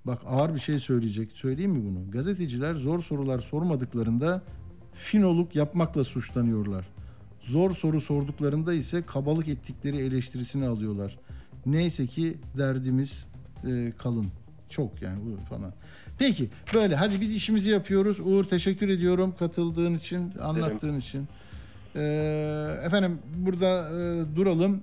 bak 0.04 0.22
ağır 0.26 0.54
bir 0.54 0.60
şey 0.60 0.78
söyleyecek. 0.78 1.32
Söyleyeyim 1.32 1.70
mi 1.70 1.84
bunu? 1.84 2.10
Gazeteciler 2.10 2.74
zor 2.74 3.02
sorular 3.02 3.40
sormadıklarında 3.40 4.42
finoluk 4.94 5.56
yapmakla 5.56 6.04
suçlanıyorlar. 6.04 6.88
Zor 7.42 7.70
soru 7.70 8.00
sorduklarında 8.00 8.74
ise 8.74 9.02
kabalık 9.02 9.48
ettikleri 9.48 9.98
eleştirisini 9.98 10.66
alıyorlar. 10.66 11.18
Neyse 11.66 12.06
ki 12.06 12.38
derdimiz 12.58 13.26
e, 13.66 13.92
kalın. 13.98 14.26
Çok 14.68 15.02
yani 15.02 15.18
bu 15.24 15.44
falan. 15.44 15.72
Peki 16.18 16.48
böyle 16.74 16.96
hadi 16.96 17.20
biz 17.20 17.34
işimizi 17.34 17.70
yapıyoruz. 17.70 18.20
Uğur 18.20 18.44
teşekkür 18.44 18.88
ediyorum 18.88 19.34
katıldığın 19.38 19.94
için, 19.94 20.32
anlattığın 20.40 20.98
için. 20.98 21.28
Ee, 21.96 22.80
efendim 22.84 23.18
burada 23.36 23.90
e, 23.90 24.36
duralım. 24.36 24.82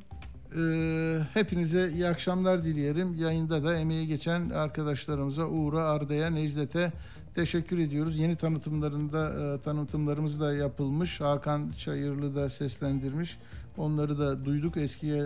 Ee, 0.57 1.19
hepinize 1.33 1.89
iyi 1.89 2.07
akşamlar 2.07 2.63
dileyelim. 2.63 3.13
Yayında 3.13 3.63
da 3.63 3.77
emeği 3.77 4.07
geçen 4.07 4.49
arkadaşlarımıza 4.49 5.45
Uğur'a, 5.45 5.85
Arda'ya, 5.85 6.29
Necdet'e 6.29 6.91
teşekkür 7.35 7.79
ediyoruz. 7.79 8.17
Yeni 8.17 8.35
tanıtımlarında 8.35 9.29
e, 9.29 9.61
tanıtımlarımız 9.61 10.39
da 10.39 10.53
yapılmış. 10.53 11.21
Hakan 11.21 11.71
Çayırlı 11.77 12.35
da 12.35 12.49
seslendirmiş. 12.49 13.37
Onları 13.77 14.19
da 14.19 14.45
duyduk. 14.45 14.77
Eskiye 14.77 15.17
e, 15.17 15.23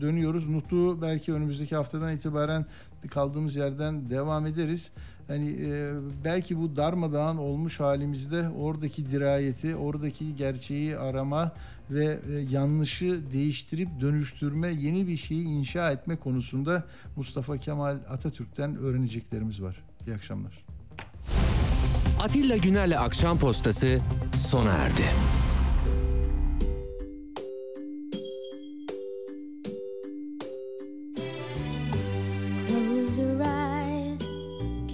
dönüyoruz. 0.00 0.48
Nutu 0.48 1.02
belki 1.02 1.32
önümüzdeki 1.32 1.76
haftadan 1.76 2.16
itibaren 2.16 2.66
kaldığımız 3.10 3.56
yerden 3.56 4.10
devam 4.10 4.46
ederiz. 4.46 4.90
Hani 5.28 5.50
e, 5.50 5.92
belki 6.24 6.58
bu 6.58 6.76
darmadağın 6.76 7.36
olmuş 7.36 7.80
halimizde 7.80 8.48
oradaki 8.48 9.10
dirayeti, 9.10 9.76
oradaki 9.76 10.36
gerçeği 10.36 10.98
arama 10.98 11.52
ve 11.90 12.18
e, 12.30 12.32
yanlışı 12.50 13.20
değiştirip 13.32 13.88
dönüştürme, 14.00 14.68
yeni 14.68 15.08
bir 15.08 15.16
şeyi 15.16 15.44
inşa 15.44 15.90
etme 15.90 16.16
konusunda 16.16 16.84
Mustafa 17.16 17.58
Kemal 17.58 17.96
Atatürk'ten 18.10 18.76
öğreneceklerimiz 18.76 19.62
var. 19.62 19.82
İyi 20.06 20.14
akşamlar. 20.14 20.64
Atilla 22.22 22.56
Güner'le 22.56 22.98
Akşam 22.98 23.38
Postası 23.38 23.98
sona 24.36 24.72
erdi. 24.72 25.02
Close 32.68 33.22
your 33.22 33.40
eyes, 33.40 33.67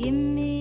give 0.05 0.13
me 0.13 0.54